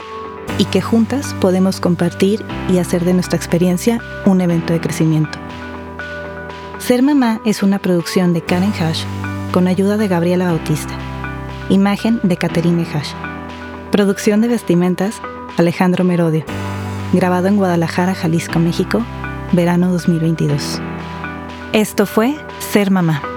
y 0.58 0.66
que 0.66 0.82
juntas 0.82 1.34
podemos 1.42 1.80
compartir 1.80 2.46
y 2.70 2.80
hacer 2.80 3.06
de 3.06 3.14
nuestra 3.14 3.38
experiencia 3.38 4.00
un 4.26 4.42
evento 4.42 4.74
de 4.74 4.82
crecimiento. 4.82 5.40
Ser 6.82 7.04
Mamá 7.04 7.40
es 7.46 7.62
una 7.62 7.78
producción 7.78 8.34
de 8.34 8.42
Karen 8.42 8.74
Hash 8.74 9.04
con 9.52 9.68
ayuda 9.68 9.98
de 9.98 10.08
Gabriela 10.08 10.46
Bautista. 10.46 10.94
Imagen 11.70 12.20
de 12.24 12.38
Caterine 12.38 12.88
Hash. 12.92 13.12
Producción 13.92 14.42
de 14.42 14.48
vestimentas 14.48 15.22
Alejandro 15.58 16.04
Merodio. 16.04 16.44
Grabado 17.14 17.48
en 17.48 17.58
Guadalajara, 17.58 18.16
Jalisco, 18.16 18.58
México, 18.58 19.06
verano 19.52 19.92
2022. 19.92 20.82
Esto 21.72 22.08
fue 22.08 22.36
Ser 22.72 22.90
Mamá. 22.90 23.31